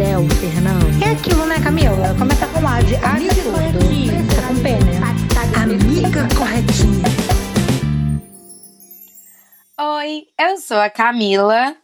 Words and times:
céu, 0.00 0.22
Fernando. 0.40 1.04
É 1.04 1.10
aquilo, 1.12 1.44
né, 1.44 1.56
Camila? 1.62 2.14
Começa 2.18 2.46
com 2.46 2.66
A 2.66 2.80
de 2.80 2.94
Amiga 2.96 3.32
absurdo. 3.32 3.52
corretinha. 3.52 4.12
Tá 4.34 4.48
com 4.48 4.62
P, 4.62 4.70
né? 4.86 5.00
Amiga 5.62 6.28
corretinha. 6.38 7.04
Oi, 9.78 10.26
eu 10.38 10.56
sou 10.56 10.78
a 10.78 10.88
Camila 10.88 11.76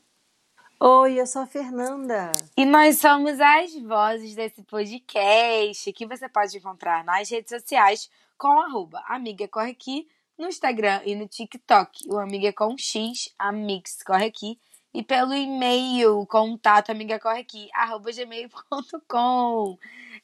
Oi, 0.80 1.20
eu 1.20 1.27
sou 1.27 1.42
a 1.42 1.46
Fernanda. 1.46 2.32
e 2.56 2.64
nós 2.64 2.98
somos 2.98 3.38
as 3.38 3.74
vozes 3.82 4.34
desse 4.34 4.62
podcast 4.62 5.92
que 5.92 6.06
você 6.06 6.27
pode 6.27 6.56
encontrar 6.56 7.05
nas 7.05 7.28
redes 7.28 7.50
sociais 7.50 8.10
com 8.38 8.48
arroba 8.62 9.02
Amiga 9.08 9.46
Corre 9.46 9.72
Aqui 9.72 10.08
no 10.38 10.48
Instagram 10.48 11.02
e 11.05 11.14
no 11.14 11.28
TikTok. 11.28 12.08
O 12.08 12.16
Amiga 12.19 12.50
com 12.55 12.77
X, 12.78 13.28
Amix 13.38 14.02
Corre 14.02 14.24
Aqui. 14.24 14.58
E 14.95 15.02
pelo 15.02 15.34
e-mail, 15.34 16.24
contato 16.26 16.90
amigacorreaqui, 16.90 17.68
arroba 17.74 18.10
gmail.com. 18.10 19.78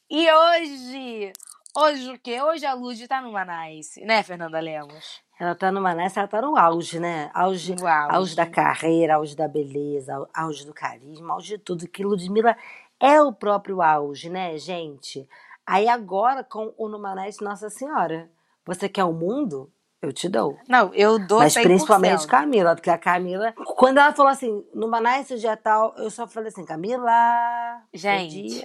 E 0.09 0.33
hoje, 0.33 1.33
hoje 1.77 2.11
o 2.13 2.19
quê? 2.19 2.41
Hoje 2.41 2.65
a 2.65 2.73
Lud 2.75 3.07
tá 3.07 3.21
no 3.21 3.33
Manice, 3.33 4.03
né, 4.05 4.23
Fernanda 4.23 4.61
Lemos? 4.61 5.21
Ela 5.39 5.55
tá 5.55 5.71
numa 5.73 5.95
nessa, 5.95 6.21
ela 6.21 6.29
tá 6.29 6.41
no 6.41 6.57
auge, 6.57 6.99
né? 7.01 7.31
Auge, 7.35 7.75
No 7.75 7.87
auge. 7.87 8.17
auge 8.17 8.37
da 8.37 8.47
carreira, 8.47 9.17
auge 9.17 9.35
da 9.37 9.49
beleza, 9.49 10.15
au- 10.15 10.29
auge 10.33 10.65
do 10.65 10.73
carisma, 10.73 11.35
auge 11.35 11.57
de 11.57 11.59
tudo. 11.59 11.89
Que 11.89 12.05
Ludmilla 12.05 12.57
é 13.01 13.21
o 13.21 13.33
próprio 13.33 13.83
auge, 13.83 14.31
né, 14.31 14.57
gente? 14.57 15.29
Aí 15.67 15.89
agora 15.89 16.45
com 16.45 16.73
o 16.79 16.89
Numanés 16.89 17.41
Nossa 17.41 17.69
Senhora. 17.69 18.31
Você 18.65 18.89
quer 18.89 19.05
o 19.05 19.13
mundo? 19.13 19.71
Eu 20.03 20.13
te 20.13 20.29
dou. 20.29 20.59
Não, 20.69 20.93
eu 20.95 21.17
dou 21.17 21.39
Mas 21.39 21.55
100%. 21.55 21.63
principalmente 21.63 22.27
Camila, 22.27 22.75
porque 22.75 22.91
a 22.91 22.99
Camila, 22.99 23.53
quando 23.77 23.99
ela 23.99 24.13
falou 24.13 24.33
assim, 24.33 24.67
Numanés 24.75 25.29
dia 25.29 25.57
tal, 25.57 25.95
eu 25.97 26.11
só 26.11 26.27
falei 26.27 26.49
assim, 26.49 26.65
Camila. 26.65 27.81
Gente, 27.95 28.65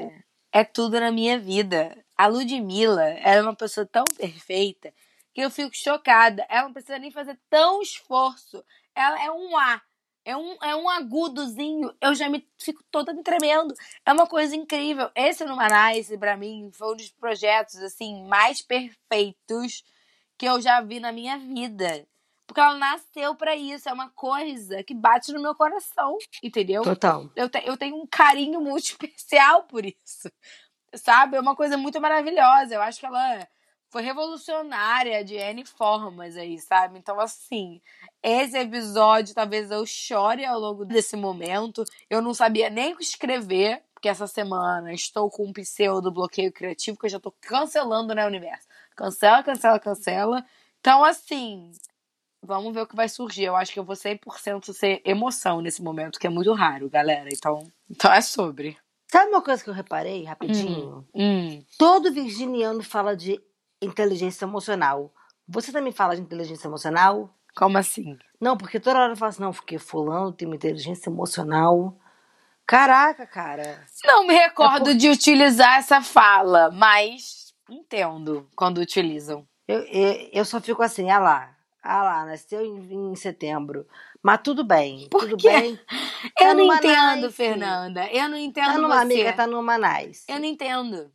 é 0.51 0.63
tudo 0.63 0.99
na 0.99 1.11
minha 1.11 1.37
vida. 1.37 1.95
A 2.17 2.25
Ludmilla 2.25 3.03
ela 3.03 3.35
é 3.35 3.41
uma 3.43 3.55
pessoa 3.55 3.85
tão 3.85 4.03
perfeita 4.17 4.91
que 5.31 5.41
eu 5.41 5.51
fico 5.51 5.75
chocada. 5.75 6.43
Ela 6.49 6.63
não 6.63 6.73
precisa 6.73 6.97
nem 6.97 7.11
fazer 7.11 7.39
tão 7.47 7.83
esforço. 7.83 8.65
Ela 8.95 9.23
é 9.23 9.29
um 9.29 9.55
A. 9.55 9.79
É 10.25 10.35
um, 10.35 10.57
é 10.63 10.75
um 10.75 10.89
agudozinho. 10.89 11.93
Eu 12.01 12.15
já 12.15 12.27
me 12.27 12.45
fico 12.57 12.83
toda 12.89 13.13
me 13.13 13.21
tremendo. 13.21 13.75
É 14.03 14.11
uma 14.11 14.25
coisa 14.25 14.55
incrível. 14.55 15.11
Esse 15.15 15.45
Numanice, 15.45 16.17
pra 16.17 16.35
mim, 16.35 16.71
foi 16.73 16.93
um 16.93 16.97
dos 16.97 17.11
projetos 17.11 17.75
assim 17.75 18.27
mais 18.27 18.59
perfeitos 18.63 19.83
que 20.37 20.45
eu 20.45 20.61
já 20.61 20.81
vi 20.81 20.99
na 20.99 21.11
minha 21.11 21.37
vida. 21.37 22.05
Porque 22.45 22.61
ela 22.61 22.77
nasceu 22.77 23.35
pra 23.35 23.55
isso. 23.55 23.89
É 23.89 23.93
uma 23.93 24.09
coisa 24.11 24.81
que 24.83 24.93
bate 24.93 25.33
no 25.33 25.41
meu 25.41 25.53
coração. 25.53 26.17
Entendeu? 26.41 26.81
Total. 26.83 27.29
eu, 27.35 27.49
te- 27.49 27.63
eu 27.65 27.75
tenho 27.75 27.95
um 27.97 28.07
carinho 28.07 28.61
muito 28.61 28.85
especial 28.85 29.63
por 29.63 29.85
isso. 29.85 30.31
Sabe? 30.95 31.35
É 31.35 31.39
uma 31.41 31.55
coisa 31.55 31.75
muito 31.77 31.99
maravilhosa. 31.99 32.75
Eu 32.75 32.81
acho 32.81 32.99
que 32.99 33.05
ela 33.05 33.45
foi 33.89 34.01
revolucionária 34.01 35.23
de 35.23 35.35
N 35.35 35.65
formas 35.65 36.35
aí, 36.37 36.59
sabe? 36.59 36.97
Então, 36.99 37.19
assim, 37.19 37.81
esse 38.23 38.57
episódio 38.57 39.33
talvez 39.35 39.71
eu 39.71 39.85
chore 39.85 40.45
ao 40.45 40.59
longo 40.59 40.85
desse 40.85 41.15
momento. 41.15 41.83
Eu 42.09 42.21
não 42.21 42.33
sabia 42.33 42.69
nem 42.69 42.93
o 42.93 42.97
que 42.97 43.03
escrever, 43.03 43.81
porque 43.93 44.09
essa 44.09 44.27
semana 44.27 44.93
estou 44.93 45.29
com 45.29 45.45
um 45.47 45.53
pseudo 45.53 46.11
bloqueio 46.11 46.51
criativo 46.51 46.97
que 46.97 47.05
eu 47.05 47.09
já 47.09 47.19
tô 47.19 47.31
cancelando, 47.41 48.13
né, 48.13 48.25
universo? 48.25 48.66
Cancela, 48.97 49.43
cancela, 49.43 49.79
cancela. 49.79 50.45
Então, 50.81 51.03
assim, 51.03 51.71
vamos 52.43 52.73
ver 52.73 52.81
o 52.81 52.87
que 52.87 52.95
vai 52.95 53.07
surgir. 53.07 53.43
Eu 53.43 53.55
acho 53.55 53.71
que 53.71 53.79
eu 53.79 53.83
vou 53.85 53.95
100% 53.95 54.73
ser 54.73 55.01
emoção 55.05 55.61
nesse 55.61 55.81
momento, 55.83 56.19
que 56.19 56.27
é 56.27 56.29
muito 56.29 56.51
raro, 56.53 56.89
galera. 56.89 57.29
Então, 57.31 57.71
então 57.89 58.11
é 58.11 58.19
sobre. 58.21 58.75
Sabe 59.09 59.29
uma 59.31 59.41
coisa 59.41 59.63
que 59.63 59.69
eu 59.69 59.73
reparei 59.73 60.23
rapidinho? 60.25 61.07
Hum. 61.15 61.63
Todo 61.77 62.11
virginiano 62.11 62.83
fala 62.83 63.15
de 63.15 63.39
inteligência 63.81 64.43
emocional. 64.45 65.13
Você 65.47 65.71
também 65.71 65.93
fala 65.93 66.15
de 66.15 66.21
inteligência 66.21 66.67
emocional? 66.67 67.33
Como 67.55 67.77
assim? 67.77 68.17
Não, 68.41 68.57
porque 68.57 68.79
toda 68.79 68.99
hora 68.99 69.13
eu 69.13 69.15
falo 69.17 69.29
assim, 69.29 69.41
não, 69.41 69.53
porque 69.53 69.79
fulano 69.79 70.31
tem 70.33 70.47
uma 70.47 70.55
inteligência 70.55 71.09
emocional. 71.09 71.97
Caraca, 72.65 73.25
cara. 73.25 73.85
Não 74.03 74.27
me 74.27 74.33
recordo 74.33 74.89
É 74.89 74.93
por- 74.93 74.95
de 74.95 75.09
utilizar 75.09 75.77
essa 75.79 76.01
fala, 76.01 76.69
mas 76.71 77.46
entendo 77.69 78.49
quando 78.55 78.79
utilizam. 78.79 79.47
Eu, 79.67 79.79
eu, 79.85 80.29
eu 80.33 80.45
só 80.45 80.59
fico 80.61 80.81
assim, 80.81 81.09
ah 81.09 81.19
lá, 81.19 81.57
ah 81.83 82.03
lá, 82.03 82.25
nasceu 82.25 82.61
em, 82.65 83.11
em 83.11 83.15
setembro. 83.15 83.85
Mas 84.23 84.39
tudo 84.43 84.63
bem, 84.63 85.07
Por 85.09 85.21
tudo 85.21 85.37
quê? 85.37 85.49
bem. 85.49 85.79
Eu 86.39 86.47
Tá 86.47 86.53
não 86.53 86.63
numa 86.63 86.77
entendo, 86.77 87.21
nice. 87.27 87.35
Fernanda. 87.35 88.07
Eu 88.11 88.27
não 88.29 88.37
entendo 88.37 88.65
Tá 88.73 88.77
numa 88.77 88.95
você. 88.95 89.01
amiga, 89.01 89.33
tá 89.33 89.47
numa 89.47 89.77
nice. 89.77 90.23
Eu 90.27 90.39
não 90.39 90.45
entendo. 90.45 91.11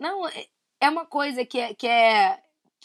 Não, 0.00 0.26
é- 0.26 0.46
é 0.80 0.88
uma 0.88 1.04
coisa 1.04 1.44
que 1.44 1.58
é, 1.60 1.74
que 1.74 1.86
é, 1.86 2.38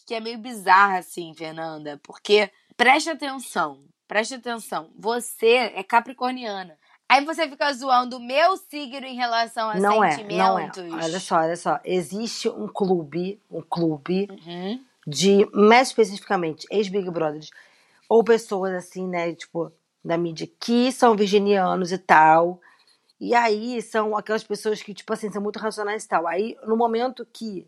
que 0.05 0.13
é 0.13 0.19
meio 0.19 0.37
bizarra, 0.37 0.97
assim, 0.99 1.33
Fernanda. 1.33 1.99
Porque, 2.03 2.51
preste 2.75 3.09
atenção, 3.09 3.85
preste 4.07 4.35
atenção. 4.35 4.91
Você 4.97 5.47
é 5.73 5.81
capricorniana. 5.83 6.77
Aí 7.11 7.25
você 7.25 7.45
fica 7.49 7.73
zoando 7.73 8.15
o 8.15 8.19
meu 8.21 8.55
signo 8.55 9.05
em 9.05 9.15
relação 9.15 9.69
a 9.69 9.77
Não 9.77 10.01
é, 10.01 10.11
sentimentos. 10.11 10.37
não 10.77 10.97
é. 10.97 11.03
Olha 11.03 11.19
só, 11.19 11.35
olha 11.39 11.57
só. 11.57 11.77
Existe 11.83 12.47
um 12.47 12.69
clube, 12.69 13.37
um 13.51 13.61
clube 13.61 14.29
Uhum. 14.31 14.81
de, 15.05 15.45
mais 15.53 15.89
especificamente, 15.89 16.65
ex-Big 16.71 17.11
Brothers, 17.11 17.49
ou 18.07 18.23
pessoas 18.23 18.73
assim, 18.73 19.05
né, 19.05 19.33
tipo, 19.33 19.69
da 20.03 20.17
mídia, 20.17 20.49
que 20.57 20.89
são 20.89 21.13
virginianos 21.13 21.91
e 21.91 21.97
tal. 21.97 22.61
E 23.19 23.35
aí 23.35 23.81
são 23.81 24.15
aquelas 24.15 24.45
pessoas 24.45 24.81
que, 24.81 24.93
tipo 24.93 25.11
assim, 25.11 25.29
são 25.29 25.41
muito 25.41 25.59
racionais 25.59 26.05
e 26.05 26.07
tal. 26.07 26.25
Aí, 26.25 26.55
no 26.65 26.77
momento 26.77 27.27
que 27.33 27.67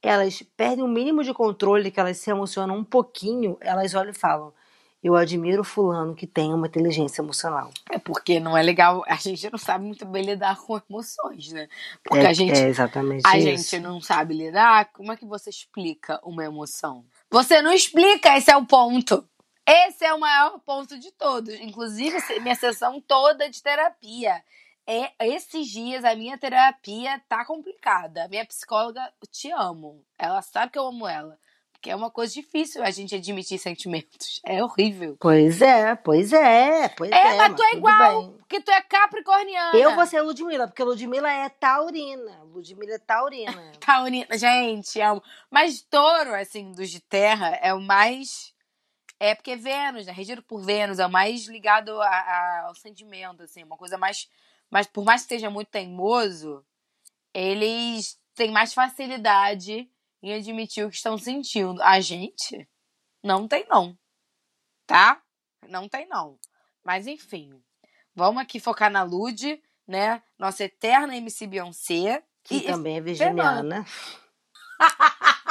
elas 0.00 0.42
perdem 0.56 0.84
o 0.84 0.88
mínimo 0.88 1.24
de 1.24 1.34
controle, 1.34 1.90
que 1.90 1.98
elas 1.98 2.18
se 2.18 2.30
emocionam 2.30 2.76
um 2.76 2.84
pouquinho, 2.84 3.56
elas 3.60 3.94
olham 3.94 4.12
e 4.12 4.14
falam: 4.14 4.52
Eu 5.02 5.14
admiro 5.14 5.62
fulano 5.62 6.14
que 6.14 6.26
tem 6.26 6.52
uma 6.52 6.66
inteligência 6.66 7.20
emocional. 7.20 7.70
É 7.90 7.98
porque 7.98 8.40
não 8.40 8.56
é 8.56 8.62
legal. 8.62 9.04
A 9.06 9.16
gente 9.16 9.48
não 9.50 9.58
sabe 9.58 9.84
muito 9.84 10.04
bem 10.06 10.24
lidar 10.24 10.56
com 10.58 10.80
emoções, 10.90 11.52
né? 11.52 11.68
Porque 12.02 12.24
é, 12.24 12.28
a 12.28 12.32
gente 12.32 12.58
é 12.58 12.68
exatamente 12.68 13.22
a 13.26 13.38
isso. 13.38 13.70
gente 13.70 13.82
não 13.82 14.00
sabe 14.00 14.34
lidar, 14.34 14.90
como 14.92 15.12
é 15.12 15.16
que 15.16 15.24
você 15.24 15.50
explica 15.50 16.20
uma 16.24 16.44
emoção? 16.44 17.04
Você 17.30 17.62
não 17.62 17.72
explica, 17.72 18.36
esse 18.36 18.50
é 18.50 18.56
o 18.56 18.66
ponto. 18.66 19.28
Esse 19.66 20.04
é 20.04 20.14
o 20.14 20.20
maior 20.20 20.60
ponto 20.60 20.98
de 20.98 21.10
todos. 21.12 21.52
Inclusive, 21.54 22.16
minha 22.40 22.54
sessão 22.54 23.00
toda 23.00 23.50
de 23.50 23.60
terapia. 23.60 24.42
É, 24.86 25.12
esses 25.26 25.66
dias 25.66 26.04
a 26.04 26.14
minha 26.14 26.38
terapia 26.38 27.20
tá 27.28 27.44
complicada. 27.44 28.24
A 28.24 28.28
minha 28.28 28.46
psicóloga, 28.46 29.00
eu 29.20 29.28
te 29.28 29.50
amo. 29.50 30.04
Ela 30.16 30.40
sabe 30.40 30.70
que 30.70 30.78
eu 30.78 30.86
amo 30.86 31.08
ela. 31.08 31.36
Porque 31.86 31.92
é 31.92 31.96
uma 31.96 32.10
coisa 32.10 32.34
difícil 32.34 32.82
a 32.82 32.90
gente 32.90 33.14
admitir 33.14 33.58
sentimentos. 33.60 34.40
É 34.44 34.62
horrível. 34.62 35.16
Pois 35.20 35.62
é, 35.62 35.94
pois 35.94 36.32
é, 36.32 36.88
pois 36.88 37.10
é. 37.12 37.14
É, 37.14 37.36
mas 37.36 37.54
tu 37.54 37.62
é 37.62 37.74
igual. 37.74 38.22
bem. 38.22 38.32
Porque 38.38 38.60
tu 38.60 38.70
é 38.72 38.80
capricorniana. 38.82 39.76
Eu 39.78 39.94
vou 39.94 40.04
ser 40.06 40.20
Ludmilla, 40.20 40.66
porque 40.66 40.82
Ludmilla 40.82 41.30
é 41.30 41.48
taurina. 41.48 42.42
Ludmilla 42.44 42.94
é 42.94 42.98
taurina. 42.98 43.72
Taurina, 43.78 44.36
gente, 44.36 45.00
amo. 45.00 45.22
Mas 45.50 45.80
touro, 45.82 46.34
assim, 46.34 46.72
dos 46.72 46.90
de 46.90 47.00
terra, 47.00 47.56
é 47.62 47.72
o 47.72 47.80
mais. 47.80 48.52
É 49.20 49.34
porque 49.34 49.54
Vênus, 49.56 50.06
né? 50.06 50.12
Regido 50.12 50.42
por 50.42 50.60
Vênus, 50.60 50.98
é 50.98 51.06
o 51.06 51.10
mais 51.10 51.46
ligado 51.46 52.00
a- 52.00 52.06
a- 52.08 52.64
ao 52.68 52.74
sentimento, 52.74 53.42
assim, 53.44 53.62
uma 53.62 53.76
coisa 53.76 53.96
mais. 53.96 54.28
Mas 54.70 54.86
por 54.88 55.04
mais 55.04 55.22
que 55.22 55.28
seja 55.28 55.50
muito 55.50 55.68
teimoso, 55.68 56.64
eles 57.32 58.18
têm 58.34 58.50
mais 58.50 58.72
facilidade 58.74 59.88
em 60.22 60.34
admitir 60.34 60.84
o 60.84 60.90
que 60.90 60.96
estão 60.96 61.16
sentindo. 61.18 61.82
A 61.82 62.00
gente 62.00 62.68
não 63.22 63.46
tem, 63.48 63.66
não. 63.68 63.96
Tá? 64.86 65.20
Não 65.68 65.88
tem, 65.88 66.06
não. 66.08 66.38
Mas 66.84 67.06
enfim. 67.06 67.62
Vamos 68.14 68.40
aqui 68.42 68.58
focar 68.60 68.90
na 68.90 69.02
Lud, 69.02 69.60
né? 69.86 70.22
Nossa 70.38 70.64
eterna 70.64 71.16
MC 71.16 71.46
Beyoncé. 71.46 72.22
Que 72.42 72.56
E- 72.56 72.62
também 72.62 72.96
é 72.98 73.00
virginiana. 73.00 73.84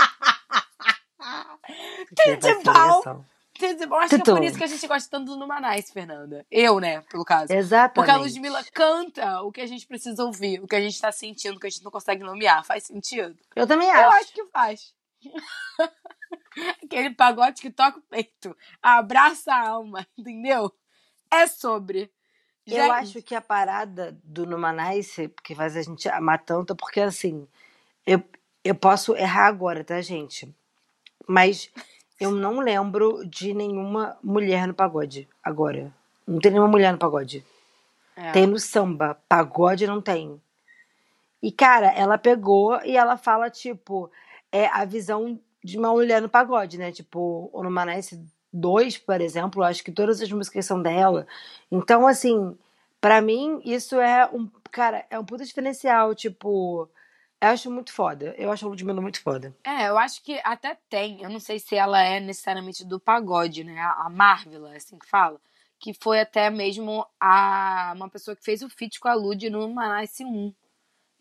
De 2.16 2.64
pau. 2.64 3.26
Eu 3.62 3.96
acho 3.96 4.10
que 4.10 4.16
é 4.16 4.34
por 4.34 4.44
isso 4.44 4.57
que 4.57 4.63
a 4.63 4.68
gente 4.68 4.86
gosta 4.86 5.10
tanto 5.10 5.31
do 5.31 5.38
Numanice, 5.38 5.94
Fernanda. 5.94 6.46
Eu, 6.52 6.80
né, 6.80 7.02
pelo 7.02 7.24
caso. 7.24 7.54
Exatamente. 7.54 7.96
Porque 7.96 8.12
a 8.12 8.18
Ludmilla 8.18 8.63
canta 8.74 9.42
o 9.42 9.52
que 9.52 9.62
a 9.62 9.66
gente 9.66 9.88
precisa 9.88 10.24
ouvir, 10.24 10.62
o 10.62 10.68
que 10.68 10.75
a 10.75 10.81
gente 10.81 11.00
tá 11.00 11.12
sentindo, 11.12 11.56
o 11.56 11.60
que 11.60 11.68
a 11.68 11.69
gente 11.69 11.84
não 11.84 11.92
consegue 11.92 12.24
nomear. 12.24 12.66
Faz 12.66 12.84
sentido? 12.84 13.38
Eu 13.56 13.66
também 13.66 13.88
Eu 13.88 13.94
acho. 13.94 14.18
acho 14.18 14.34
que 14.34 14.46
faz. 14.48 14.94
Aquele 16.84 17.12
pagode 17.12 17.62
que 17.62 17.69
toca 17.69 18.00
o 18.00 18.02
peito, 18.02 18.56
abraça 18.81 19.54
a 19.54 19.69
alma, 19.69 20.06
entendeu? 20.18 20.72
É 21.31 21.48
sobre. 21.48 22.12
Eu 22.66 22.78
Gente, 22.78 22.92
acho 22.92 23.22
que 23.22 23.36
a 23.36 23.42
parada 23.42 24.18
do 24.24 24.46
Numanice, 24.46 25.31
que 25.44 25.54
faz 25.54 25.78
a 25.78 25.81
gente 25.84 26.10
amar 26.10 26.44
tanto, 26.44 26.74
é 26.74 26.75
porque 26.75 27.00
assim, 27.00 27.48
eu, 28.06 28.24
eu 28.63 28.74
posso 28.74 29.16
errar 29.16 29.46
agora, 29.48 29.84
tá, 29.84 30.01
gente? 30.01 30.54
Mas 31.28 31.69
eu 32.20 32.32
não 32.32 32.60
lembro 32.60 33.26
de 33.28 33.54
nenhuma 33.54 34.18
mulher 34.24 34.68
no 34.68 34.74
pagode 34.74 35.28
agora. 35.44 35.92
Não 36.28 36.40
tem 36.40 36.52
nenhuma 36.52 36.70
mulher 36.70 36.92
no 36.92 36.98
pagode. 37.00 37.46
é. 38.16 38.32
Tem 38.32 38.48
no 38.48 38.60
samba, 38.60 39.18
pagode 39.28 39.86
não 39.86 40.02
tem. 40.02 40.42
E, 41.42 41.52
cara, 41.52 41.88
ela 41.92 42.18
pegou 42.18 42.80
e 42.84 42.98
ela 42.98 43.18
fala, 43.18 43.50
tipo, 43.50 44.10
é 44.52 44.66
a 44.68 44.84
visão 44.86 45.40
de 45.64 45.78
uma 45.78 45.90
mulher 45.90 46.22
no 46.22 46.30
pagode, 46.30 46.78
né? 46.78 46.92
Tipo, 46.92 47.50
o 47.54 47.62
Numanice 47.62 48.20
2, 48.52 48.98
por 49.00 49.22
exemplo, 49.22 49.64
acho 49.64 49.84
que 49.84 49.92
todas 49.92 50.22
as 50.22 50.32
músicas 50.32 50.66
são 50.66 50.82
dela. 50.82 51.28
Então, 51.72 52.08
assim, 52.08 52.58
pra 53.02 53.22
mim, 53.22 53.62
isso 53.64 54.00
é 54.00 54.28
um. 54.34 54.50
Cara, 54.72 55.06
é 55.10 55.20
um 55.20 55.26
puta 55.26 55.46
diferencial. 55.46 56.16
Tipo, 56.16 56.90
eu 57.42 57.50
acho 57.50 57.70
muito 57.70 57.92
foda. 57.92 58.34
Eu 58.38 58.52
acho 58.52 58.66
a 58.66 58.70
Ludmilla 58.70 59.02
muito 59.02 59.22
foda. 59.22 59.56
É, 59.64 59.90
eu 59.90 59.98
acho 59.98 60.24
que 60.24 60.40
até 60.44 60.78
tem. 60.90 61.22
Eu 61.22 61.30
não 61.30 61.40
sei 61.40 61.60
se 61.60 61.76
ela 61.76 62.02
é 62.02 62.20
necessariamente 62.20 62.86
do 62.86 63.00
pagode, 63.00 63.64
né? 63.64 63.80
A 63.80 64.10
Marvel, 64.10 64.68
é 64.68 64.78
assim 64.78 64.98
que 64.98 65.08
fala. 65.08 65.40
Que 65.78 65.94
foi 65.94 66.22
até 66.22 66.50
mesmo 66.50 67.06
a, 67.20 67.94
uma 67.96 68.10
pessoa 68.10 68.36
que 68.36 68.44
fez 68.44 68.62
o 68.62 68.70
feat 68.70 69.00
com 69.00 69.08
a 69.08 69.14
Lud 69.14 69.50
no 69.50 69.70
Manice 69.70 70.24
1. 70.24 70.54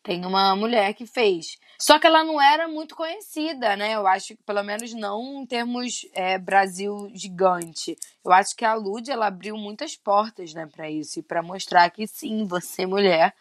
Tem 0.04 0.24
uma 0.26 0.54
mulher 0.54 0.92
que 0.92 1.06
fez. 1.06 1.58
Só 1.78 1.98
que 1.98 2.06
ela 2.06 2.22
não 2.22 2.40
era 2.40 2.68
muito 2.68 2.94
conhecida, 2.94 3.74
né? 3.74 3.94
Eu 3.94 4.06
acho 4.06 4.36
pelo 4.44 4.62
menos 4.62 4.92
não 4.92 5.42
em 5.42 5.46
termos 5.46 6.06
é, 6.12 6.38
Brasil 6.38 7.10
gigante. 7.14 7.96
Eu 8.22 8.30
acho 8.30 8.54
que 8.54 8.66
a 8.66 8.74
Lud, 8.74 9.10
ela 9.10 9.26
abriu 9.28 9.56
muitas 9.56 9.96
portas, 9.96 10.52
né, 10.52 10.66
pra 10.66 10.90
isso. 10.90 11.18
E 11.18 11.22
pra 11.22 11.42
mostrar 11.42 11.88
que 11.90 12.06
sim, 12.06 12.46
você, 12.46 12.84
mulher, 12.84 13.34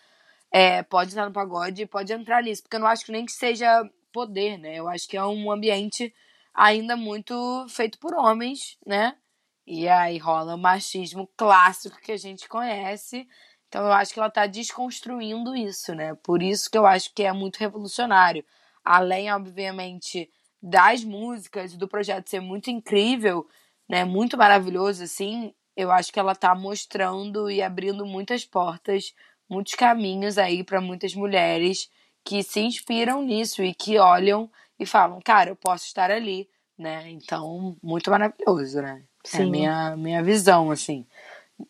é, 0.53 0.83
pode 0.83 1.09
estar 1.09 1.25
no 1.25 1.33
pagode 1.33 1.81
e 1.81 1.87
pode 1.87 2.13
entrar 2.13 2.43
nisso. 2.43 2.61
Porque 2.61 2.75
eu 2.75 2.79
não 2.79 2.87
acho 2.87 3.03
que 3.03 3.11
nem 3.11 3.25
que 3.25 3.31
seja 3.31 3.83
poder, 4.11 4.59
né? 4.59 4.75
Eu 4.75 4.87
acho 4.87 5.07
que 5.07 5.17
é 5.17 5.25
um 5.25 5.51
ambiente 5.51 6.13
ainda 6.53 6.95
muito 6.95 7.65
feito 7.69 7.97
por 7.97 8.13
homens, 8.13 8.77
né? 8.85 9.17
E 9.65 9.87
aí 9.89 10.19
rola 10.19 10.53
o 10.53 10.57
machismo 10.57 11.27
clássico 11.35 11.99
que 11.99 12.11
a 12.11 12.17
gente 12.17 12.47
conhece. 12.47 13.27
Então 13.67 13.83
eu 13.83 13.91
acho 13.93 14.13
que 14.13 14.19
ela 14.19 14.29
tá 14.29 14.45
desconstruindo 14.45 15.55
isso, 15.55 15.95
né? 15.95 16.13
Por 16.23 16.43
isso 16.43 16.69
que 16.69 16.77
eu 16.77 16.85
acho 16.85 17.11
que 17.15 17.23
é 17.23 17.33
muito 17.33 17.57
revolucionário. 17.57 18.45
Além, 18.85 19.31
obviamente, 19.33 20.29
das 20.61 21.03
músicas 21.03 21.73
e 21.73 21.77
do 21.77 21.87
projeto 21.87 22.29
ser 22.29 22.41
muito 22.41 22.69
incrível, 22.69 23.47
né? 23.89 24.05
Muito 24.05 24.37
maravilhoso, 24.37 25.03
assim. 25.03 25.51
Eu 25.75 25.91
acho 25.91 26.13
que 26.13 26.19
ela 26.19 26.35
tá 26.35 26.53
mostrando 26.53 27.49
e 27.49 27.61
abrindo 27.61 28.05
muitas 28.05 28.45
portas, 28.45 29.15
muitos 29.49 29.75
caminhos 29.75 30.37
aí 30.37 30.63
para 30.63 30.81
muitas 30.81 31.13
mulheres 31.13 31.89
que 32.23 32.41
se 32.43 32.61
inspiram 32.61 33.21
nisso 33.21 33.63
e 33.63 33.73
que 33.73 33.99
olham 33.99 34.49
e 34.79 34.85
falam, 34.85 35.19
cara, 35.21 35.49
eu 35.49 35.55
posso 35.55 35.85
estar 35.85 36.09
ali, 36.09 36.49
né? 36.77 37.09
Então, 37.09 37.75
muito 37.81 38.09
maravilhoso, 38.09 38.81
né? 38.81 39.03
É 39.33 39.37
a 39.37 39.39
Sim. 39.39 39.51
minha, 39.51 39.97
minha 39.97 40.23
visão, 40.23 40.71
assim. 40.71 41.05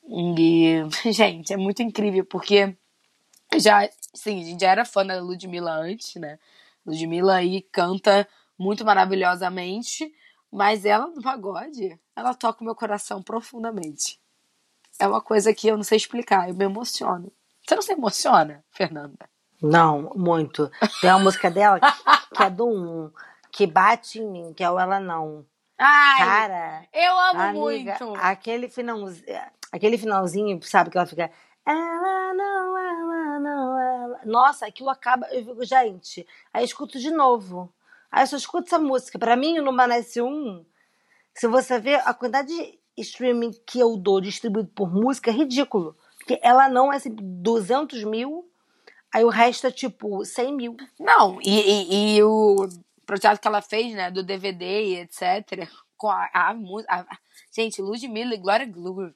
E, 0.08 0.84
gente, 1.12 1.54
é 1.54 1.58
muito 1.58 1.82
incrível, 1.82 2.26
porque 2.26 2.76
já, 3.58 3.88
sim, 4.14 4.42
a 4.42 4.46
gente 4.46 4.62
já 4.62 4.72
era 4.72 4.86
fã 4.86 5.06
da 5.06 5.22
Ludmilla 5.22 5.74
antes, 5.74 6.16
né? 6.16 6.40
Ludmilla 6.86 7.36
aí 7.36 7.62
canta 7.62 8.28
muito 8.58 8.86
maravilhosamente, 8.86 10.14
mas 10.52 10.86
ela 10.86 11.08
no 11.08 11.22
pagode, 11.22 12.00
ela 12.16 12.34
toca 12.34 12.62
o 12.62 12.66
meu 12.66 12.76
coração 12.76 13.22
profundamente. 13.22 14.20
É 15.00 15.08
uma 15.08 15.22
coisa 15.22 15.54
que 15.54 15.68
eu 15.68 15.76
não 15.76 15.84
sei 15.84 15.98
explicar, 15.98 16.48
eu 16.48 16.56
me 16.56 16.66
emociono. 16.66 17.32
Você 17.66 17.76
não 17.76 17.82
se 17.82 17.94
emociona, 17.94 18.64
Fernanda? 18.72 19.30
Não, 19.62 20.12
muito. 20.16 20.70
Tem 21.00 21.10
uma 21.10 21.20
música 21.20 21.50
dela 21.50 21.80
que, 21.80 22.36
que 22.36 22.44
é 22.44 22.50
do 22.50 22.68
um, 22.68 23.12
que 23.52 23.66
bate 23.66 24.20
em 24.20 24.30
mim, 24.30 24.54
que 24.54 24.64
é 24.64 24.70
o 24.70 24.78
Ela 24.80 25.00
Não. 25.00 25.46
Ai, 25.78 26.18
Cara, 26.18 26.88
eu 26.94 27.20
amo 27.20 27.42
amiga, 27.42 27.98
muito. 28.00 28.14
aquele 28.20 28.70
finalzinho, 28.70 29.26
aquele 29.72 29.98
finalzinho, 29.98 30.62
sabe, 30.64 30.90
que 30.90 30.98
ela 30.98 31.08
fica. 31.08 31.32
Ela 31.66 32.34
não, 32.34 32.78
ela 32.78 33.40
não, 33.40 33.80
ela. 33.82 34.20
Nossa, 34.26 34.66
aquilo 34.68 34.90
acaba. 34.90 35.26
Eu 35.32 35.46
fico, 35.46 35.66
gente. 35.66 36.28
Aí 36.54 36.62
eu 36.62 36.66
escuto 36.66 37.00
de 37.00 37.10
novo. 37.10 37.74
Aí 38.12 38.24
eu 38.24 38.28
só 38.28 38.36
escuto 38.36 38.68
essa 38.68 38.78
música. 38.78 39.18
Pra 39.18 39.36
mim, 39.36 39.60
no 39.60 39.72
Manece 39.72 40.22
1, 40.22 40.66
se 41.34 41.48
você 41.48 41.80
ver 41.80 42.02
a 42.06 42.14
quantidade 42.14 42.50
de 42.50 42.80
streaming 42.98 43.52
que 43.66 43.80
eu 43.80 43.98
dou 43.98 44.22
distribuído 44.22 44.70
por 44.76 44.92
música, 44.94 45.32
é 45.32 45.34
ridículo. 45.34 45.98
Porque 46.24 46.40
ela 46.42 46.70
não 46.70 46.92
é 46.92 46.96
assim, 46.96 47.14
200 47.14 48.04
mil, 48.06 48.50
aí 49.14 49.26
o 49.26 49.30
resto 49.30 49.68
é 49.68 49.72
tipo 49.72 50.24
100 50.24 50.56
mil. 50.56 50.78
Não, 51.00 51.38
e, 51.42 51.60
e, 51.60 52.16
e 52.16 52.24
o 52.24 52.68
projeto 53.06 53.40
que 53.40 53.48
ela 53.48 53.62
fez, 53.62 53.94
né, 53.94 54.10
do 54.10 54.24
DVD 54.24 54.84
e 54.84 54.96
etc., 55.02 55.68
com 55.98 56.10
a, 56.10 56.54
música. 56.54 57.06
Gente, 57.56 57.82
Ludmilla 57.82 58.34
e 58.34 58.38
Glória 58.38 58.66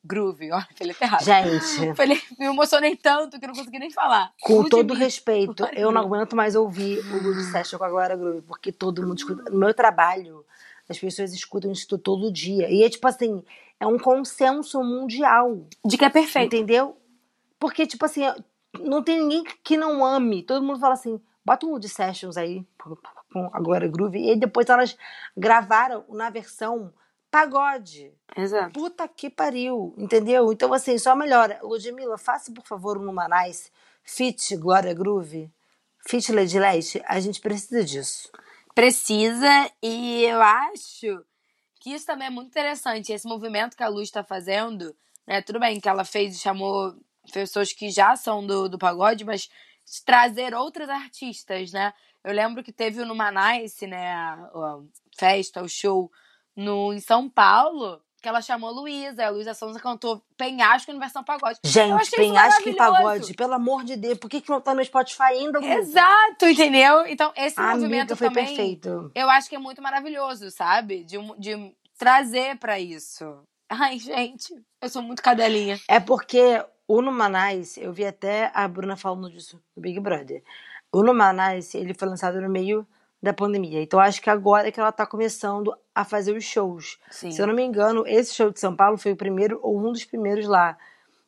Groove, 0.04 0.52
olha, 0.52 0.68
até 0.70 0.86
errado. 0.86 1.24
Gente, 1.24 1.96
Falei, 1.96 2.22
me 2.38 2.46
emocionei 2.46 2.96
tanto 2.96 3.40
que 3.40 3.48
não 3.48 3.54
consegui 3.54 3.80
nem 3.80 3.92
falar. 3.92 4.32
com 4.42 4.64
todo 4.64 4.80
Ludmilla. 4.80 5.00
respeito, 5.00 5.64
Glória 5.64 5.80
eu 5.80 5.92
não 5.92 6.02
aguento 6.02 6.36
mais 6.36 6.56
ouvir 6.56 7.00
o 7.00 7.24
Good 7.24 7.44
Session 7.46 7.78
com 7.78 7.86
a 7.86 7.90
Glória 7.90 8.16
Groove, 8.16 8.42
porque 8.42 8.72
todo 8.72 9.02
mundo 9.02 9.18
escuta. 9.18 9.50
No 9.50 9.58
meu 9.58 9.74
trabalho, 9.74 10.46
as 10.88 11.00
pessoas 11.00 11.34
escutam 11.34 11.72
isso 11.72 11.98
todo 11.98 12.32
dia. 12.32 12.70
E 12.70 12.84
é 12.84 12.90
tipo 12.90 13.08
assim, 13.08 13.44
é 13.80 13.86
um 13.88 13.98
consenso 13.98 14.84
mundial. 14.84 15.68
De 15.86 15.98
que 15.98 16.06
é 16.06 16.10
perfeito. 16.10 16.56
Entendeu? 16.56 16.98
Porque, 17.60 17.86
tipo 17.86 18.06
assim, 18.06 18.22
não 18.80 19.04
tem 19.04 19.20
ninguém 19.20 19.44
que 19.64 19.78
não 19.78 20.06
ame. 20.06 20.44
Todo 20.44 20.66
mundo 20.66 20.80
fala 20.80 20.94
assim, 20.94 21.22
bota 21.44 21.66
um 21.66 21.72
Wood 21.72 21.88
Sessions 21.88 22.38
aí 22.38 22.66
com 23.32 23.50
a 23.54 23.60
Glória 23.60 23.88
Groove. 23.88 24.20
E 24.20 24.30
aí 24.32 24.40
depois 24.40 24.68
elas 24.70 24.98
gravaram 25.36 26.06
na 26.10 26.30
versão 26.30 26.94
pagode. 27.30 28.14
Exato. 28.36 28.74
Puta 28.74 29.08
que 29.08 29.30
pariu, 29.30 29.94
entendeu? 29.98 30.52
Então, 30.52 30.74
assim, 30.74 30.98
só 30.98 31.16
melhora. 31.16 31.60
Ludmilla, 31.62 32.18
faça, 32.18 32.52
por 32.52 32.66
favor, 32.66 32.98
um 32.98 33.04
Numanice, 33.04 33.72
fit 34.04 34.56
Glória 34.58 34.94
Groove, 34.94 35.52
fit 36.08 36.32
Lady 36.32 36.60
Leste. 36.60 37.02
A 37.06 37.20
gente 37.20 37.42
precisa 37.42 37.84
disso. 37.84 38.32
Precisa, 38.74 39.72
e 39.82 40.24
eu 40.24 40.40
acho 40.40 41.26
que 41.88 41.94
isso 41.94 42.06
também 42.06 42.28
é 42.28 42.30
muito 42.30 42.50
interessante. 42.50 43.14
Esse 43.14 43.26
movimento 43.28 43.78
que 43.78 43.84
a 43.84 43.88
Luz 43.88 44.10
está 44.10 44.24
fazendo, 44.24 44.94
né? 45.26 45.42
Tudo 45.42 45.60
bem 45.60 45.80
que 45.80 45.88
ela 45.88 46.04
fez 46.04 46.36
e 46.36 46.40
chamou 46.40 46.94
pessoas 47.32 47.72
que 47.72 47.90
já 47.90 48.16
são 48.16 48.46
do, 48.46 48.68
do 48.68 48.78
pagode, 48.78 49.24
mas 49.24 49.50
trazer 50.06 50.54
outros 50.54 50.90
artistas, 50.90 51.72
né? 51.72 51.94
Eu 52.24 52.34
lembro 52.34 52.62
que 52.62 52.74
teve 52.74 53.02
o 53.02 53.06
Numanice, 53.06 53.88
né? 53.88 54.12
A, 54.14 54.34
a 54.34 54.80
festa, 55.18 55.64
o 55.64 55.70
show 55.70 56.12
no, 56.56 56.94
em 56.94 57.00
São 57.00 57.30
Paulo, 57.30 58.02
que 58.22 58.28
ela 58.28 58.42
chamou 58.42 58.72
Luísa. 58.72 59.26
A 59.26 59.30
Luísa 59.30 59.54
Sonza 59.54 59.80
cantou 59.80 60.22
Penhasco 60.36 60.92
em 60.92 61.00
versão 61.00 61.24
pagode. 61.24 61.60
Gente, 61.64 62.12
penhasco 62.12 62.70
e 62.70 62.76
pagode, 62.76 63.34
pelo 63.34 63.54
amor 63.54 63.84
de 63.84 63.96
Deus, 63.96 64.18
por 64.18 64.30
que, 64.30 64.42
que 64.42 64.50
não 64.50 64.62
tá 64.62 64.74
no 64.76 64.84
Spotify 64.84 65.24
ainda? 65.24 65.60
Luísa? 65.60 65.80
Exato, 65.80 66.46
entendeu? 66.46 67.06
Então, 67.08 67.32
esse 67.36 67.60
A 67.60 67.72
movimento 67.72 68.12
amiga 68.12 68.16
foi 68.16 68.28
também, 68.28 68.46
perfeito. 68.46 69.12
eu 69.16 69.30
acho 69.30 69.50
que 69.50 69.56
é 69.56 69.60
muito 69.60 69.82
maravilhoso, 69.82 70.52
sabe? 70.52 71.04
De, 71.04 71.18
de 71.40 71.76
trazer 71.98 72.58
pra 72.58 72.80
isso. 72.80 73.44
Ai, 73.70 74.00
gente, 74.00 74.54
eu 74.82 74.90
sou 74.90 75.02
muito 75.02 75.22
cadelinha. 75.22 75.78
É 75.88 76.00
porque 76.00 76.64
o 76.88 77.02
Numanice, 77.02 77.82
eu 77.82 77.92
vi 77.92 78.06
até 78.06 78.52
a 78.54 78.68
Bruna 78.68 78.96
falando 78.96 79.30
disso 79.30 79.62
no 79.76 79.82
Big 79.82 80.00
Brother. 80.00 80.42
O 80.92 81.04
Numanice, 81.04 81.78
ele 81.78 81.94
foi 81.94 82.08
lançado 82.08 82.40
no 82.40 82.50
meio 82.50 82.88
da 83.22 83.34
pandemia. 83.34 83.82
Então 83.82 84.00
acho 84.00 84.22
que 84.22 84.30
agora 84.30 84.68
é 84.68 84.72
que 84.72 84.80
ela 84.80 84.92
tá 84.92 85.06
começando 85.06 85.76
a 85.94 86.06
fazer 86.06 86.36
os 86.36 86.46
shows. 86.46 86.98
Sim. 87.10 87.32
Se 87.32 87.42
eu 87.42 87.48
não 87.48 87.54
me 87.54 87.64
engano, 87.64 88.06
esse 88.08 88.34
show 88.34 88.52
de 88.52 88.60
São 88.60 88.76
Paulo 88.76 88.98
foi 88.98 89.12
o 89.12 89.18
primeiro 89.18 89.60
ou 89.62 89.78
um 89.78 89.92
dos 89.92 90.06
primeiros 90.06 90.48
lá. 90.48 90.78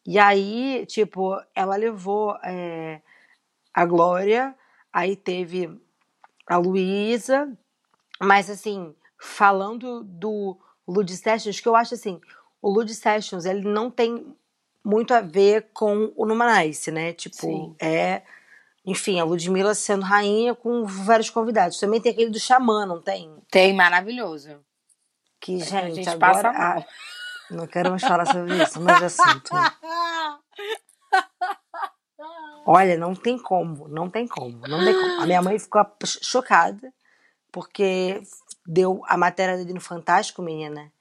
E 0.06 0.18
aí, 0.18 0.86
tipo, 0.88 1.40
ela 1.54 1.76
levou 1.76 2.38
é, 2.44 3.02
a 3.74 3.86
Glória, 3.86 4.56
aí 4.94 5.16
teve 5.16 5.70
a 6.48 6.58
Luísa, 6.58 7.52
mas 8.22 8.50
assim, 8.50 8.96
falando 9.20 10.04
do 10.04 10.58
Lud 10.88 11.16
Sessions, 11.16 11.60
que 11.60 11.68
eu 11.68 11.76
acho 11.76 11.94
assim, 11.94 12.20
o 12.62 12.70
Lud 12.70 12.94
Sessions, 12.94 13.46
ele 13.46 13.68
não 13.68 13.92
tem 13.92 14.36
muito 14.84 15.14
a 15.14 15.22
ver 15.22 15.70
com 15.74 16.12
o 16.16 16.26
Numanice, 16.26 16.90
né? 16.92 17.14
Tipo, 17.14 17.36
Sim. 17.36 17.76
é. 17.80 18.24
Enfim, 18.86 19.20
a 19.20 19.26
Ludmilla 19.26 19.76
sendo 19.76 20.04
rainha 20.04 20.56
com 20.56 20.86
vários 20.86 21.30
convidados. 21.30 21.78
Também 21.78 22.02
tem 22.02 22.14
aquele 22.14 22.32
do 22.32 22.40
Xamã, 22.40 22.86
não 22.86 23.02
tem? 23.02 23.36
Tem, 23.52 23.74
maravilhoso. 23.74 24.58
Que, 25.40 25.62
a 25.62 25.66
gente, 25.66 25.96
gente 25.96 26.10
agora. 26.10 26.34
passa 26.34 26.52
mal. 26.52 26.80
ah, 26.80 26.86
não 27.52 27.68
quero 27.68 27.92
mais 27.92 28.02
falar 28.02 28.26
sobre 28.26 28.64
isso, 28.64 28.82
mas 28.82 29.04
assunto. 29.04 29.52
Olha, 32.66 32.98
não 32.98 33.14
tem 33.16 33.38
como, 33.38 33.88
não 33.88 34.10
tem 34.10 34.28
como, 34.28 34.68
não 34.68 34.84
tem 34.84 34.94
como. 34.94 35.22
A 35.22 35.26
minha 35.26 35.42
mãe 35.42 35.60
ficou 35.60 35.86
chocada 36.22 36.94
porque 37.52 38.22
deu 38.66 39.02
a 39.08 39.18
matéria 39.18 39.58
dele 39.58 39.74
no 39.74 39.82
Fantástico, 39.82 40.42
menina. 40.42 40.92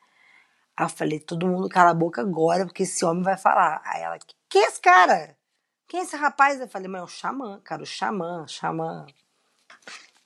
Aí 0.77 0.85
eu 0.85 0.89
falei, 0.89 1.19
todo 1.19 1.47
mundo 1.47 1.69
cala 1.69 1.91
a 1.91 1.95
boca 1.95 2.21
agora, 2.21 2.65
porque 2.65 2.85
esse 2.85 3.05
homem 3.05 3.23
vai 3.23 3.37
falar. 3.37 3.81
Aí 3.85 4.03
ela, 4.03 4.19
quem 4.49 4.63
é 4.63 4.69
esse 4.69 4.81
cara? 4.81 5.37
Quem 5.89 6.01
é 6.01 6.03
esse 6.03 6.17
rapaz? 6.17 6.61
Eu 6.61 6.69
falei, 6.69 6.89
mas 6.89 7.01
é 7.01 7.05
o 7.05 7.09
xamã, 7.09 7.61
cara, 7.65 7.83
o 7.83 7.87
xamã, 7.87 8.47
xamã. 8.47 9.07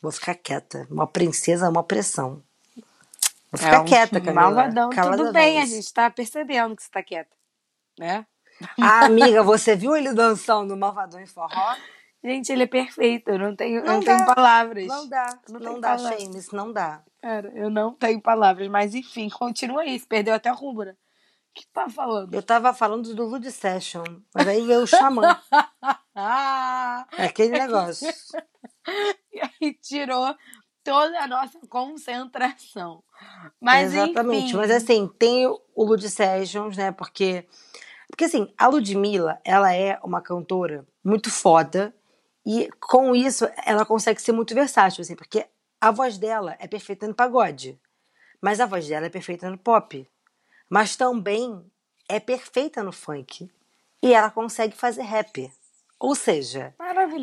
Vou 0.00 0.11
ficar 0.11 0.35
quieta. 0.35 0.87
Uma 0.91 1.07
princesa, 1.07 1.69
uma 1.69 1.85
pressão. 1.85 2.43
Vou 3.50 3.59
ficar 3.59 3.76
É 3.76 3.79
um 3.79 3.85
quieta, 3.85 4.21
Camila. 4.21 4.50
malvadão. 4.50 4.91
Tudo 4.91 5.33
bem, 5.33 5.61
a 5.61 5.67
gente 5.67 5.93
tá 5.93 6.11
percebendo 6.11 6.75
que 6.75 6.83
você 6.83 6.91
tá 6.91 7.02
quieta, 7.02 7.35
né? 7.99 8.26
Ah, 8.81 9.07
amiga, 9.07 9.43
você 9.43 9.75
viu 9.75 9.97
ele 9.97 10.12
dançando 10.12 10.76
Malvadão 10.76 11.21
em 11.21 11.26
forró? 11.26 11.76
Gente, 12.25 12.52
ele 12.52 12.62
é 12.62 12.67
perfeito. 12.67 13.31
Eu 13.31 13.38
não 13.38 13.57
tenho, 13.57 13.81
eu 13.81 13.85
Não 13.85 14.00
tenho 14.00 14.19
dá, 14.19 14.35
palavras. 14.35 14.87
Não 14.87 15.09
dá, 15.09 15.38
Não 15.49 15.61
não, 15.61 15.81
dá, 15.81 15.97
palavras. 15.97 16.23
Shames, 16.23 16.50
não 16.52 16.73
dá. 16.73 17.02
Cara, 17.21 17.52
eu 17.55 17.69
não 17.69 17.93
tenho 17.93 18.21
palavras. 18.21 18.69
Mas 18.69 18.95
enfim, 18.95 19.29
continua 19.29 19.83
aí. 19.83 19.99
Você 19.99 20.07
perdeu 20.07 20.35
até 20.35 20.50
rumo, 20.50 20.85
né? 20.85 20.93
O 20.93 21.55
que 21.55 21.67
tá 21.67 21.88
falando? 21.88 22.33
Eu 22.33 22.43
tava 22.43 22.73
falando 22.73 23.14
do 23.14 23.25
Lud 23.25 23.50
Session, 23.50 24.05
mas 24.35 24.49
aí 24.49 24.64
veio 24.67 24.83
o 24.83 24.87
xamã. 24.87 25.38
Ah! 26.14 27.07
É 27.19 27.26
aquele 27.26 27.59
negócio. 27.59 28.09
E 29.33 29.41
aí 29.41 29.75
tirou 29.75 30.35
toda 30.85 31.19
a 31.21 31.26
nossa 31.26 31.59
concentração. 31.69 33.02
Mas 33.61 33.95
Exatamente. 33.95 34.47
enfim. 34.47 34.57
Mas 34.57 34.71
assim, 34.71 35.09
tem 35.19 35.47
o 35.47 35.85
Lud 35.85 36.09
Sessions, 36.09 36.76
né? 36.76 36.91
Porque, 36.93 37.47
porque 38.09 38.25
assim, 38.25 38.52
a 38.57 38.67
Ludmilla, 38.69 39.41
ela 39.45 39.75
é 39.75 39.99
uma 40.02 40.21
cantora 40.23 40.87
muito 41.05 41.31
foda 41.31 41.95
e 42.45 42.69
com 42.81 43.15
isso 43.15 43.49
ela 43.65 43.85
consegue 43.85 44.21
ser 44.21 44.33
muito 44.33 44.55
versátil, 44.55 45.03
assim, 45.03 45.15
porque 45.15 45.47
a 45.81 45.91
voz 45.91 46.19
dela 46.19 46.57
é 46.59 46.67
perfeita 46.67 47.07
no 47.07 47.15
pagode, 47.15 47.81
mas 48.41 48.61
a 48.61 48.67
voz 48.67 48.87
dela 48.87 49.07
é 49.07 49.11
perfeita 49.11 49.49
no 49.49 49.59
pop, 49.59 50.09
mas 50.69 50.97
também 50.97 51.65
é 52.09 52.19
perfeita 52.19 52.83
no 52.83 52.93
funk 52.93 53.51
e 54.03 54.13
ela 54.13 54.31
consegue 54.31 54.77
fazer 54.77 55.03
rap. 55.03 55.53
Ou 55.99 56.17
seja, 56.17 56.75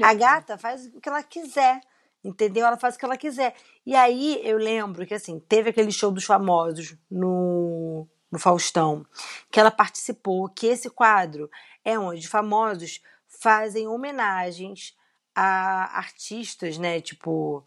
a 0.03 0.13
gata 0.13 0.57
faz 0.57 0.85
o 0.85 1.01
que 1.01 1.09
ela 1.09 1.21
quiser, 1.21 1.81
entendeu? 2.23 2.65
Ela 2.65 2.77
faz 2.77 2.95
o 2.95 2.97
que 2.97 3.03
ela 3.03 3.17
quiser. 3.17 3.53
E 3.85 3.93
aí 3.93 4.39
eu 4.43 4.57
lembro 4.57 5.05
que 5.05 5.13
assim, 5.13 5.39
teve 5.39 5.71
aquele 5.71 5.91
show 5.91 6.11
dos 6.11 6.23
famosos 6.23 6.95
no, 7.11 8.07
no 8.31 8.39
Faustão, 8.39 9.05
que 9.51 9.59
ela 9.59 9.71
participou, 9.71 10.47
que 10.47 10.67
esse 10.67 10.89
quadro 10.89 11.49
é 11.83 11.99
onde 11.99 12.27
famosos 12.27 13.01
fazem 13.27 13.87
homenagens 13.87 14.97
a 15.35 15.97
artistas, 15.97 16.77
né, 16.77 16.99
tipo, 17.01 17.65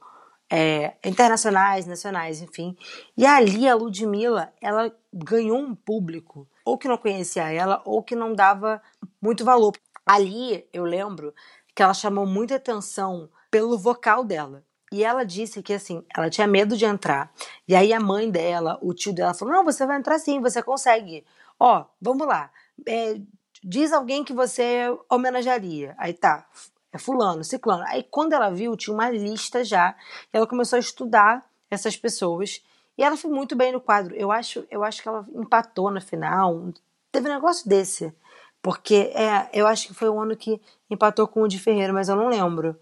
é, 0.50 0.94
internacionais, 1.04 1.86
nacionais, 1.86 2.42
enfim. 2.42 2.76
E 3.16 3.24
ali 3.24 3.66
a 3.66 3.74
Ludmilla, 3.74 4.52
ela 4.60 4.94
ganhou 5.12 5.58
um 5.58 5.74
público, 5.74 6.46
ou 6.64 6.76
que 6.76 6.88
não 6.88 6.98
conhecia 6.98 7.50
ela, 7.50 7.80
ou 7.84 8.02
que 8.02 8.14
não 8.14 8.34
dava 8.34 8.82
muito 9.20 9.44
valor. 9.44 9.72
Ali, 10.04 10.68
eu 10.72 10.84
lembro 10.84 11.34
que 11.74 11.82
ela 11.82 11.94
chamou 11.94 12.26
muita 12.26 12.56
atenção 12.56 13.30
pelo 13.50 13.78
vocal 13.78 14.24
dela. 14.24 14.64
E 14.92 15.02
ela 15.02 15.24
disse 15.24 15.62
que, 15.62 15.72
assim, 15.72 16.04
ela 16.14 16.28
tinha 16.28 16.46
medo 16.46 16.76
de 16.76 16.84
entrar. 16.84 17.32
E 17.66 17.74
aí 17.74 17.94
a 17.94 18.00
mãe 18.00 18.30
dela, 18.30 18.78
o 18.82 18.92
tio 18.92 19.14
dela, 19.14 19.32
falou: 19.32 19.54
Não, 19.54 19.64
você 19.64 19.86
vai 19.86 19.96
entrar 19.96 20.18
sim, 20.18 20.38
você 20.38 20.62
consegue. 20.62 21.24
Ó, 21.58 21.86
vamos 21.98 22.26
lá. 22.26 22.50
É, 22.86 23.18
diz 23.64 23.90
alguém 23.90 24.22
que 24.22 24.34
você 24.34 24.94
homenagearia. 25.10 25.94
Aí 25.96 26.12
tá, 26.12 26.46
é 26.92 26.98
fulano, 26.98 27.42
ciclano. 27.42 27.84
Aí 27.86 28.02
quando 28.02 28.34
ela 28.34 28.50
viu, 28.50 28.76
tinha 28.76 28.94
uma 28.94 29.10
lista 29.10 29.64
já. 29.64 29.94
E 30.32 30.36
ela 30.36 30.46
começou 30.46 30.76
a 30.76 30.80
estudar 30.80 31.44
essas 31.70 31.96
pessoas. 31.96 32.62
E 32.96 33.02
ela 33.02 33.16
foi 33.16 33.30
muito 33.30 33.56
bem 33.56 33.72
no 33.72 33.80
quadro. 33.80 34.14
Eu 34.14 34.30
acho, 34.30 34.66
eu 34.70 34.84
acho 34.84 35.02
que 35.02 35.08
ela 35.08 35.26
empatou 35.34 35.90
na 35.90 36.00
final. 36.00 36.72
Teve 37.10 37.28
um 37.28 37.32
negócio 37.32 37.68
desse. 37.68 38.14
Porque 38.60 39.10
é, 39.14 39.48
eu 39.52 39.66
acho 39.66 39.88
que 39.88 39.94
foi 39.94 40.08
o 40.08 40.20
ano 40.20 40.36
que 40.36 40.60
empatou 40.88 41.26
com 41.26 41.42
o 41.42 41.48
de 41.48 41.58
Ferreira, 41.58 41.92
mas 41.92 42.08
eu 42.08 42.14
não 42.16 42.28
lembro. 42.28 42.78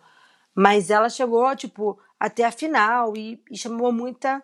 Mas 0.54 0.90
ela 0.90 1.08
chegou, 1.08 1.54
tipo, 1.56 1.98
até 2.18 2.44
a 2.44 2.52
final 2.52 3.16
e, 3.16 3.42
e 3.50 3.56
chamou 3.56 3.92
muita 3.92 4.42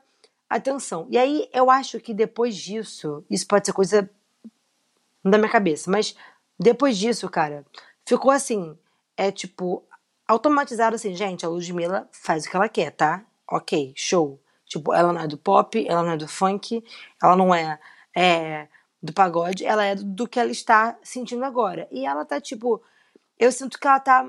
atenção. 0.49 1.07
E 1.11 1.19
aí 1.19 1.49
eu 1.53 1.71
acho 1.71 2.01
que 2.01 2.15
depois 2.15 2.57
disso, 2.57 3.25
isso 3.29 3.47
pode 3.47 3.67
ser 3.67 3.73
coisa 3.73 4.09
da 5.25 5.37
minha 5.37 5.51
cabeça, 5.51 5.91
mas 5.91 6.17
depois 6.59 6.97
disso, 6.97 7.29
cara, 7.29 7.67
ficou 8.07 8.31
assim, 8.31 8.79
é 9.17 9.31
tipo, 9.31 9.85
automatizado 10.27 10.97
assim, 10.97 11.15
gente, 11.15 11.45
a 11.45 11.49
Ludmilla 11.49 12.09
faz 12.13 12.45
o 12.45 12.51
que 12.51 12.57
ela 12.57 12.69
quer, 12.69 12.91
tá? 12.91 13.25
Ok, 13.51 13.93
show. 13.97 14.41
Tipo, 14.67 14.93
ela 14.93 15.13
não 15.13 15.21
é 15.21 15.27
do 15.29 15.39
pop, 15.39 15.87
ela 15.89 16.03
não 16.03 16.13
é 16.13 16.17
do 16.17 16.27
funk, 16.27 16.85
ela 17.23 17.37
não 17.37 17.55
é, 17.55 17.79
é 18.15 18.69
do 19.03 19.13
pagode, 19.13 19.65
ela 19.65 19.85
é 19.85 19.95
do, 19.95 20.05
do 20.05 20.29
que 20.29 20.41
ela 20.41 20.51
está 20.51 20.99
sentindo 21.03 21.45
agora. 21.45 21.89
E 21.91 22.05
ela 22.05 22.25
tá, 22.25 22.41
tipo, 22.41 22.83
eu 23.39 23.53
sinto 23.53 23.79
que 23.79 23.87
ela 23.87 24.01
tá 24.01 24.29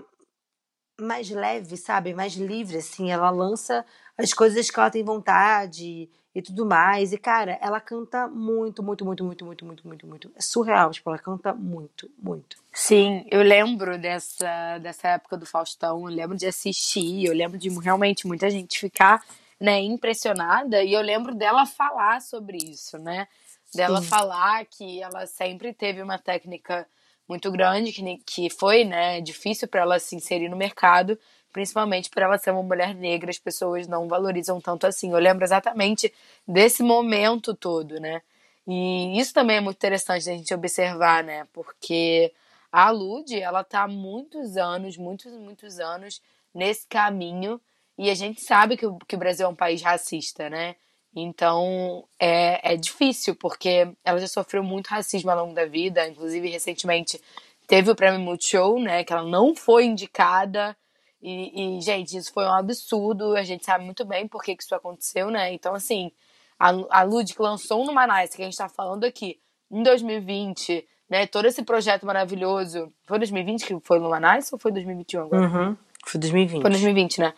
mais 1.00 1.30
leve, 1.30 1.78
sabe? 1.78 2.14
Mais 2.14 2.34
livre, 2.34 2.78
assim. 2.78 3.12
Ela 3.12 3.30
lança 3.30 3.86
as 4.18 4.34
coisas 4.34 4.70
que 4.70 4.80
ela 4.80 4.90
tem 4.90 5.04
vontade 5.04 6.10
e 6.38 6.42
tudo 6.44 6.68
mais. 6.68 7.12
E, 7.12 7.18
cara, 7.18 7.58
ela 7.60 7.82
canta 7.82 8.28
muito, 8.28 8.84
muito, 8.84 9.04
muito, 9.04 9.24
muito, 9.24 9.44
muito, 9.44 9.66
muito, 9.66 9.88
muito, 9.88 10.08
muito. 10.08 10.32
É 10.36 10.42
surreal, 10.42 10.92
tipo, 10.92 11.10
ela 11.10 11.18
canta 11.18 11.52
muito, 11.52 12.08
muito. 12.22 12.58
Sim, 12.72 13.26
eu 13.32 13.42
lembro 13.42 13.98
dessa, 13.98 14.78
dessa 14.78 15.08
época 15.08 15.36
do 15.36 15.48
Faustão, 15.48 16.08
eu 16.08 16.16
lembro 16.16 16.38
de 16.38 16.46
assistir, 16.46 17.26
eu 17.26 17.34
lembro 17.34 17.58
de 17.58 17.70
realmente 17.80 18.28
muita 18.28 18.52
gente 18.52 18.78
ficar 18.78 19.24
né, 19.60 19.82
impressionada, 19.82 20.84
e 20.84 20.94
eu 20.94 21.02
lembro 21.02 21.34
dela 21.34 21.66
falar 21.66 22.22
sobre 22.22 22.60
isso, 22.60 23.00
né? 23.00 23.28
Dela 23.74 24.00
Sim. 24.00 24.08
falar 24.08 24.64
que 24.66 25.02
ela 25.02 25.26
sempre 25.26 25.74
teve 25.74 26.04
uma 26.04 26.20
técnica 26.20 26.86
muito 27.28 27.52
grande, 27.52 27.92
que, 27.92 28.18
que 28.18 28.50
foi 28.52 28.84
né, 28.84 29.20
difícil 29.22 29.68
para 29.68 29.82
ela 29.82 29.98
se 29.98 30.16
inserir 30.16 30.50
no 30.50 30.56
mercado, 30.56 31.18
principalmente 31.58 32.08
por 32.12 32.22
ela 32.22 32.38
ser 32.38 32.52
uma 32.52 32.62
mulher 32.62 32.94
negra, 32.94 33.32
as 33.32 33.40
pessoas 33.40 33.88
não 33.88 34.08
valorizam 34.08 34.62
tanto 34.62 34.86
assim. 34.86 35.12
Eu 35.12 35.18
lembro 35.18 35.44
exatamente 35.44 36.14
desse 36.48 36.84
momento 36.84 37.56
todo, 37.56 38.00
né? 38.00 38.22
E 38.68 39.20
isso 39.20 39.34
também 39.34 39.58
é 39.58 39.60
muito 39.60 39.78
interessante 39.78 40.28
da 40.28 40.34
gente 40.34 40.54
observar, 40.54 41.24
né? 41.24 41.48
Porque 41.52 42.32
a 42.72 42.92
Lud, 42.92 43.36
ela 43.36 43.64
tá 43.64 43.84
há 43.84 43.88
muitos 43.88 44.56
anos, 44.56 44.98
muitos, 44.98 45.32
muitos 45.34 45.80
anos 45.80 46.22
nesse 46.54 46.86
caminho, 46.86 47.60
e 47.98 48.12
a 48.12 48.14
gente 48.14 48.40
sabe 48.40 48.78
que 48.78 48.86
o, 48.86 48.96
que 49.08 49.16
o 49.16 49.20
Brasil 49.20 49.48
é 49.48 49.50
um 49.50 49.56
país 49.56 49.82
racista, 49.82 50.52
né? 50.52 50.76
Então 51.16 52.08
é, 52.20 52.74
é 52.74 52.78
difícil, 52.78 53.36
porque 53.36 53.92
ela 54.06 54.20
já 54.20 54.28
sofreu 54.28 54.62
muito 54.62 54.90
racismo 54.90 55.32
ao 55.32 55.40
longo 55.40 55.56
da 55.56 55.66
vida, 55.66 56.08
inclusive 56.08 56.50
recentemente 56.50 57.20
teve 57.66 57.90
o 57.90 57.96
prêmio 57.96 58.20
Multishow, 58.20 58.80
né? 58.80 59.04
Que 59.04 59.12
ela 59.12 59.24
não 59.24 59.56
foi 59.56 59.86
indicada. 59.86 60.78
E, 61.28 61.78
e, 61.78 61.82
gente, 61.82 62.16
isso 62.16 62.32
foi 62.32 62.46
um 62.46 62.54
absurdo. 62.54 63.36
A 63.36 63.44
gente 63.44 63.66
sabe 63.66 63.84
muito 63.84 64.06
bem 64.06 64.28
por 64.28 64.42
que, 64.42 64.56
que 64.56 64.64
isso 64.64 64.74
aconteceu, 64.74 65.30
né? 65.30 65.52
Então, 65.52 65.76
assim, 65.76 66.12
a, 66.58 66.70
a 66.90 67.04
Lud 67.04 67.34
que 67.34 67.42
lançou 67.42 67.86
no 67.86 67.94
Manais, 67.94 68.34
que 68.34 68.42
a 68.42 68.46
gente 68.46 68.58
tá 68.58 68.70
falando 68.70 69.04
aqui, 69.04 69.38
em 69.70 69.84
2020, 69.84 70.88
né? 71.10 71.28
Todo 71.28 71.46
esse 71.46 71.64
projeto 71.64 72.06
maravilhoso. 72.06 72.94
Foi 73.06 73.18
2020 73.20 73.66
que 73.66 73.80
foi 73.84 74.00
no 74.00 74.10
Manais 74.10 74.52
ou 74.54 74.58
foi 74.58 74.72
2021 74.72 75.22
agora? 75.24 75.42
Uhum. 75.42 75.78
Foi 76.06 76.20
2020. 76.20 76.62
Foi 76.62 76.70
2020, 76.70 77.20
né? 77.20 77.34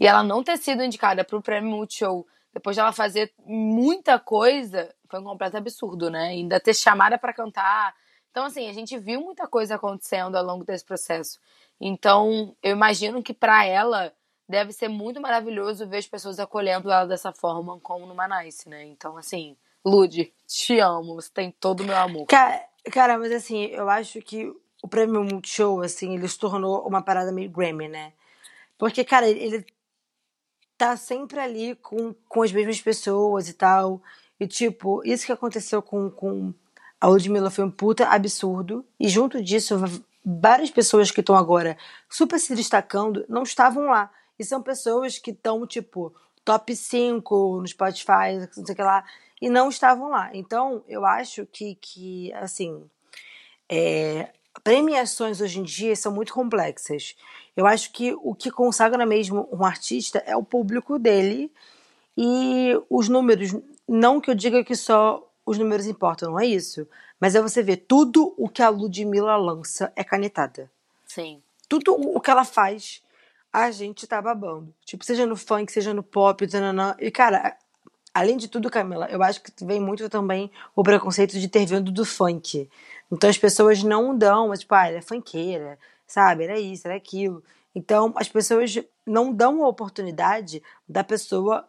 E 0.00 0.06
ela 0.06 0.22
não 0.22 0.42
ter 0.42 0.56
sido 0.56 0.82
indicada 0.82 1.22
pro 1.22 1.42
prêmio 1.42 1.70
Multishow 1.70 2.26
depois 2.54 2.76
dela 2.76 2.92
fazer 2.92 3.32
muita 3.44 4.18
coisa, 4.18 4.94
foi 5.10 5.20
um 5.20 5.24
completo 5.24 5.56
absurdo, 5.56 6.08
né? 6.08 6.28
Ainda 6.28 6.60
ter 6.60 6.72
chamada 6.72 7.18
pra 7.18 7.32
cantar. 7.32 7.92
Então, 8.30 8.44
assim, 8.44 8.68
a 8.68 8.72
gente 8.72 8.96
viu 8.96 9.20
muita 9.20 9.46
coisa 9.48 9.74
acontecendo 9.74 10.36
ao 10.36 10.44
longo 10.44 10.64
desse 10.64 10.84
processo. 10.84 11.40
Então, 11.80 12.56
eu 12.62 12.72
imagino 12.72 13.22
que 13.22 13.34
pra 13.34 13.64
ela 13.64 14.12
deve 14.48 14.72
ser 14.72 14.88
muito 14.88 15.20
maravilhoso 15.20 15.88
ver 15.88 15.98
as 15.98 16.06
pessoas 16.06 16.38
acolhendo 16.38 16.90
ela 16.90 17.06
dessa 17.06 17.32
forma, 17.32 17.78
como 17.80 18.06
no 18.06 18.14
Manice, 18.14 18.68
né? 18.68 18.84
Então, 18.84 19.16
assim, 19.16 19.56
Lud, 19.84 20.32
te 20.46 20.78
amo, 20.80 21.14
você 21.14 21.30
tem 21.32 21.50
todo 21.50 21.80
o 21.80 21.84
meu 21.84 21.96
amor. 21.96 22.26
Cara, 22.26 23.18
mas 23.18 23.32
assim, 23.32 23.64
eu 23.66 23.88
acho 23.88 24.20
que 24.20 24.52
o 24.82 24.88
prêmio 24.88 25.24
Multishow, 25.24 25.80
assim, 25.80 26.14
ele 26.14 26.28
se 26.28 26.38
tornou 26.38 26.86
uma 26.86 27.02
parada 27.02 27.32
meio 27.32 27.50
Grammy, 27.50 27.88
né? 27.88 28.12
Porque, 28.76 29.02
cara, 29.02 29.28
ele 29.28 29.64
tá 30.76 30.96
sempre 30.96 31.38
ali 31.40 31.74
com, 31.76 32.14
com 32.28 32.42
as 32.42 32.52
mesmas 32.52 32.80
pessoas 32.80 33.48
e 33.48 33.54
tal. 33.54 34.02
E, 34.38 34.46
tipo, 34.46 35.02
isso 35.04 35.24
que 35.24 35.32
aconteceu 35.32 35.80
com, 35.80 36.10
com 36.10 36.52
a 37.00 37.06
Ludmilla 37.06 37.50
foi 37.50 37.64
um 37.64 37.70
puta 37.70 38.06
absurdo. 38.06 38.84
E 38.98 39.08
junto 39.08 39.42
disso, 39.42 39.76
várias 40.24 40.70
pessoas 40.70 41.10
que 41.10 41.20
estão 41.20 41.36
agora 41.36 41.76
super 42.08 42.38
se 42.38 42.54
destacando 42.54 43.24
não 43.28 43.42
estavam 43.42 43.84
lá. 43.86 44.10
E 44.38 44.44
são 44.44 44.62
pessoas 44.62 45.18
que 45.18 45.30
estão, 45.30 45.66
tipo, 45.66 46.14
top 46.44 46.74
5 46.74 47.60
no 47.60 47.66
Spotify, 47.66 48.38
não 48.56 48.64
sei 48.64 48.74
o 48.74 48.76
que 48.76 48.82
lá, 48.82 49.04
e 49.40 49.48
não 49.48 49.68
estavam 49.68 50.08
lá. 50.08 50.30
Então, 50.32 50.82
eu 50.88 51.04
acho 51.04 51.46
que, 51.46 51.76
que 51.76 52.32
assim, 52.34 52.84
é, 53.68 54.30
premiações 54.62 55.40
hoje 55.40 55.60
em 55.60 55.62
dia 55.62 55.94
são 55.96 56.12
muito 56.12 56.32
complexas. 56.32 57.14
Eu 57.56 57.66
acho 57.66 57.92
que 57.92 58.14
o 58.22 58.34
que 58.34 58.50
consagra 58.50 59.04
mesmo 59.06 59.48
um 59.52 59.64
artista 59.64 60.18
é 60.26 60.36
o 60.36 60.44
público 60.44 60.98
dele 60.98 61.52
e 62.16 62.72
os 62.90 63.08
números. 63.08 63.54
Não 63.88 64.20
que 64.20 64.30
eu 64.30 64.34
diga 64.34 64.64
que 64.64 64.74
só 64.74 65.30
os 65.46 65.58
números 65.58 65.86
importam, 65.86 66.30
não 66.30 66.40
é 66.40 66.46
isso. 66.46 66.88
Mas 67.24 67.34
é 67.34 67.40
você 67.40 67.62
ver, 67.62 67.78
tudo 67.88 68.34
o 68.36 68.50
que 68.50 68.62
a 68.62 68.68
Ludmilla 68.68 69.34
lança 69.38 69.90
é 69.96 70.04
canetada. 70.04 70.70
Sim. 71.06 71.42
Tudo 71.66 71.94
o 71.94 72.20
que 72.20 72.30
ela 72.30 72.44
faz, 72.44 73.02
a 73.50 73.70
gente 73.70 74.06
tá 74.06 74.20
babando. 74.20 74.74
Tipo, 74.84 75.02
seja 75.06 75.24
no 75.24 75.34
funk, 75.34 75.72
seja 75.72 75.94
no 75.94 76.02
pop, 76.02 76.46
tananã. 76.46 76.94
e 77.00 77.10
cara, 77.10 77.56
além 78.12 78.36
de 78.36 78.46
tudo, 78.46 78.68
Camila, 78.68 79.06
eu 79.10 79.22
acho 79.22 79.40
que 79.42 79.64
vem 79.64 79.80
muito 79.80 80.06
também 80.10 80.50
o 80.76 80.82
preconceito 80.82 81.40
de 81.40 81.48
ter 81.48 81.64
vindo 81.64 81.90
do 81.90 82.04
funk. 82.04 82.68
Então 83.10 83.30
as 83.30 83.38
pessoas 83.38 83.82
não 83.82 84.14
dão, 84.14 84.48
mas, 84.48 84.60
tipo, 84.60 84.74
ah, 84.74 84.86
ela 84.86 84.98
é 84.98 85.00
funkeira, 85.00 85.78
sabe? 86.06 86.44
Era 86.44 86.60
isso, 86.60 86.86
era 86.86 86.94
aquilo. 86.94 87.42
Então 87.74 88.12
as 88.16 88.28
pessoas 88.28 88.78
não 89.06 89.32
dão 89.32 89.64
a 89.64 89.68
oportunidade 89.68 90.62
da 90.86 91.02
pessoa 91.02 91.66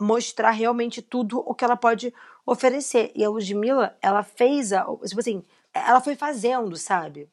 mostrar 0.00 0.50
realmente 0.50 1.00
tudo 1.00 1.38
o 1.40 1.54
que 1.54 1.64
ela 1.64 1.76
pode 1.76 2.12
oferecer. 2.44 3.12
E 3.14 3.24
a 3.24 3.30
Ludmilla, 3.30 3.96
ela 4.00 4.22
fez, 4.22 4.72
a, 4.72 4.84
tipo 5.06 5.20
assim, 5.20 5.44
ela 5.72 6.00
foi 6.00 6.14
fazendo, 6.14 6.76
sabe? 6.76 7.28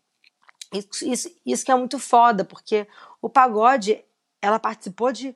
Isso, 0.74 1.06
isso, 1.06 1.32
isso 1.46 1.66
que 1.66 1.72
é 1.72 1.76
muito 1.76 1.98
foda, 1.98 2.46
porque 2.46 2.88
o 3.22 3.30
pagode, 3.30 4.04
ela 4.42 4.60
participou 4.60 5.12
de 5.12 5.36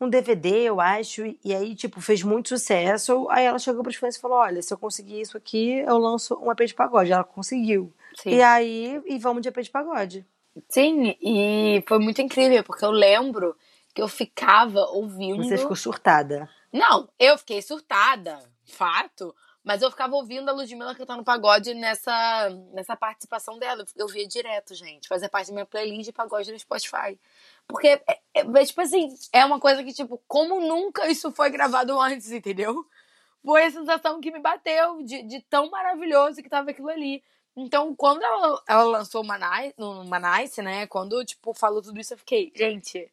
um 0.00 0.08
DVD, 0.08 0.64
eu 0.64 0.80
acho, 0.80 1.22
e 1.44 1.54
aí, 1.54 1.74
tipo, 1.74 2.00
fez 2.00 2.22
muito 2.22 2.48
sucesso. 2.48 3.28
Aí 3.30 3.44
ela 3.44 3.58
chegou 3.58 3.82
pros 3.82 3.96
fãs 3.96 4.16
e 4.16 4.20
falou: 4.20 4.38
Olha, 4.38 4.60
se 4.60 4.74
eu 4.74 4.78
conseguir 4.78 5.20
isso 5.20 5.36
aqui, 5.36 5.78
eu 5.78 5.96
lanço 5.96 6.34
um 6.42 6.50
EP 6.50 6.60
de 6.66 6.74
pagode. 6.74 7.12
Ela 7.12 7.24
conseguiu. 7.24 7.92
Sim. 8.16 8.30
E 8.30 8.42
aí, 8.42 9.00
e 9.06 9.18
vamos 9.18 9.42
de 9.42 9.48
EP 9.48 9.58
de 9.62 9.70
pagode. 9.70 10.26
Sim, 10.68 11.16
e 11.22 11.82
foi 11.88 11.98
muito 11.98 12.20
incrível, 12.20 12.62
porque 12.62 12.84
eu 12.84 12.90
lembro 12.90 13.56
que 13.94 14.02
eu 14.02 14.08
ficava 14.08 14.80
ouvindo. 14.86 15.42
Você 15.42 15.58
ficou 15.58 15.76
surtada. 15.76 16.48
Não, 16.72 17.08
eu 17.18 17.36
fiquei 17.38 17.60
surtada, 17.60 18.38
fato. 18.64 19.34
Mas 19.64 19.80
eu 19.80 19.90
ficava 19.90 20.16
ouvindo 20.16 20.48
a 20.48 20.52
Ludmilla 20.52 20.94
cantando 20.94 21.22
pagode 21.22 21.72
nessa, 21.74 22.50
nessa 22.72 22.96
participação 22.96 23.58
dela. 23.58 23.84
Eu 23.94 24.08
via 24.08 24.26
direto, 24.26 24.74
gente. 24.74 25.06
Fazer 25.06 25.28
parte 25.28 25.48
da 25.48 25.52
minha 25.52 25.66
playlist 25.66 26.06
de 26.06 26.12
pagode 26.12 26.50
no 26.50 26.58
Spotify. 26.58 27.18
Porque, 27.68 27.86
é, 27.86 28.20
é, 28.34 28.64
tipo 28.64 28.80
assim, 28.80 29.14
é 29.32 29.44
uma 29.44 29.60
coisa 29.60 29.84
que, 29.84 29.92
tipo, 29.92 30.20
como 30.26 30.60
nunca 30.60 31.06
isso 31.06 31.30
foi 31.30 31.48
gravado 31.48 31.98
antes, 32.00 32.32
entendeu? 32.32 32.84
Foi 33.44 33.64
a 33.64 33.70
sensação 33.70 34.20
que 34.20 34.32
me 34.32 34.40
bateu 34.40 35.00
de, 35.02 35.22
de 35.22 35.40
tão 35.42 35.70
maravilhoso 35.70 36.42
que 36.42 36.48
tava 36.48 36.70
aquilo 36.70 36.88
ali. 36.88 37.22
Então, 37.56 37.94
quando 37.94 38.22
ela, 38.22 38.62
ela 38.66 38.84
lançou 38.84 39.22
o 39.22 39.26
Manice, 39.26 39.74
no 39.78 40.04
Manice, 40.06 40.60
né? 40.60 40.88
Quando, 40.88 41.24
tipo, 41.24 41.54
falou 41.54 41.80
tudo 41.80 42.00
isso, 42.00 42.14
eu 42.14 42.18
fiquei, 42.18 42.52
gente. 42.56 43.08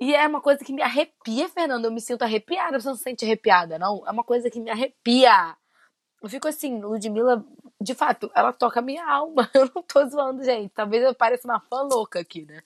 E 0.00 0.14
é 0.14 0.26
uma 0.26 0.40
coisa 0.40 0.64
que 0.64 0.72
me 0.72 0.82
arrepia, 0.82 1.48
Fernanda. 1.48 1.88
Eu 1.88 1.92
me 1.92 2.00
sinto 2.00 2.22
arrepiada. 2.22 2.80
Você 2.80 2.88
não 2.88 2.96
se 2.96 3.02
sente 3.02 3.24
arrepiada, 3.24 3.78
não? 3.78 4.02
É 4.06 4.10
uma 4.10 4.24
coisa 4.24 4.50
que 4.50 4.60
me 4.60 4.70
arrepia. 4.70 5.56
Eu 6.22 6.28
fico 6.28 6.48
assim, 6.48 6.80
Ludmilla, 6.80 7.44
de 7.80 7.94
fato, 7.94 8.30
ela 8.34 8.52
toca 8.52 8.80
a 8.80 8.82
minha 8.82 9.04
alma. 9.04 9.50
Eu 9.54 9.70
não 9.74 9.82
tô 9.82 10.04
zoando, 10.06 10.44
gente. 10.44 10.70
Talvez 10.70 11.02
eu 11.02 11.14
pareça 11.14 11.48
uma 11.48 11.60
fã 11.60 11.82
louca 11.82 12.20
aqui, 12.20 12.44
né? 12.44 12.62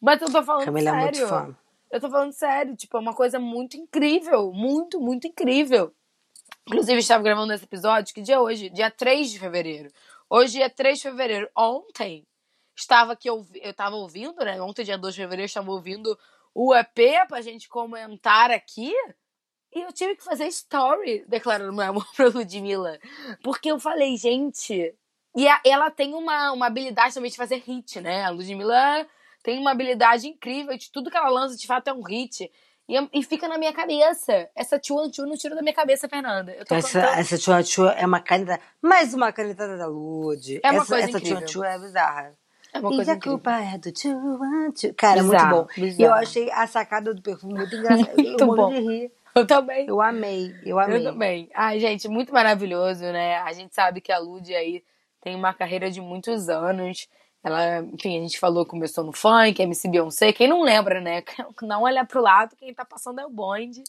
Mas 0.00 0.20
eu 0.20 0.30
tô 0.30 0.42
falando 0.42 0.66
Camila 0.66 0.90
sério. 0.90 1.00
É 1.00 1.02
muito 1.02 1.28
fã. 1.28 1.56
Eu 1.90 2.00
tô 2.00 2.10
falando 2.10 2.32
sério, 2.32 2.76
tipo, 2.76 2.96
é 2.96 3.00
uma 3.00 3.14
coisa 3.14 3.38
muito 3.38 3.76
incrível. 3.76 4.52
Muito, 4.52 5.00
muito 5.00 5.26
incrível. 5.26 5.92
Inclusive, 6.66 6.92
eu 6.92 6.98
estava 6.98 7.22
gravando 7.22 7.52
esse 7.52 7.64
episódio, 7.64 8.14
que 8.14 8.20
dia 8.20 8.34
é 8.34 8.38
hoje? 8.38 8.68
Dia 8.68 8.90
3 8.90 9.30
de 9.30 9.38
fevereiro. 9.38 9.90
Hoje 10.28 10.60
é 10.60 10.68
3 10.68 10.98
de 10.98 11.02
fevereiro. 11.02 11.48
Ontem, 11.56 12.26
estava 12.76 13.16
que 13.16 13.28
eu, 13.28 13.46
eu 13.54 13.72
tava 13.72 13.96
ouvindo, 13.96 14.36
né? 14.44 14.60
Ontem, 14.60 14.84
dia 14.84 14.98
2 14.98 15.14
de 15.14 15.20
fevereiro, 15.22 15.44
eu 15.44 15.46
estava 15.46 15.70
ouvindo 15.70 16.16
o 16.54 16.74
EP 16.74 17.26
pra 17.28 17.40
gente 17.40 17.68
comentar 17.68 18.50
aqui. 18.50 18.92
E 19.74 19.80
eu 19.80 19.92
tive 19.92 20.16
que 20.16 20.24
fazer 20.24 20.46
story 20.46 21.24
declarando 21.28 21.72
meu 21.72 21.84
amor 21.84 22.06
pra 22.16 22.28
Ludmilla. 22.28 22.98
Porque 23.42 23.70
eu 23.70 23.78
falei, 23.78 24.16
gente. 24.16 24.94
E 25.36 25.46
a, 25.46 25.60
ela 25.64 25.90
tem 25.90 26.14
uma, 26.14 26.52
uma 26.52 26.66
habilidade 26.66 27.14
também 27.14 27.30
de 27.30 27.36
fazer 27.36 27.62
hit, 27.64 28.00
né? 28.00 28.24
A 28.24 28.30
Ludmilla 28.30 29.06
tem 29.42 29.58
uma 29.58 29.70
habilidade 29.70 30.26
incrível 30.26 30.76
de 30.76 30.90
tudo 30.90 31.10
que 31.10 31.16
ela 31.16 31.28
lança, 31.28 31.56
de 31.56 31.66
fato, 31.66 31.88
é 31.88 31.92
um 31.92 32.02
hit. 32.02 32.50
E, 32.88 33.08
e 33.12 33.22
fica 33.22 33.46
na 33.46 33.58
minha 33.58 33.72
cabeça. 33.72 34.48
Essa 34.54 34.80
Chuan 34.82 35.12
Chu 35.12 35.26
não 35.26 35.36
tira 35.36 35.54
da 35.54 35.60
minha 35.60 35.74
cabeça, 35.74 36.08
Fernanda. 36.08 36.52
Essa, 36.52 36.64
cantando... 36.64 37.60
essa 37.60 37.92
é 37.92 38.06
uma 38.06 38.20
caneta. 38.20 38.58
Mais 38.80 39.12
uma 39.12 39.30
canetada 39.30 39.76
da 39.76 39.86
Lud. 39.86 40.58
É 40.62 40.70
uma 40.70 40.82
essa, 40.82 40.86
coisa 40.86 41.08
essa 41.08 41.18
incrível. 41.18 41.40
Chuan 41.40 41.48
Chu 41.48 41.64
é 41.64 41.78
bizarra. 41.78 42.38
É 42.78 42.80
uma 42.80 42.90
coisa 42.90 43.12
a 43.12 43.14
incrível. 43.16 43.38
culpa 43.38 43.60
é 43.60 43.78
do 43.78 43.98
Chuan 43.98 44.72
Chu. 44.76 44.94
Cara, 44.94 45.22
Bizarro, 45.22 45.56
muito 45.56 45.68
bom. 45.68 45.80
bizarro. 45.82 46.00
E 46.00 46.04
eu 46.04 46.12
achei 46.14 46.50
a 46.50 46.66
sacada 46.66 47.12
do 47.14 47.22
perfume 47.22 47.54
muito 47.54 47.74
engraçada. 47.74 48.12
Muito 48.16 48.40
eu 48.44 48.56
bom. 48.56 48.68
de 48.70 48.80
rir. 48.80 49.12
Eu 49.34 49.46
também. 49.46 49.86
Eu 49.86 50.00
amei, 50.00 50.54
eu 50.64 50.78
amei. 50.78 50.98
Eu 50.98 51.12
também. 51.12 51.50
Ai, 51.54 51.78
gente, 51.78 52.08
muito 52.08 52.32
maravilhoso, 52.32 53.02
né? 53.04 53.36
A 53.38 53.52
gente 53.52 53.74
sabe 53.74 54.00
que 54.00 54.10
a 54.10 54.18
Lud 54.18 54.52
aí 54.54 54.82
tem 55.20 55.34
uma 55.36 55.54
carreira 55.54 55.90
de 55.90 56.00
muitos 56.00 56.48
anos. 56.48 57.08
Ela, 57.44 57.80
enfim, 57.82 58.18
a 58.18 58.22
gente 58.22 58.38
falou 58.38 58.64
que 58.64 58.70
começou 58.70 59.04
no 59.04 59.12
funk, 59.12 59.62
MC 59.62 59.88
Beyoncé. 59.88 60.32
Quem 60.32 60.48
não 60.48 60.62
lembra, 60.62 61.00
né? 61.00 61.22
Não 61.62 61.82
olhar 61.82 62.06
pro 62.06 62.20
lado, 62.22 62.56
quem 62.56 62.74
tá 62.74 62.84
passando 62.84 63.20
é 63.20 63.26
o 63.26 63.30
bonde. 63.30 63.84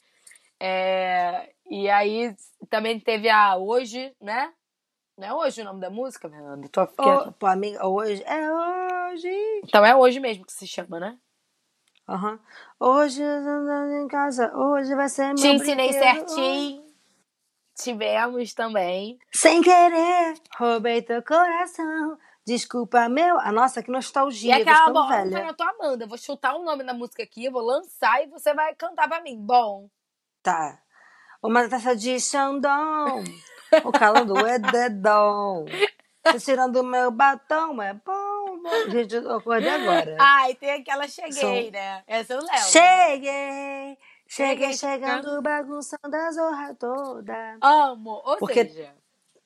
É... 0.59 1.49
E 1.69 1.89
aí 1.89 2.35
também 2.69 2.99
teve 2.99 3.29
a 3.29 3.55
Hoje, 3.57 4.13
né? 4.21 4.51
Não 5.19 5.27
é 5.27 5.33
hoje 5.33 5.61
o 5.61 5.65
nome 5.65 5.81
da 5.81 5.89
música, 5.89 6.29
Fernanda? 6.29 6.65
Ô, 6.97 7.31
pô, 7.33 7.45
amiga, 7.45 7.85
hoje 7.85 8.23
é 8.25 8.49
hoje. 8.53 9.61
Então 9.65 9.85
é 9.85 9.93
hoje 9.93 10.17
mesmo 10.17 10.45
que 10.45 10.53
se 10.53 10.65
chama, 10.65 10.97
né? 10.97 11.17
Aham. 12.07 12.39
Hoje 12.79 13.21
andando 13.21 13.91
em 13.95 14.07
casa, 14.07 14.49
hoje 14.55 14.95
vai 14.95 15.09
ser 15.09 15.25
meu 15.27 15.35
Te 15.35 15.47
ensinei 15.49 15.89
brinquedo. 15.89 16.29
certinho. 16.29 16.85
Tivemos 17.77 18.53
também. 18.53 19.19
Sem 19.33 19.61
querer, 19.61 20.35
roubei 20.57 21.01
teu 21.01 21.21
coração. 21.21 22.17
Desculpa, 22.47 23.09
meu. 23.09 23.37
Ah, 23.41 23.51
nossa, 23.51 23.83
que 23.83 23.91
E 23.91 23.93
nostalgia. 23.93 24.55
tô 24.55 24.61
aquela 24.71 24.89
bola, 24.91 25.07
velha. 25.25 25.47
eu 25.47 25.53
tô 25.53 25.63
amando. 25.63 26.03
Eu 26.03 26.07
vvou 26.07 26.17
chutar 26.17 26.55
o 26.55 26.63
nome 26.63 26.85
da 26.85 26.93
música 26.93 27.21
aqui, 27.23 27.43
eu 27.43 27.51
vou 27.51 27.61
lançar 27.61 28.23
e 28.23 28.27
você 28.27 28.53
vai 28.53 28.73
cantar 28.73 29.09
pra 29.09 29.21
mim. 29.21 29.37
Bom. 29.37 29.89
Tá. 30.41 30.79
Uma 31.43 31.67
taça 31.69 31.93
de 31.93 32.17
Xandão. 32.21 33.21
o 33.83 33.91
calor 33.91 34.47
é 34.47 34.59
dedão. 34.59 35.65
Tô 36.23 36.37
tirando 36.37 36.83
meu 36.83 37.11
batom, 37.11 37.81
é 37.81 37.93
bom, 37.93 38.59
bom. 38.61 38.91
Gente, 38.91 39.15
eu 39.15 39.37
acordei 39.37 39.69
agora. 39.69 40.17
Ai, 40.19 40.53
tem 40.55 40.71
aquela 40.71 41.07
cheguei, 41.07 41.31
Sou- 41.31 41.71
né? 41.71 42.03
Essa 42.07 42.33
eu 42.33 42.39
lembro. 42.39 42.57
Cheguei, 42.57 43.97
Cheguei 44.27 44.73
cheguei 44.73 44.73
chegando, 44.73 45.41
bagunçando 45.41 46.15
a 46.15 46.31
zorra 46.31 46.75
toda. 46.75 47.57
Amo. 47.61 48.21
Ou 48.25 48.37
Porque- 48.37 48.65
seja, 48.65 48.93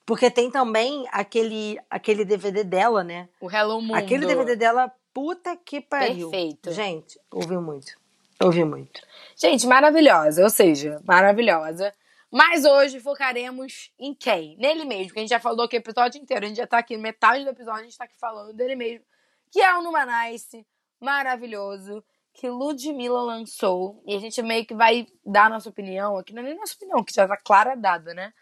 Porque 0.06 0.30
tem 0.30 0.52
também 0.52 1.06
aquele, 1.12 1.80
aquele 1.90 2.26
DVD 2.26 2.64
dela, 2.66 3.04
né? 3.04 3.30
o 3.40 3.50
Hello 3.50 3.82
Mundo. 3.82 3.96
Aquele 3.96 4.26
DVD 4.26 4.56
dela, 4.58 4.92
puta 5.14 5.56
que 5.56 5.80
pariu. 5.80 6.30
Perfeito. 6.30 6.72
Gente, 6.74 7.18
ouvi 7.32 7.56
muito. 7.58 7.94
Ouvi 8.42 8.66
muito. 8.66 9.00
Gente, 9.38 9.66
maravilhosa. 9.66 10.44
Ou 10.44 10.50
seja, 10.50 11.00
maravilhosa. 11.06 11.94
Mas 12.34 12.66
hoje 12.66 13.00
focaremos 13.00 13.92
em 14.00 14.12
quem? 14.12 14.58
Nele 14.58 14.86
mesmo, 14.86 15.14
que 15.14 15.20
a 15.20 15.22
gente 15.22 15.30
já 15.30 15.40
falou 15.40 15.66
aqui 15.66 15.76
o 15.76 15.78
episódio 15.78 16.20
inteiro. 16.20 16.44
A 16.44 16.48
gente 16.48 16.58
já 16.58 16.66
tá 16.66 16.80
aqui, 16.80 16.98
metade 16.98 17.44
do 17.44 17.52
episódio, 17.52 17.82
a 17.82 17.84
gente 17.84 17.96
tá 17.96 18.06
aqui 18.06 18.18
falando 18.20 18.52
dele 18.54 18.76
mesmo. 18.76 19.06
Que 19.52 19.62
é 19.62 19.78
o 19.78 19.84
Numanice, 19.84 20.66
maravilhoso, 21.00 22.04
que 22.34 22.50
Ludmilla 22.50 23.22
lançou. 23.22 24.02
E 24.08 24.16
a 24.16 24.20
gente 24.20 24.42
meio 24.42 24.66
que 24.66 24.74
vai 24.74 25.06
dar 25.24 25.48
nossa 25.48 25.70
opinião 25.70 26.18
aqui. 26.18 26.34
Não 26.34 26.42
é 26.42 26.46
nem 26.46 26.56
nossa 26.56 26.74
opinião, 26.74 27.04
que 27.04 27.14
já 27.14 27.28
tá 27.28 27.38
clara 27.38 27.76
dada, 27.76 28.16
né? 28.16 28.34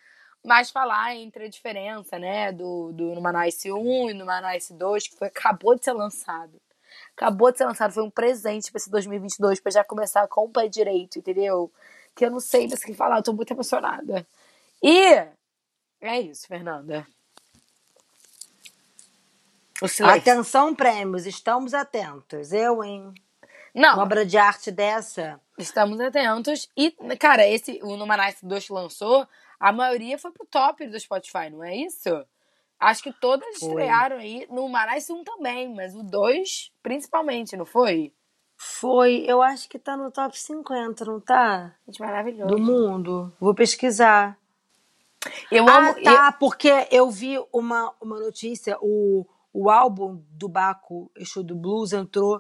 Mas 0.42 0.72
falar 0.72 1.14
entre 1.18 1.44
a 1.44 1.50
diferença, 1.50 2.18
né, 2.18 2.54
do, 2.54 2.94
do 2.94 3.14
Numanice 3.14 3.74
1 3.74 4.10
e 4.10 4.14
Numanice 4.14 4.74
2, 4.74 5.10
que 5.10 5.18
foi, 5.18 5.28
acabou 5.28 5.76
de 5.76 5.84
ser 5.84 5.92
lançado. 5.92 6.62
Acabou 7.14 7.52
de 7.52 7.58
ser 7.58 7.66
lançado, 7.66 7.92
foi 7.92 8.04
um 8.04 8.10
presente 8.10 8.72
pra 8.72 8.78
esse 8.78 8.90
2022, 8.90 9.60
pra 9.60 9.70
já 9.70 9.84
começar 9.84 10.26
com 10.30 10.46
o 10.46 10.50
pé 10.50 10.70
direito, 10.70 11.20
entendeu? 11.20 11.70
Que 12.16 12.26
eu 12.26 12.32
não 12.32 12.40
sei 12.40 12.68
mais 12.68 12.82
o 12.82 12.86
que 12.86 12.94
falar, 12.94 13.18
eu 13.18 13.24
tô 13.24 13.34
muito 13.34 13.52
emocionada. 13.54 14.26
E 14.84 15.28
é 16.02 16.20
isso, 16.22 16.48
Fernanda. 16.48 17.08
Atenção, 20.04 20.76
prêmios, 20.76 21.26
estamos 21.26 21.74
atentos. 21.74 22.52
Eu, 22.54 22.84
hein? 22.84 23.14
Não, 23.74 23.94
Uma 23.96 24.04
obra 24.04 24.26
de 24.26 24.38
arte 24.38 24.70
dessa. 24.70 25.40
estamos 25.58 26.00
atentos. 26.00 26.70
E, 26.78 26.92
cara, 27.18 27.48
esse, 27.48 27.80
o 27.82 27.96
Numanice 27.96 28.46
2 28.46 28.68
que 28.68 28.74
lançou, 28.74 29.28
a 29.60 29.72
maioria 29.72 30.20
foi 30.20 30.32
pro 30.32 30.46
top 30.46 30.86
do 30.88 31.00
Spotify, 31.00 31.50
não 31.50 31.64
é 31.64 31.76
isso? 31.76 32.10
Acho 32.80 33.04
que 33.04 33.14
todas 33.14 33.60
Foi. 33.60 33.70
estrearam 33.70 34.18
aí. 34.18 34.46
No 34.50 34.64
Numanice 34.64 35.12
1 35.14 35.24
também, 35.24 35.74
mas 35.74 35.96
o 35.96 36.04
2 36.04 36.72
principalmente, 36.84 37.56
não 37.56 37.66
foi? 37.66 38.14
Foi, 38.64 39.24
eu 39.28 39.42
acho 39.42 39.68
que 39.68 39.80
tá 39.80 39.98
no 39.98 40.12
top 40.12 40.40
50, 40.40 41.04
não 41.04 41.20
tá? 41.20 41.74
Gente, 41.88 42.00
maravilhoso. 42.00 42.54
Do 42.56 42.62
mundo. 42.62 43.34
Vou 43.40 43.56
pesquisar. 43.56 44.38
Eu 45.52 45.68
Ah, 45.68 45.90
amo. 45.90 46.04
tá, 46.04 46.32
porque 46.32 46.88
eu 46.92 47.10
vi 47.10 47.44
uma, 47.52 47.92
uma 48.00 48.20
notícia, 48.20 48.78
o, 48.80 49.26
o 49.52 49.68
álbum 49.68 50.22
do 50.30 50.48
Baco, 50.48 51.10
Exu 51.18 51.44
do 51.44 51.56
Blues, 51.56 51.92
entrou 51.92 52.40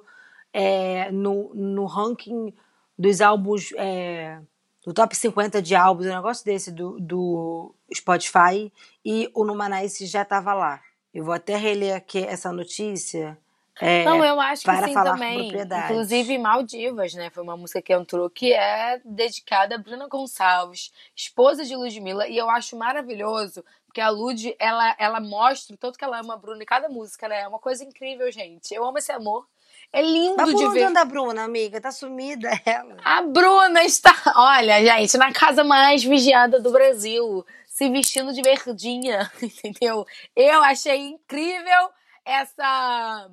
é, 0.53 1.11
no, 1.11 1.55
no 1.55 1.85
ranking 1.87 2.53
dos 2.95 3.19
álbuns, 3.19 3.71
é, 3.75 4.39
do 4.85 4.93
top 4.93 5.15
50 5.17 5.59
de 5.59 5.73
álbuns, 5.73 6.05
um 6.05 6.09
negócio 6.09 6.45
desse 6.45 6.71
do, 6.71 6.99
do 6.99 7.73
Spotify, 7.95 8.71
e 9.03 9.27
o 9.33 9.43
Numanice 9.43 10.05
já 10.05 10.23
tava 10.23 10.53
lá. 10.53 10.81
Eu 11.11 11.25
vou 11.25 11.33
até 11.33 11.57
reler 11.57 11.95
aqui 11.95 12.19
essa 12.19 12.51
notícia. 12.51 13.39
É, 13.79 14.03
Não, 14.03 14.23
eu 14.23 14.39
acho 14.39 14.63
que 14.63 14.75
sim 14.87 14.93
também. 14.93 15.51
Inclusive, 15.85 16.37
Maldivas, 16.37 17.13
né? 17.13 17.29
Foi 17.29 17.43
uma 17.43 17.55
música 17.55 17.81
que 17.81 17.93
entrou 17.93 18.29
que 18.29 18.53
é 18.53 18.99
dedicada 19.05 19.75
a 19.75 19.77
Bruna 19.77 20.07
Gonçalves, 20.07 20.91
esposa 21.15 21.63
de 21.63 21.75
Ludmilla, 21.75 22.27
e 22.27 22.37
eu 22.37 22.49
acho 22.49 22.77
maravilhoso, 22.77 23.63
porque 23.85 24.01
a 24.01 24.09
Lud, 24.09 24.55
ela, 24.59 24.95
ela 24.97 25.19
mostra 25.19 25.75
o 25.75 25.77
tanto 25.77 25.97
que 25.97 26.03
ela 26.05 26.19
ama 26.19 26.33
a 26.33 26.37
Bruna 26.37 26.63
em 26.63 26.65
cada 26.65 26.89
música, 26.89 27.27
né? 27.27 27.41
É 27.41 27.47
uma 27.47 27.59
coisa 27.59 27.83
incrível, 27.83 28.31
gente. 28.31 28.73
Eu 28.73 28.85
amo 28.85 28.97
esse 28.97 29.11
amor. 29.11 29.45
É 29.91 30.01
lindo 30.01 30.35
Mas 30.37 30.55
de 30.55 30.63
onde 30.63 30.79
ver. 30.79 30.85
anda 30.85 31.01
a 31.01 31.05
Bruna, 31.05 31.43
amiga? 31.43 31.81
Tá 31.81 31.91
sumida 31.91 32.49
ela. 32.65 32.97
A 33.03 33.21
Bruna 33.21 33.83
está, 33.83 34.13
olha, 34.35 34.81
gente, 34.83 35.17
na 35.17 35.33
casa 35.33 35.63
mais 35.63 36.03
vigiada 36.03 36.59
do 36.59 36.71
Brasil, 36.71 37.45
se 37.67 37.89
vestindo 37.89 38.31
de 38.31 38.41
verdinha, 38.41 39.29
entendeu? 39.41 40.05
Eu 40.35 40.63
achei 40.63 40.97
incrível 40.97 41.89
essa 42.23 43.29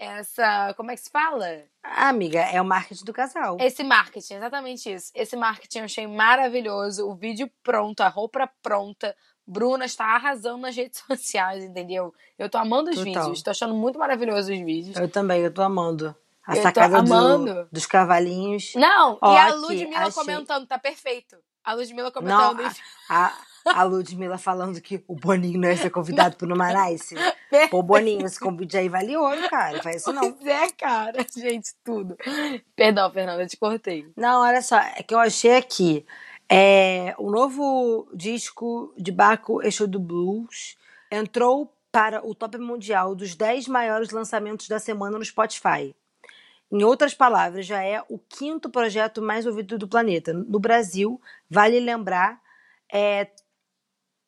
essa, 0.00 0.72
como 0.78 0.90
é 0.90 0.96
que 0.96 1.02
se 1.02 1.10
fala? 1.10 1.46
Ah, 1.82 2.08
amiga, 2.08 2.40
é 2.40 2.60
o 2.60 2.64
marketing 2.64 3.04
do 3.04 3.12
casal. 3.12 3.58
Esse 3.60 3.84
marketing, 3.84 4.34
exatamente 4.34 4.90
isso. 4.92 5.12
Esse 5.14 5.36
marketing 5.36 5.78
eu 5.80 5.84
achei 5.84 6.06
maravilhoso. 6.06 7.06
O 7.06 7.14
vídeo 7.14 7.50
pronto, 7.62 8.00
a 8.00 8.08
roupa 8.08 8.48
pronta. 8.62 9.14
Bruna 9.46 9.84
está 9.84 10.04
arrasando 10.06 10.58
nas 10.58 10.74
redes 10.76 11.00
sociais, 11.06 11.62
entendeu? 11.64 12.14
Eu 12.38 12.48
tô 12.48 12.56
amando 12.56 12.90
os 12.90 12.96
Total. 12.96 13.12
vídeos, 13.24 13.42
tô 13.42 13.50
achando 13.50 13.74
muito 13.74 13.98
maravilhoso 13.98 14.52
os 14.52 14.58
vídeos. 14.60 14.96
Eu 14.96 15.08
também, 15.08 15.42
eu 15.42 15.52
tô 15.52 15.60
amando. 15.62 16.16
A 16.46 16.56
Eu 16.56 16.62
sacada 16.62 17.02
do- 17.02 17.12
amando. 17.12 17.68
dos 17.70 17.84
cavalinhos. 17.84 18.72
Não, 18.74 19.18
e 19.22 19.36
a 19.36 19.54
Ludmilla 19.54 20.10
comentando, 20.12 20.66
tá 20.66 20.78
perfeito. 20.78 21.36
A 21.62 21.74
Ludmilla 21.74 22.10
Não, 22.22 22.54
comentando. 22.54 22.60
a, 23.08 23.26
a, 23.26 23.32
a 23.74 23.82
Ludmilla 23.82 24.38
falando 24.38 24.80
que 24.80 25.02
o 25.06 25.14
Boninho 25.14 25.60
não 25.60 25.68
ia 25.68 25.76
ser 25.76 25.90
convidado 25.90 26.36
pro 26.36 26.48
Numanice. 26.48 27.14
Pô, 27.70 27.82
Boninho, 27.82 28.26
esse 28.26 28.38
convite 28.38 28.76
aí 28.76 28.88
vale 28.88 29.16
ouro, 29.16 29.48
cara. 29.48 29.82
Faz 29.82 29.96
isso 29.96 30.12
não. 30.12 30.32
Pois 30.32 30.46
é, 30.46 30.68
cara. 30.72 31.26
Gente, 31.36 31.70
tudo. 31.84 32.16
Perdão, 32.76 33.10
Fernanda, 33.10 33.46
te 33.46 33.56
cortei. 33.56 34.06
Não, 34.16 34.42
olha 34.42 34.62
só, 34.62 34.78
é 34.78 35.02
que 35.02 35.14
eu 35.14 35.18
achei 35.18 35.56
aqui. 35.56 36.06
É, 36.48 37.14
o 37.18 37.30
novo 37.30 38.08
disco 38.14 38.92
de 38.98 39.12
Baco 39.12 39.62
Exu 39.62 39.86
do 39.86 40.00
Blues 40.00 40.76
entrou 41.10 41.72
para 41.92 42.24
o 42.26 42.34
top 42.34 42.58
mundial 42.58 43.14
dos 43.14 43.34
10 43.34 43.68
maiores 43.68 44.10
lançamentos 44.10 44.68
da 44.68 44.78
semana 44.78 45.18
no 45.18 45.24
Spotify. 45.24 45.94
Em 46.72 46.84
outras 46.84 47.14
palavras, 47.14 47.66
já 47.66 47.82
é 47.82 48.00
o 48.08 48.18
quinto 48.18 48.70
projeto 48.70 49.20
mais 49.20 49.44
ouvido 49.44 49.76
do 49.76 49.88
planeta. 49.88 50.32
No 50.32 50.60
Brasil, 50.60 51.20
vale 51.48 51.80
lembrar, 51.80 52.40
é, 52.92 53.28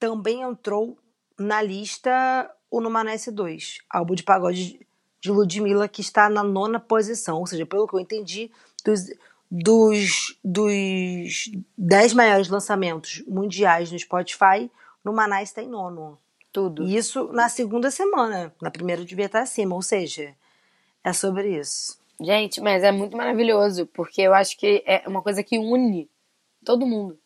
também 0.02 0.42
entrou 0.42 0.98
na 1.38 1.62
lista 1.62 2.50
o 2.68 2.80
Numanece 2.80 3.30
2, 3.30 3.78
álbum 3.88 4.16
de 4.16 4.24
pagode 4.24 4.84
de 5.20 5.30
Ludmilla, 5.30 5.86
que 5.86 6.00
está 6.00 6.28
na 6.28 6.42
nona 6.42 6.80
posição. 6.80 7.38
Ou 7.38 7.46
seja, 7.46 7.64
pelo 7.64 7.86
que 7.86 7.94
eu 7.94 8.00
entendi, 8.00 8.50
dos, 8.84 9.04
dos, 9.48 10.36
dos 10.42 11.52
10 11.78 12.14
maiores 12.14 12.48
lançamentos 12.48 13.22
mundiais 13.28 13.92
no 13.92 13.98
Spotify, 13.98 14.68
Numanais 15.04 15.50
está 15.50 15.62
em 15.62 15.68
nono. 15.68 16.18
Tudo. 16.50 16.82
E 16.82 16.96
isso 16.96 17.32
na 17.32 17.48
segunda 17.48 17.88
semana. 17.88 18.52
Na 18.60 18.72
primeira 18.72 19.04
devia 19.04 19.26
estar 19.26 19.42
acima, 19.42 19.76
ou 19.76 19.82
seja, 19.82 20.34
é 21.04 21.12
sobre 21.12 21.60
isso. 21.60 21.96
Gente, 22.20 22.60
mas 22.60 22.82
é 22.82 22.90
muito 22.90 23.16
maravilhoso, 23.16 23.86
porque 23.86 24.22
eu 24.22 24.34
acho 24.34 24.58
que 24.58 24.82
é 24.84 25.04
uma 25.06 25.22
coisa 25.22 25.44
que 25.44 25.60
une 25.60 26.10
todo 26.64 26.84
mundo. 26.84 27.16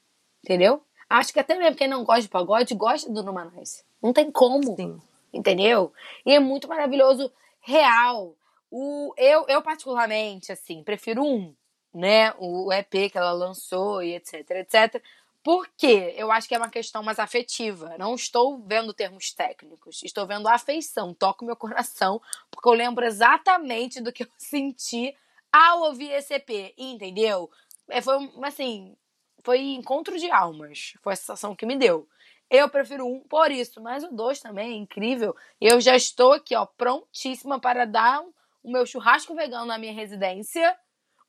Entendeu? 0.45 0.83
Acho 1.09 1.33
que 1.33 1.41
até 1.41 1.57
mesmo 1.57 1.77
quem 1.77 1.89
não 1.89 2.05
gosta 2.05 2.23
de 2.23 2.29
pagode 2.29 2.75
gosta 2.75 3.11
do 3.11 3.23
Numanais. 3.23 3.85
Não 4.03 4.13
tem 4.13 4.31
como. 4.31 4.75
Sim. 4.77 5.01
Entendeu? 5.33 5.93
E 6.25 6.33
é 6.33 6.41
muito 6.41 6.67
maravilhoso, 6.67 7.31
real. 7.61 8.35
O, 8.71 9.13
eu, 9.17 9.45
eu, 9.49 9.63
particularmente, 9.63 10.51
assim, 10.51 10.83
prefiro 10.83 11.23
um, 11.23 11.55
né? 11.95 12.33
O 12.39 12.73
EP 12.73 13.11
que 13.11 13.19
ela 13.19 13.33
lançou 13.33 14.03
e 14.03 14.15
etc, 14.15 14.51
etc. 14.51 15.03
Porque 15.43 16.13
eu 16.17 16.33
acho 16.33 16.49
que 16.49 16.57
é 16.57 16.59
uma 16.59 16.69
questão 16.69 17.05
mais 17.05 17.21
afetiva. 17.21 17.95
Não 17.99 18.17
estou 18.17 18.59
vendo 18.59 18.93
termos 18.93 19.33
técnicos. 19.33 20.03
Estou 20.03 20.27
vendo 20.27 20.49
afeição. 20.49 21.15
Toca 21.15 21.45
o 21.45 21.47
meu 21.47 21.55
coração. 21.55 22.21
Porque 22.51 22.69
eu 22.69 22.73
lembro 22.73 23.05
exatamente 23.05 24.01
do 24.01 24.13
que 24.13 24.25
eu 24.25 24.29
senti 24.37 25.17
ao 25.53 25.83
ouvir 25.83 26.11
esse 26.11 26.35
EP. 26.35 26.75
Entendeu? 26.77 27.49
É, 27.89 28.03
foi, 28.03 28.17
assim, 28.43 28.97
foi 29.47 29.61
encontro 29.61 30.19
de 30.19 30.29
almas. 30.29 30.95
Foi 31.01 31.13
a 31.13 31.17
sensação 31.17 31.55
que 31.55 31.65
me 31.65 31.77
deu. 31.77 32.09
Eu 32.51 32.69
prefiro 32.69 33.07
um 33.07 33.21
por 33.21 33.49
isso, 33.53 33.81
mas 33.81 34.03
o 34.03 34.09
dois 34.09 34.41
também 34.41 34.73
é 34.73 34.77
incrível. 34.77 35.37
Eu 35.61 35.81
já 35.81 35.95
estou 35.95 36.33
aqui, 36.33 36.57
ó, 36.57 36.67
prontíssima 36.67 37.61
para 37.61 37.85
dar 37.85 38.23
o 38.65 38.73
meu 38.73 38.85
churrasco 38.85 39.37
vegano 39.37 39.67
na 39.67 39.79
minha 39.79 39.93
residência, 39.93 40.77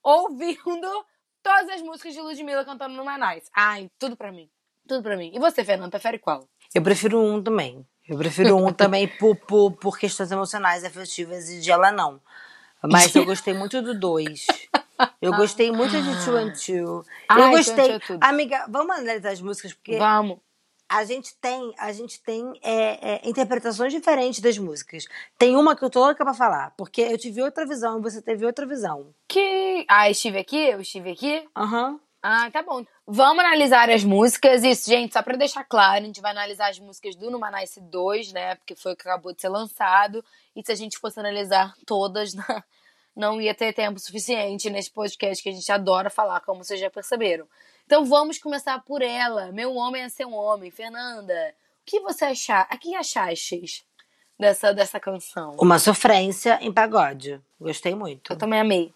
ouvindo 0.02 1.06
todas 1.44 1.70
as 1.70 1.82
músicas 1.84 2.16
de 2.16 2.20
Ludmilla 2.20 2.66
cantando 2.66 2.96
no 2.96 3.06
Manais. 3.06 3.52
Ai, 3.56 3.88
tudo 4.00 4.18
pra 4.18 4.32
mim. 4.32 4.50
Tudo 4.88 5.04
pra 5.04 5.16
mim. 5.16 5.32
E 5.36 5.38
você, 5.38 5.64
Fernanda, 5.64 5.92
prefere 5.92 6.18
qual? 6.18 6.50
Eu 6.74 6.82
prefiro 6.82 7.22
um 7.22 7.44
também. 7.44 7.86
Eu 8.10 8.18
prefiro 8.18 8.58
um 8.58 8.74
também 8.74 9.08
por, 9.08 9.36
por, 9.36 9.74
por 9.74 10.00
questões 10.00 10.32
emocionais, 10.32 10.84
afetivas 10.84 11.50
e 11.52 11.60
de 11.60 11.70
ela 11.70 11.92
não. 11.92 12.20
Mas 12.82 13.16
eu 13.16 13.26
gostei 13.26 13.54
muito 13.54 13.80
do 13.80 13.94
dois. 13.94 14.48
Eu 15.22 15.34
gostei 15.36 15.72
muito 15.72 15.92
de 15.92 16.26
Two 16.26 16.38
and 16.38 16.54
Two. 16.54 17.06
Ai, 17.30 17.42
Eu 17.42 17.52
gostei. 17.52 18.00
Two 18.00 18.16
é. 18.16 18.20
Amiga, 18.22 18.66
vamos 18.70 18.98
analisar 18.98 19.32
as 19.32 19.42
músicas, 19.42 19.74
porque 19.74 19.98
Vamos. 19.98 20.40
a 20.90 21.04
gente 21.04 21.36
tem, 21.38 21.74
a 21.78 21.92
gente 21.92 22.22
tem 22.22 22.54
é, 22.64 23.16
é, 23.16 23.30
interpretações 23.30 23.94
diferentes 23.94 24.40
das 24.40 24.58
músicas. 24.58 25.06
Tem 25.38 25.56
uma 25.56 25.76
que 25.76 25.84
eu 25.84 25.90
tô 25.90 26.00
louca 26.00 26.24
pra 26.24 26.34
falar, 26.34 26.74
porque 26.78 27.02
eu 27.02 27.18
tive 27.18 27.42
outra 27.42 27.66
visão 27.66 28.00
e 28.00 28.02
você 28.02 28.22
teve 28.22 28.46
outra 28.46 28.66
visão. 28.66 29.14
Que. 29.28 29.86
Ah, 29.88 30.10
estive 30.10 30.40
aqui? 30.40 30.58
Eu 30.58 30.82
estive 30.82 31.12
aqui? 31.12 31.48
Aham. 31.56 32.00
Ah, 32.22 32.50
tá 32.52 32.62
bom. 32.62 32.84
Vamos 33.06 33.44
analisar 33.44 33.90
as 33.90 34.04
músicas. 34.04 34.64
Isso, 34.64 34.90
gente, 34.90 35.14
só 35.14 35.22
pra 35.22 35.38
deixar 35.38 35.64
claro, 35.64 36.04
a 36.04 36.06
gente 36.08 36.20
vai 36.20 36.32
analisar 36.32 36.70
as 36.70 36.80
músicas 36.80 37.16
do 37.16 37.30
Numanice 37.32 37.80
2, 37.80 38.34
né? 38.34 38.56
Porque 38.56 38.76
foi 38.76 38.94
o 38.94 38.96
que 38.98 39.08
acabou 39.08 39.34
de 39.34 39.40
ser 39.40 39.50
lançado. 39.50 40.26
E 40.56 40.62
se 40.66 40.72
a 40.72 40.76
gente 40.76 40.98
fosse 40.98 41.20
analisar 41.20 41.74
todas, 41.86 42.34
né, 42.36 42.64
não 43.18 43.42
ia 43.42 43.54
ter 43.54 43.74
tempo 43.74 44.00
suficiente 44.00 44.70
nesse 44.70 44.92
podcast 44.92 45.42
que 45.44 45.50
a 45.50 45.52
gente 45.52 45.72
adora 45.72 46.10
falar, 46.10 46.40
como 46.42 46.64
vocês 46.64 46.80
já 46.80 46.90
perceberam. 46.90 47.48
Então 47.86 48.06
vamos 48.06 48.38
começar 48.38 48.80
por 48.84 49.02
ela. 49.02 49.52
Meu 49.52 49.74
homem 49.74 50.04
é 50.04 50.10
seu 50.10 50.32
homem. 50.32 50.70
Fernanda, 50.70 51.34
o 51.82 51.86
que 51.86 52.00
você 52.00 52.26
achar? 52.26 52.68
A 52.70 52.78
que 52.78 52.94
achaste 52.96 53.84
dessa, 54.40 54.72
dessa 54.72 55.00
canção? 55.00 55.56
Uma 55.60 55.80
sofrência 55.80 56.60
em 56.62 56.72
pagode. 56.72 57.42
Gostei 57.60 57.96
muito. 57.96 58.34
Eu 58.34 58.38
também 58.38 58.60
amei. 58.60 58.94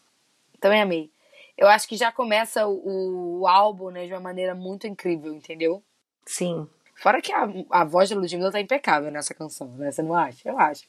Também 0.60 0.82
amei. 0.82 1.12
Eu 1.58 1.68
acho 1.68 1.88
que 1.88 1.98
já 1.98 2.12
começa 2.12 2.68
o, 2.68 3.40
o 3.42 3.48
álbum, 3.48 3.90
né, 3.90 4.06
de 4.06 4.14
uma 4.14 4.20
maneira 4.20 4.54
muito 4.54 4.86
incrível, 4.86 5.34
entendeu? 5.34 5.84
Sim. 6.26 6.68
Fora 6.96 7.22
que 7.22 7.32
a, 7.32 7.48
a 7.72 7.84
voz 7.84 8.10
da 8.10 8.16
Ludmilla 8.16 8.52
tá 8.52 8.60
impecável 8.60 9.12
nessa 9.12 9.34
canção, 9.34 9.68
né? 9.70 9.92
Você 9.92 10.04
não 10.04 10.16
acha? 10.16 10.48
Eu 10.48 10.60
acho. 10.60 10.84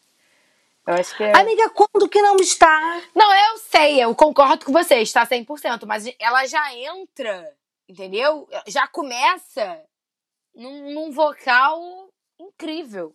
Eu 0.87 0.95
acho 0.95 1.17
que 1.17 1.23
é... 1.23 1.37
Amiga, 1.37 1.71
quando 1.71 2.09
que 2.09 2.21
não 2.21 2.37
está? 2.37 3.03
Não, 3.15 3.33
eu 3.33 3.59
sei, 3.59 4.03
eu 4.03 4.15
concordo 4.15 4.65
com 4.65 4.73
você, 4.73 4.97
está 4.97 5.25
100%, 5.27 5.87
mas 5.87 6.05
ela 6.19 6.45
já 6.47 6.75
entra, 6.75 7.55
entendeu? 7.89 8.49
Já 8.67 8.89
começa 8.89 9.81
num, 10.55 10.93
num 10.93 11.13
vocal 11.13 11.81
incrível. 12.39 13.15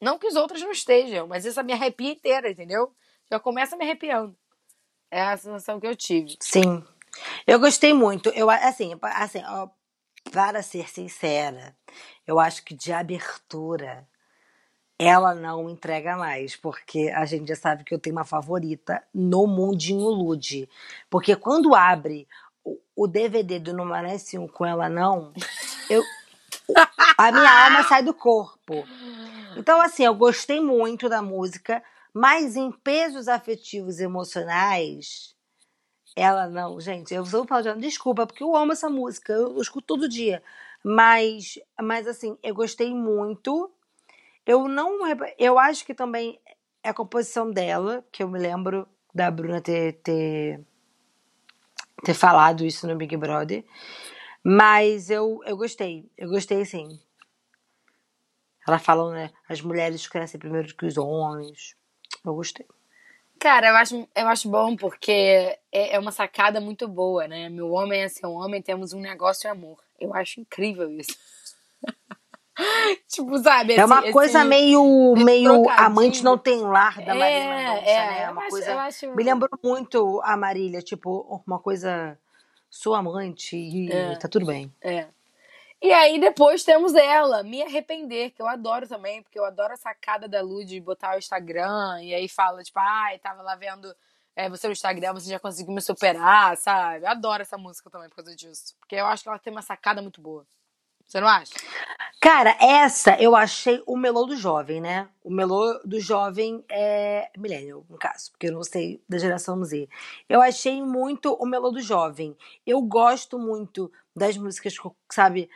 Não 0.00 0.18
que 0.18 0.28
os 0.28 0.36
outros 0.36 0.62
não 0.62 0.70
estejam, 0.70 1.26
mas 1.26 1.44
essa 1.44 1.62
me 1.62 1.72
arrepia 1.72 2.12
inteira, 2.12 2.50
entendeu? 2.50 2.94
Já 3.30 3.40
começa 3.40 3.76
me 3.76 3.84
arrepiando. 3.84 4.36
É 5.10 5.22
a 5.22 5.36
sensação 5.36 5.80
que 5.80 5.86
eu 5.86 5.96
tive. 5.96 6.36
Sim. 6.40 6.84
Eu 7.46 7.58
gostei 7.58 7.92
muito. 7.92 8.28
Eu, 8.30 8.48
assim, 8.48 8.96
assim 9.02 9.42
ó, 9.44 9.68
para 10.30 10.62
ser 10.62 10.88
sincera, 10.88 11.76
eu 12.26 12.38
acho 12.38 12.64
que 12.64 12.74
de 12.74 12.92
abertura 12.92 14.06
ela 14.98 15.34
não 15.34 15.70
entrega 15.70 16.16
mais, 16.16 16.56
porque 16.56 17.12
a 17.14 17.24
gente 17.24 17.48
já 17.48 17.56
sabe 17.56 17.84
que 17.84 17.94
eu 17.94 17.98
tenho 17.98 18.16
uma 18.16 18.24
favorita 18.24 19.02
no 19.14 19.46
Mundinho 19.46 20.08
Lude. 20.08 20.68
Porque 21.08 21.36
quando 21.36 21.74
abre 21.74 22.26
o, 22.96 23.06
DVD 23.06 23.60
do 23.60 23.84
Merece 23.84 24.38
Um 24.38 24.48
com 24.48 24.66
ela 24.66 24.88
não, 24.88 25.32
eu, 25.88 26.02
a 27.16 27.30
minha 27.30 27.64
alma 27.64 27.84
sai 27.84 28.02
do 28.02 28.12
corpo. 28.12 28.84
Então, 29.56 29.80
assim, 29.80 30.04
eu 30.04 30.14
gostei 30.14 30.60
muito 30.60 31.08
da 31.08 31.22
música, 31.22 31.82
Mas 32.12 32.56
em 32.56 32.72
pesos 32.72 33.28
afetivos 33.28 34.00
emocionais, 34.00 35.34
ela 36.16 36.48
não. 36.48 36.80
Gente, 36.80 37.14
eu 37.14 37.24
vou 37.24 37.46
falar 37.46 37.74
de 37.74 37.80
desculpa, 37.80 38.26
porque 38.26 38.42
eu 38.42 38.56
amo 38.56 38.72
essa 38.72 38.90
música, 38.90 39.32
eu, 39.32 39.54
eu 39.54 39.62
escuto 39.62 39.86
todo 39.86 40.08
dia. 40.08 40.42
Mas, 40.82 41.58
mas 41.80 42.06
assim, 42.06 42.36
eu 42.42 42.54
gostei 42.54 42.92
muito. 42.92 43.70
Eu 44.48 44.66
não. 44.66 45.00
Eu 45.38 45.58
acho 45.58 45.84
que 45.84 45.92
também 45.92 46.40
é 46.82 46.88
a 46.88 46.94
composição 46.94 47.50
dela, 47.50 48.02
que 48.10 48.22
eu 48.22 48.28
me 48.30 48.38
lembro 48.38 48.88
da 49.14 49.30
Bruna 49.30 49.60
ter, 49.60 50.00
ter, 50.02 50.64
ter 52.02 52.14
falado 52.14 52.64
isso 52.64 52.86
no 52.86 52.96
Big 52.96 53.14
Brother. 53.14 53.62
Mas 54.42 55.10
eu, 55.10 55.42
eu 55.44 55.54
gostei. 55.54 56.10
Eu 56.16 56.30
gostei 56.30 56.64
sim. 56.64 56.98
Ela 58.66 58.78
fala, 58.78 59.12
né? 59.12 59.30
As 59.46 59.60
mulheres 59.60 60.08
crescem 60.08 60.40
primeiro 60.40 60.74
que 60.74 60.86
os 60.86 60.96
homens. 60.96 61.76
Eu 62.24 62.34
gostei. 62.34 62.66
Cara, 63.38 63.68
eu 63.68 63.76
acho, 63.76 64.08
eu 64.16 64.28
acho 64.28 64.48
bom 64.48 64.74
porque 64.76 65.58
é, 65.70 65.94
é 65.94 65.98
uma 65.98 66.10
sacada 66.10 66.58
muito 66.58 66.88
boa, 66.88 67.28
né? 67.28 67.50
Meu 67.50 67.70
homem 67.70 68.00
é 68.00 68.08
seu 68.08 68.32
homem, 68.32 68.62
temos 68.62 68.94
um 68.94 69.00
negócio 69.00 69.42
de 69.42 69.48
amor. 69.48 69.78
Eu 70.00 70.14
acho 70.14 70.40
incrível 70.40 70.90
isso. 70.90 71.14
tipo, 73.08 73.38
sabe? 73.38 73.74
é 73.74 73.84
uma 73.84 74.00
esse, 74.02 74.12
coisa 74.12 74.38
esse, 74.40 74.48
meio, 74.48 75.14
esse 75.14 75.24
meio 75.24 75.52
trocadilho. 75.62 75.86
amante 75.86 76.24
não 76.24 76.36
tem 76.38 76.60
lar 76.60 76.96
da 77.02 77.14
É, 77.14 77.18
Marília 77.18 77.54
Mendonça, 77.56 77.90
é, 77.90 78.06
né? 78.10 78.22
É 78.22 78.30
uma 78.30 78.40
acho- 78.42 78.50
coisa. 78.50 78.80
acho- 78.82 79.14
Me 79.14 79.22
lembrou 79.24 79.50
muito 79.62 80.20
a 80.24 80.36
Marília, 80.36 80.82
tipo, 80.82 81.42
uma 81.46 81.58
coisa. 81.58 82.18
Sou 82.70 82.94
amante 82.94 83.56
e 83.56 83.90
É. 83.90 84.16
tá 84.16 84.28
tudo 84.28 84.44
bem. 84.46 84.72
É. 84.82 85.06
E 85.80 85.92
aí 85.92 86.18
depois 86.20 86.64
temos 86.64 86.94
ela, 86.94 87.42
Me 87.44 87.62
Arrepender, 87.62 88.32
que 88.32 88.42
eu 88.42 88.48
adoro 88.48 88.86
também, 88.88 89.22
porque 89.22 89.38
eu 89.38 89.44
adoro 89.44 89.72
a 89.72 89.76
sacada 89.76 90.26
da 90.28 90.42
Lu 90.42 90.64
de 90.64 90.80
botar 90.80 91.14
o 91.14 91.18
Instagram, 91.18 92.02
e 92.02 92.12
aí 92.12 92.28
fala, 92.28 92.62
tipo, 92.64 92.78
ai, 92.80 93.18
tava 93.20 93.42
lá 93.42 93.54
vendo 93.54 93.94
é, 94.36 94.48
você 94.48 94.66
no 94.68 94.72
Instagram, 94.72 95.14
você 95.14 95.30
já 95.30 95.38
conseguiu 95.40 95.72
me 95.74 95.80
superar, 95.80 96.56
sabe? 96.56 97.04
Eu 97.04 97.08
adoro 97.10 97.42
essa 97.42 97.56
música 97.58 97.88
também 97.90 98.08
por 98.08 98.16
causa 98.16 98.36
disso. 98.36 98.74
Porque 98.78 98.94
eu 98.96 99.06
acho 99.06 99.22
que 99.22 99.28
ela 99.28 99.38
tem 99.38 99.52
uma 99.52 99.62
sacada 99.62 100.00
muito 100.02 100.20
boa. 100.20 100.44
Você 101.08 101.20
não 101.20 101.28
acha? 101.28 101.54
Cara, 102.20 102.54
essa 102.60 103.16
eu 103.18 103.34
achei 103.34 103.82
o 103.86 103.96
melô 103.96 104.26
do 104.26 104.36
jovem, 104.36 104.78
né? 104.78 105.08
O 105.24 105.30
melô 105.30 105.80
do 105.82 105.98
jovem 105.98 106.62
é 106.68 107.30
millennial, 107.34 107.82
no 107.88 107.96
caso, 107.96 108.30
porque 108.32 108.48
eu 108.48 108.52
não 108.52 108.62
sei 108.62 109.02
da 109.08 109.16
geração 109.16 109.64
Z. 109.64 109.88
Eu 110.28 110.42
achei 110.42 110.82
muito 110.82 111.32
o 111.32 111.46
melô 111.46 111.70
do 111.70 111.80
jovem. 111.80 112.36
Eu 112.66 112.82
gosto 112.82 113.38
muito 113.38 113.90
das 114.14 114.36
músicas, 114.36 114.74
sabe? 115.10 115.48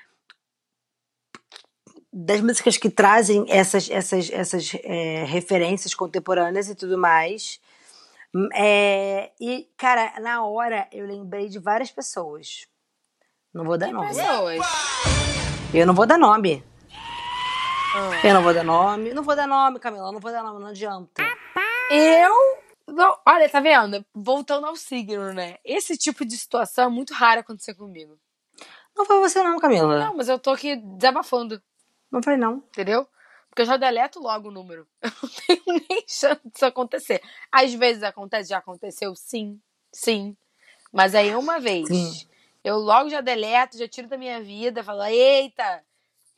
Das 2.11 2.41
músicas 2.41 2.79
que 2.79 2.89
trazem 2.89 3.45
essas, 3.49 3.91
essas, 3.91 4.31
essas 4.31 4.73
é, 4.83 5.25
referências 5.25 5.95
contemporâneas 5.95 6.71
e 6.71 6.75
tudo 6.75 6.97
mais. 6.97 7.61
É, 8.55 9.31
e, 9.39 9.69
cara, 9.77 10.19
na 10.19 10.47
hora 10.47 10.89
eu 10.91 11.07
lembrei 11.07 11.51
de 11.51 11.59
várias 11.59 11.91
pessoas. 11.91 12.67
Não 13.53 13.67
vou 13.67 13.77
dar 13.77 13.93
nome. 13.93 14.09
pessoas? 14.09 15.22
Eu 15.75 15.87
não 15.87 15.95
vou 15.95 16.07
dar 16.07 16.19
nome. 16.19 16.63
Ah. 17.95 18.27
Eu 18.27 18.35
não 18.35 18.43
vou 18.43 18.53
dar 18.53 18.63
nome. 18.63 19.15
Não 19.15 19.23
vou 19.23 19.35
dar 19.35 19.47
nome, 19.47 19.79
Camila. 19.79 20.13
Não 20.13 20.21
vou 20.21 20.31
dar 20.31 20.43
nome, 20.43 20.61
não 20.61 20.69
adianta. 20.69 21.23
Eu. 21.91 22.35
Não, 22.87 23.19
olha, 23.27 23.49
tá 23.49 23.59
vendo? 23.61 24.05
Voltando 24.15 24.67
ao 24.67 24.77
signo, 24.77 25.33
né? 25.33 25.57
Esse 25.65 25.97
tipo 25.97 26.27
de 26.27 26.37
situação 26.37 26.85
é 26.85 26.89
muito 26.89 27.15
raro 27.15 27.41
acontecer 27.41 27.75
comigo. 27.75 28.19
Não 28.95 29.07
foi 29.07 29.19
você, 29.21 29.43
não, 29.43 29.59
Camila. 29.59 29.99
Não, 29.99 30.17
mas 30.17 30.29
eu 30.29 30.39
tô 30.39 30.51
aqui 30.51 30.77
desabafando. 30.77 31.63
Não 32.11 32.23
foi, 32.23 32.37
não. 32.37 32.57
Entendeu? 32.57 33.09
Porque 33.49 33.63
eu 33.63 33.67
já 33.67 33.79
deleto 33.79 34.21
logo 34.21 34.49
o 34.49 34.53
número. 34.53 34.87
Eu 35.03 35.11
não 35.23 35.31
tenho 35.47 35.87
nem 35.89 36.05
chance 36.09 36.41
disso 36.45 36.65
acontecer. 36.65 37.23
Às 37.51 37.75
vezes 37.75 38.03
acontece, 38.03 38.49
já 38.49 38.59
aconteceu, 38.59 39.15
sim, 39.15 39.61
sim. 39.93 40.35
Mas 40.91 41.15
aí 41.15 41.35
uma 41.35 41.61
vez, 41.61 41.87
Sim. 41.87 42.27
Eu 42.65 42.77
logo 42.79 43.09
já 43.09 43.21
deleto, 43.21 43.79
já 43.79 43.89
tiro 43.89 44.09
da 44.09 44.17
minha 44.17 44.43
vida, 44.43 44.85
falo, 44.85 45.05
eita, 45.05 45.83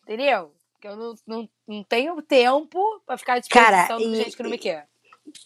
entendeu? 0.02 0.52
Porque 0.72 0.88
eu 0.88 0.96
não, 0.96 1.14
não, 1.26 1.48
não 1.66 1.84
tenho 1.84 2.20
tempo 2.22 3.00
pra 3.06 3.16
ficar 3.16 3.38
à 3.38 3.42
Cara, 3.42 3.82
disposição 3.82 3.98
de 3.98 4.16
gente 4.16 4.36
que 4.36 4.42
não 4.42 4.50
me 4.50 4.58
quer. 4.58 4.88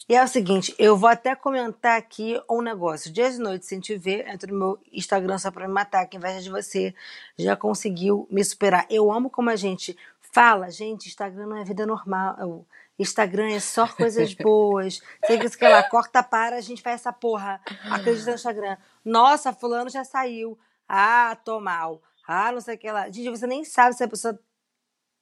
E 0.09 0.15
é 0.15 0.23
o 0.23 0.29
seguinte, 0.29 0.75
eu 0.79 0.97
vou 0.97 1.09
até 1.09 1.35
comentar 1.37 1.97
aqui 1.97 2.41
um 2.51 2.61
negócio. 2.61 3.13
Dias 3.13 3.37
e 3.37 3.41
noites 3.41 3.69
sem 3.69 3.79
te 3.79 3.97
ver, 3.97 4.27
entra 4.29 4.51
no 4.51 4.59
meu 4.59 4.79
Instagram 4.93 5.39
só 5.39 5.51
pra 5.51 5.69
me 5.69 5.73
matar, 5.73 6.07
que 6.07 6.17
inveja 6.17 6.41
de 6.41 6.51
você 6.51 6.95
já 7.37 7.57
conseguiu 7.57 8.27
me 8.31 8.45
superar. 8.45 8.87
Eu 8.91 9.11
amo 9.13 9.31
como 9.31 9.51
a 9.51 9.57
gente 9.57 9.97
fala, 10.33 10.71
gente, 10.71 11.09
Instagram 11.09 11.47
não 11.47 11.57
é 11.57 11.65
vida 11.65 11.87
normal. 11.87 12.67
Instagram 12.99 13.53
é 13.53 13.61
só 13.61 13.87
coisas 13.87 14.35
boas. 14.35 15.01
Sei 15.25 15.39
que 15.39 15.47
isso 15.47 15.57
que 15.57 15.69
lá, 15.69 15.83
corta 15.85 16.23
para, 16.23 16.57
a 16.57 16.61
gente 16.61 16.83
faz 16.83 16.97
essa 16.97 17.13
porra. 17.13 17.61
Acredita 17.91 18.31
no 18.31 18.35
Instagram. 18.35 18.77
Nossa, 19.05 19.53
fulano 19.53 19.89
já 19.89 20.05
saiu. 20.05 20.59
Ah, 20.89 21.37
tô 21.45 21.61
mal. 21.61 22.03
Ah, 22.27 22.51
não 22.53 22.61
sei 22.61 22.77
o 22.77 22.79
que 22.79 22.91
lá. 22.91 23.11
Gente, 23.11 23.31
você 23.31 23.47
nem 23.47 23.65
sabe 23.65 23.95
se 23.95 24.05
a 24.05 24.09
pessoa 24.09 24.39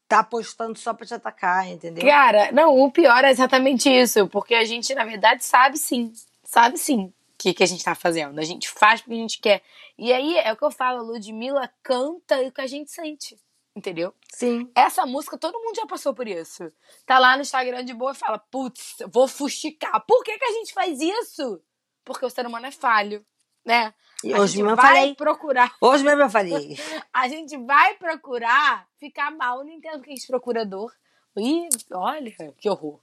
tá 0.09 0.23
postando 0.23 0.79
só 0.79 0.95
pra 0.95 1.07
te 1.07 1.15
atacar, 1.15 1.69
entendeu? 1.69 2.05
Cara, 2.05 2.53
não, 2.53 2.79
o 2.79 2.91
pior 2.91 3.25
é 3.25 3.31
exatamente 3.31 3.89
isso, 3.91 4.29
porque 4.29 4.55
a 4.55 4.65
gente, 4.65 4.95
na 4.95 5.05
verdade, 5.05 5.45
sabe 5.45 5.79
sim, 5.79 6.13
sabe 6.45 6.79
sim 6.79 7.07
o 7.07 7.15
que, 7.39 7.53
que 7.53 7.63
a 7.63 7.67
gente 7.67 7.85
tá 7.85 7.95
fazendo. 7.95 8.39
A 8.39 8.45
gente 8.45 8.69
faz 8.69 9.01
porque 9.01 9.15
a 9.15 9.19
gente 9.19 9.41
quer. 9.41 9.63
E 9.99 10.13
aí 10.13 10.39
é 10.39 10.53
o 10.53 10.57
que 10.57 10.65
eu 10.65 10.71
falo, 10.71 11.01
a 11.01 11.03
Ludmilla 11.03 11.71
canta 11.83 12.41
o 12.41 12.53
que 12.53 12.61
a 12.61 12.67
gente 12.67 12.91
sente, 12.91 13.37
entendeu? 13.75 14.15
Sim. 14.33 14.71
Essa 14.75 15.05
música, 15.05 15.37
todo 15.37 15.61
mundo 15.61 15.77
já 15.77 15.87
passou 15.87 16.15
por 16.15 16.29
isso. 16.29 16.73
Tá 17.05 17.19
lá 17.19 17.37
no 17.37 17.43
Instagram 17.43 17.85
de 17.85 17.93
boa 17.93 18.13
e 18.13 18.17
fala, 18.17 18.39
putz, 18.39 18.97
vou 19.09 19.27
fuxicar. 19.27 20.01
Por 20.07 20.23
que, 20.23 20.39
que 20.39 20.45
a 20.45 20.53
gente 20.53 20.73
faz 20.73 21.01
isso? 21.01 21.61
Porque 22.05 22.25
o 22.25 22.31
ser 22.31 22.47
humano 22.47 22.67
é 22.67 22.71
falho, 22.71 23.25
né? 23.65 23.93
A 24.33 24.41
hoje 24.41 24.57
mesmo 24.57 24.71
eu 24.71 24.77
falei. 24.77 25.15
procurar 25.15 25.75
Hoje 25.81 26.05
mesmo 26.05 26.23
eu 26.23 26.31
falei. 26.31 26.79
a 27.13 27.29
gente 27.29 27.57
vai 27.59 27.95
procurar 27.95 28.87
ficar 28.99 29.31
mal. 29.31 29.59
Eu 29.59 29.65
não 29.65 29.73
entendo 29.73 29.99
porque 29.99 30.13
a 30.13 30.15
gente 30.15 30.27
procura 30.27 30.65
dor. 30.65 30.93
Ih, 31.37 31.69
olha, 31.93 32.33
que 32.59 32.69
horror. 32.69 32.99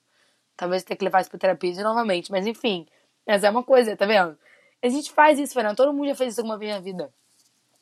Talvez 0.56 0.84
tenha 0.84 0.98
que 0.98 1.04
levar 1.04 1.22
isso 1.22 1.30
pra 1.30 1.40
terapia 1.40 1.84
novamente. 1.84 2.32
Mas 2.32 2.48
enfim, 2.48 2.88
mas 3.28 3.44
é 3.44 3.50
uma 3.50 3.64
coisa, 3.64 3.96
tá 3.96 4.06
vendo? 4.06 4.38
A 4.82 4.90
gente 4.90 5.12
faz 5.12 5.40
isso, 5.40 5.54
Fernando. 5.54 5.78
Todo 5.78 5.94
mundo 5.94 6.08
já 6.10 6.16
fez 6.16 6.34
isso 6.34 6.42
alguma 6.42 6.58
vez 6.58 6.74
na 6.74 6.80
vida. 6.80 7.14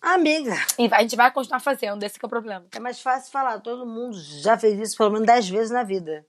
Amiga, 0.02 0.56
E 0.80 0.90
a 0.92 1.02
gente 1.02 1.16
vai 1.16 1.32
continuar 1.32 1.60
fazendo, 1.60 2.02
esse 2.02 2.18
que 2.18 2.26
é 2.26 2.28
o 2.28 2.30
problema. 2.30 2.66
é 2.76 2.80
mais 2.80 3.00
fácil 3.00 3.32
falar. 3.32 3.60
Todo 3.60 3.86
mundo 3.86 4.18
já 4.20 4.58
fez 4.58 4.80
isso 4.80 4.98
pelo 4.98 5.12
menos 5.12 5.28
dez 5.28 5.48
vezes 5.48 5.70
na 5.70 5.84
vida. 5.84 6.26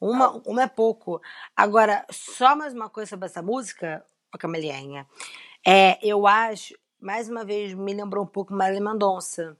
Uma, 0.00 0.40
uma 0.46 0.62
é 0.62 0.68
pouco. 0.68 1.20
Agora, 1.56 2.06
só 2.12 2.54
mais 2.54 2.72
uma 2.72 2.88
coisa 2.88 3.10
sobre 3.10 3.26
essa 3.26 3.42
música, 3.42 4.04
ô 4.32 4.38
Camelinha. 4.38 5.04
É, 5.66 5.98
eu 6.06 6.26
acho, 6.26 6.74
mais 7.00 7.28
uma 7.28 7.44
vez, 7.44 7.74
me 7.74 7.92
lembrou 7.92 8.24
um 8.24 8.26
pouco 8.26 8.54
Marília 8.54 8.82
Mendonça. 8.82 9.56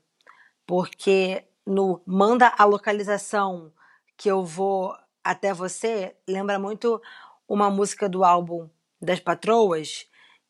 Porque 0.66 1.44
no 1.66 2.02
Manda 2.06 2.52
a 2.58 2.64
Localização 2.64 3.72
que 4.16 4.30
eu 4.30 4.44
vou 4.44 4.96
até 5.24 5.54
você, 5.54 6.16
lembra 6.28 6.58
muito 6.58 7.02
uma 7.48 7.70
música 7.70 8.08
do 8.08 8.24
álbum 8.24 8.68
das 9.00 9.20
Patroas 9.20 10.06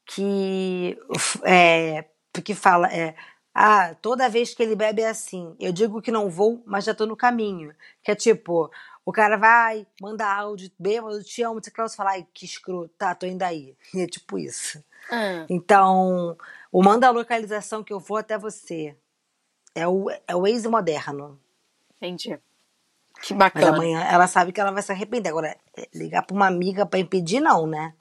que 0.07 0.99
é, 1.45 2.07
que 2.45 2.55
fala 2.55 2.89
é, 2.93 3.15
ah, 3.55 3.95
toda 4.03 4.29
vez 4.29 4.55
que 4.55 4.63
ele 4.63 4.77
bebe 4.77 5.03
é 5.03 5.09
assim. 5.11 5.57
Eu 5.61 5.73
digo 5.73 6.03
que 6.03 6.13
não 6.13 6.31
vou, 6.31 6.63
mas 6.67 6.85
já 6.85 6.95
tô 6.95 7.07
no 7.07 7.17
caminho. 7.17 7.75
Que 8.03 8.13
é 8.13 8.15
tipo, 8.15 8.71
o 9.05 9.13
cara 9.13 9.37
vai, 9.37 9.87
manda 10.01 10.27
áudio, 10.27 10.71
bêbado, 10.79 11.23
te 11.25 11.43
amo, 11.43 11.61
você 11.63 11.71
fala, 11.97 12.11
ai, 12.13 12.27
que 12.35 12.45
escroto, 12.47 12.91
tá, 12.99 13.15
tô 13.15 13.27
indo 13.27 13.43
aí. 13.43 13.77
E 13.95 14.01
é 14.03 14.07
tipo 14.07 14.39
isso. 14.39 14.83
Ah, 15.11 15.47
Então, 15.49 16.37
o 16.71 16.83
manda 16.83 17.07
a 17.07 17.11
localização 17.11 17.83
que 17.83 17.92
eu 17.92 17.99
vou 18.01 18.16
até 18.16 18.37
você. 18.38 18.97
É 19.75 19.87
o, 19.87 20.11
é 20.27 20.35
o 20.35 20.47
ex 20.47 20.66
moderno. 20.66 21.40
entendi. 21.97 22.38
Que 23.21 23.35
Mas 23.35 23.53
bacana. 23.53 23.75
amanhã 23.77 24.01
ela 24.05 24.27
sabe 24.29 24.53
que 24.53 24.61
ela 24.61 24.71
vai 24.71 24.83
se 24.83 24.92
arrepender. 24.92 25.29
Agora, 25.31 25.57
é, 25.77 25.88
ligar 25.92 26.25
pra 26.25 26.37
uma 26.37 26.47
amiga 26.47 26.87
pra 26.87 26.99
impedir, 27.01 27.40
não, 27.40 27.66
né? 27.66 27.92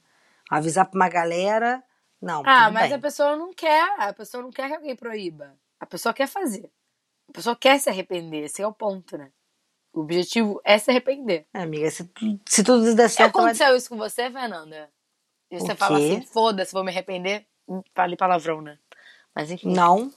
Avisar 0.50 0.86
pra 0.86 0.96
uma 1.00 1.10
galera, 1.10 1.84
não. 2.22 2.44
Ah, 2.46 2.70
mas 2.70 2.90
bem. 2.90 2.94
a 2.94 3.00
pessoa 3.00 3.36
não 3.36 3.52
quer. 3.54 3.84
A 3.98 4.14
pessoa 4.14 4.44
não 4.44 4.52
quer 4.52 4.68
que 4.70 4.76
alguém 4.76 4.96
proíba. 4.96 5.56
A 5.80 5.86
pessoa 5.86 6.14
quer 6.14 6.28
fazer. 6.28 6.70
A 7.30 7.34
pessoa 7.34 7.56
quer 7.56 7.80
se 7.80 7.90
arrepender. 7.90 8.44
Esse 8.46 8.62
é 8.62 8.68
o 8.68 8.72
ponto, 8.74 9.18
né? 9.18 9.32
O 9.92 10.02
objetivo 10.02 10.62
é 10.64 10.78
se 10.78 10.92
arrepender. 10.92 11.48
É, 11.54 11.62
amiga, 11.64 11.90
se, 11.90 12.08
se 12.46 12.64
tudo 12.64 12.84
der 12.96 13.10
Já 13.10 13.10
certo, 13.10 13.40
aconteceu 13.40 13.76
isso 13.76 13.90
com 13.90 13.98
você, 13.98 14.30
Fernanda? 14.30 14.90
E 15.50 15.60
você 15.60 15.76
fala 15.76 15.98
assim, 15.98 16.22
foda-se, 16.26 16.74
vou 16.74 16.84
me 16.84 16.92
arrepender? 16.92 17.46
Falei 17.96 18.16
palavrão, 18.18 18.62
né? 18.62 18.78
Mas 19.36 19.52
enfim. 19.52 19.72
Não, 19.74 20.12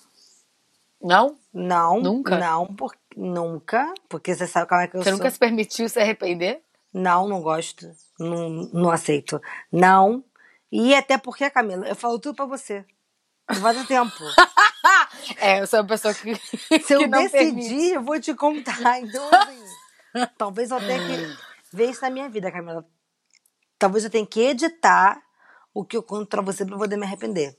Não? 1.01 1.37
não. 1.53 2.01
Nunca? 2.01 2.39
Não, 2.39 2.67
por, 2.75 2.95
nunca. 3.17 3.93
Porque 4.09 4.35
você 4.35 4.47
sabe 4.47 4.69
como 4.69 4.81
é 4.81 4.89
que 4.89 4.97
eu 4.97 5.03
Você 5.03 5.11
sou. 5.11 5.19
nunca 5.19 5.31
se 5.31 5.39
permitiu 5.39 5.89
se 5.89 5.99
arrepender? 6.01 6.63
Não, 6.93 7.29
não 7.29 7.41
gosto. 7.41 7.91
Não, 8.19 8.49
não 8.73 8.91
aceito. 8.91 9.41
Não. 9.71 10.25
E 10.73 10.95
até 10.95 11.17
porque, 11.19 11.49
Camila, 11.51 11.87
eu 11.87 11.95
falo 11.97 12.19
tudo 12.19 12.35
pra 12.37 12.47
você. 12.47 12.85
Não 13.49 13.61
vai 13.61 13.75
dar 13.75 13.87
tempo. 13.87 14.13
É, 15.39 15.61
eu 15.61 15.67
sou 15.67 15.81
uma 15.81 15.87
pessoa 15.87 16.15
que, 16.15 16.35
Se 16.83 16.93
eu 16.95 17.01
que 17.01 17.09
decidir, 17.09 17.31
permite. 17.31 17.91
eu 17.93 18.03
vou 18.03 18.19
te 18.21 18.35
contar. 18.35 19.01
Então, 19.01 19.29
assim, 19.33 20.27
talvez 20.39 20.71
eu 20.71 20.79
tenha 20.79 20.99
que 20.99 21.37
ver 21.77 21.91
isso 21.91 22.01
na 22.03 22.11
minha 22.11 22.29
vida, 22.29 22.51
Camila. 22.51 22.85
Talvez 23.81 24.05
eu 24.05 24.11
tenha 24.11 24.27
que 24.27 24.41
editar 24.41 25.21
o 25.75 25.85
que 25.85 25.97
eu 25.97 26.03
conto 26.03 26.27
pra 26.27 26.43
você 26.43 26.65
pra 26.65 26.77
poder 26.77 26.97
me 26.97 27.07
arrepender. 27.07 27.59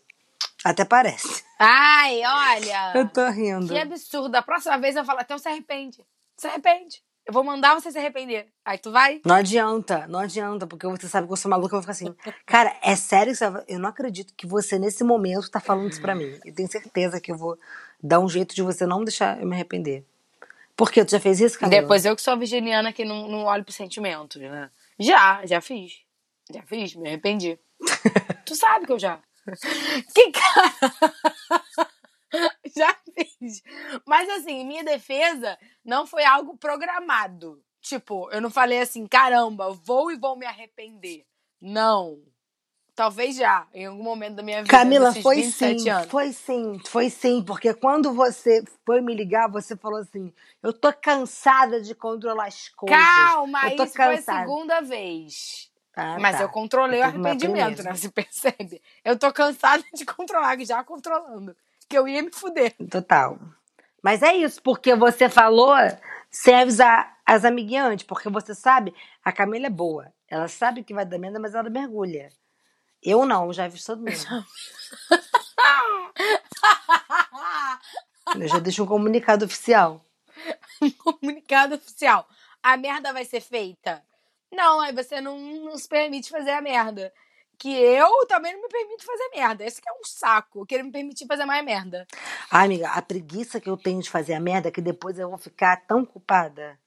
Até 0.64 0.86
parece. 0.86 1.44
Ai, 1.58 2.22
olha. 2.24 2.94
Eu 2.96 3.10
tô 3.10 3.28
rindo. 3.30 3.68
Que 3.68 3.80
absurdo. 3.80 4.36
A 4.36 4.44
próxima 4.44 4.78
vez 4.78 4.96
eu 4.96 5.04
falo, 5.04 5.20
então 5.22 5.38
se 5.40 5.48
arrepende. 5.48 6.06
Se 6.38 6.48
arrepende. 6.48 7.02
Eu 7.26 7.34
vou 7.34 7.44
mandar 7.44 7.74
você 7.74 7.92
se 7.92 7.98
arrepender. 7.98 8.48
Aí 8.64 8.78
tu 8.78 8.92
vai? 8.92 9.22
Não 9.26 9.36
adianta, 9.36 10.06
não 10.08 10.20
adianta, 10.20 10.68
porque 10.68 10.88
você 10.88 11.08
sabe 11.08 11.26
que 11.26 11.34
eu 11.34 11.38
sou 11.38 11.50
maluca, 11.50 11.76
eu 11.76 11.82
vou 11.82 11.82
ficar 11.82 11.92
assim. 11.92 12.16
Cara, 12.46 12.76
é 12.82 12.96
sério 12.96 13.32
que 13.32 13.38
você 13.38 13.50
vai... 13.50 13.64
Eu 13.68 13.80
não 13.80 13.90
acredito 13.90 14.34
que 14.36 14.46
você, 14.46 14.78
nesse 14.78 15.04
momento, 15.04 15.50
tá 15.50 15.60
falando 15.60 15.90
isso 15.90 16.02
pra 16.02 16.16
mim. 16.16 16.40
Eu 16.44 16.54
tenho 16.54 16.70
certeza 16.70 17.20
que 17.20 17.32
eu 17.32 17.38
vou 17.38 17.58
dar 18.02 18.20
um 18.20 18.30
jeito 18.30 18.54
de 18.54 18.62
você 18.62 18.86
não 18.86 19.04
deixar 19.04 19.40
eu 19.40 19.48
me 19.48 19.56
arrepender. 19.56 20.04
Por 20.76 20.92
quê? 20.92 21.06
Tu 21.06 21.12
já 21.12 21.20
fez 21.20 21.40
isso, 21.40 21.60
Camila? 21.60 21.82
Depois 21.82 22.06
eu 22.06 22.16
que 22.16 22.22
sou 22.22 22.34
a 22.34 22.38
virginiana 22.38 22.92
que 22.94 23.06
não, 23.06 23.28
não 23.28 23.44
olho 23.46 23.64
pro 23.64 23.74
sentimento, 23.74 24.40
né? 24.40 24.70
Já, 25.00 25.46
já 25.46 25.62
fiz. 25.62 26.02
Já 26.54 26.64
fiz, 26.64 26.96
me 26.96 27.08
arrependi. 27.08 27.60
tu 28.46 28.56
sabe 28.56 28.86
que 28.86 28.92
eu 28.92 29.00
já. 29.00 29.22
Que 30.14 30.32
cara! 30.32 31.92
já 32.76 32.96
fiz. 33.14 33.62
Mas 34.06 34.30
assim, 34.30 34.66
minha 34.66 34.84
defesa 34.84 35.58
não 35.84 36.06
foi 36.06 36.24
algo 36.24 36.58
programado. 36.58 37.62
Tipo, 37.82 38.30
eu 38.32 38.40
não 38.40 38.52
falei 38.52 38.80
assim, 38.80 39.08
caramba, 39.08 39.72
vou 39.72 40.12
e 40.12 40.18
vou 40.18 40.36
me 40.36 40.46
arrepender. 40.46 41.26
Não. 41.60 42.20
Talvez 42.94 43.36
já, 43.36 43.68
em 43.74 43.86
algum 43.86 44.04
momento 44.04 44.36
da 44.36 44.44
minha 44.44 44.62
vida. 44.62 44.70
Camila, 44.70 45.14
foi 45.16 45.38
27 45.38 45.82
sim, 45.82 45.90
anos. 45.90 46.08
foi 46.12 46.34
sim, 46.34 46.80
foi 46.86 47.10
sim, 47.10 47.42
porque 47.42 47.74
quando 47.74 48.14
você 48.14 48.64
foi 48.86 49.02
me 49.02 49.16
ligar, 49.16 49.50
você 49.50 49.78
falou 49.78 50.00
assim: 50.00 50.32
eu 50.62 50.74
tô 50.74 50.92
cansada 50.94 51.82
de 51.82 51.96
controlar 51.96 52.48
as 52.48 52.68
coisas. 52.70 53.00
Calma, 53.00 53.70
eu 53.70 53.78
tô 53.78 53.84
isso 53.86 53.94
foi 53.94 54.06
a 54.06 54.18
cansada. 54.18 54.40
segunda 54.42 54.82
vez. 54.82 55.71
Ah, 56.02 56.18
Mas 56.20 56.38
tá. 56.38 56.44
eu 56.44 56.50
controlei 56.50 57.00
o 57.00 57.04
arrependimento, 57.04 57.84
né? 57.84 57.94
Você 57.94 58.10
percebe? 58.10 58.82
Eu 59.04 59.18
tô 59.18 59.32
cansada 59.32 59.84
de 59.94 60.04
controlar, 60.06 60.58
já 60.60 60.84
controlando. 60.84 61.56
Que 61.88 61.98
eu 61.98 62.08
ia 62.08 62.24
me 62.24 62.32
fuder. 62.32 62.76
Total. 62.90 63.38
Mas 64.02 64.24
é 64.24 64.34
isso, 64.34 64.62
porque 64.62 64.96
você 64.96 65.30
falou 65.30 65.76
sem 66.32 66.56
avisar 66.56 67.18
as 67.26 67.46
amiguinhas 67.46 68.02
porque 68.04 68.30
você 68.30 68.56
sabe, 68.56 68.96
a 69.24 69.32
Camila 69.32 69.68
é 69.68 69.70
boa. 69.70 70.12
Ela 70.28 70.48
sabe 70.48 70.84
que 70.84 70.94
vai 70.94 71.06
dar 71.06 71.20
merda, 71.20 71.40
mas 71.40 71.54
ela 71.54 71.70
mergulha. 71.70 72.30
Eu 73.04 73.26
não, 73.26 73.52
já 73.52 73.66
aviso 73.66 73.86
todo 73.86 74.00
mundo. 74.00 74.46
Eu 78.40 78.48
já 78.48 78.60
deixo 78.60 78.84
um 78.84 78.88
comunicado 78.88 79.46
oficial. 79.46 80.06
Comunicado 81.04 81.76
oficial. 81.76 82.28
A 82.64 82.78
merda 82.78 83.12
vai 83.12 83.26
ser 83.26 83.42
feita? 83.42 84.04
Não, 84.52 84.82
aí 84.82 84.94
você 84.94 85.22
não 85.22 85.38
nos 85.40 85.88
permite 85.88 86.30
fazer 86.30 86.52
a 86.52 86.62
merda. 86.62 87.14
Que 87.58 87.72
eu 87.74 88.26
também 88.28 88.54
não 88.54 88.62
me 88.62 88.68
permito 88.70 89.06
fazer 89.06 89.30
merda. 89.36 89.64
Esse 89.64 89.82
que 89.82 89.90
é 89.90 89.94
um 89.94 90.04
saco. 90.04 90.66
Querer 90.66 90.84
me 90.84 90.92
permitir 90.92 91.28
fazer 91.28 91.46
mais 91.46 91.64
merda. 91.64 92.08
Ai, 92.52 92.66
amiga, 92.66 92.90
a 92.90 93.02
preguiça 93.02 93.62
que 93.62 93.70
eu 93.70 93.78
tenho 93.78 94.02
de 94.02 94.10
fazer 94.10 94.34
a 94.34 94.40
merda 94.40 94.70
é 94.70 94.72
que 94.72 94.82
depois 94.82 95.20
eu 95.20 95.30
vou 95.30 95.38
ficar 95.38 95.78
tão 95.88 96.04
culpada. 96.06 96.78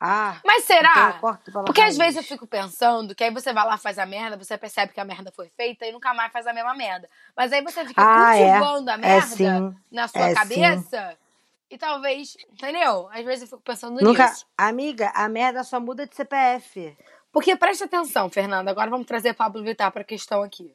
Ah, 0.00 0.40
Mas 0.44 0.64
então 0.64 0.76
será? 0.78 1.12
pela 1.12 1.64
Porque 1.64 1.82
às 1.82 1.96
vezes 1.96 2.16
eu 2.16 2.22
fico 2.22 2.46
pensando 2.46 3.14
que 3.14 3.22
aí 3.22 3.30
você 3.30 3.52
vai 3.52 3.66
lá, 3.66 3.76
faz 3.76 3.98
a 3.98 4.06
merda, 4.06 4.36
você 4.36 4.56
percebe 4.56 4.92
que 4.92 5.00
a 5.00 5.04
merda 5.04 5.30
foi 5.32 5.48
feita 5.50 5.86
e 5.86 5.92
nunca 5.92 6.14
mais 6.14 6.32
faz 6.32 6.46
a 6.46 6.52
mesma 6.54 6.74
merda. 6.74 7.08
Mas 7.36 7.52
aí 7.52 7.62
você 7.62 7.84
fica 7.86 8.02
Ah, 8.02 8.36
é. 8.36 8.56
cultivando 8.56 8.90
a 8.90 8.96
É 8.96 9.20
merda 9.20 9.30
sim. 9.36 9.76
na 9.92 10.08
sua 10.08 10.20
É 10.20 10.34
cabeça 10.34 11.18
e 11.70 11.78
talvez, 11.78 12.36
entendeu? 12.52 13.08
Às 13.12 13.24
vezes 13.24 13.42
eu 13.42 13.48
fico 13.48 13.62
pensando 13.62 14.00
Nunca. 14.02 14.26
nisso. 14.28 14.46
Amiga, 14.58 15.10
a 15.14 15.28
merda 15.28 15.62
só 15.64 15.78
muda 15.80 16.06
de 16.06 16.14
CPF. 16.14 16.96
Porque 17.32 17.54
presta 17.56 17.84
atenção, 17.84 18.28
Fernanda, 18.28 18.70
agora 18.70 18.90
vamos 18.90 19.06
trazer 19.06 19.34
Pablo 19.34 19.62
Vittar 19.62 19.92
pra 19.92 20.02
questão 20.02 20.42
aqui. 20.42 20.74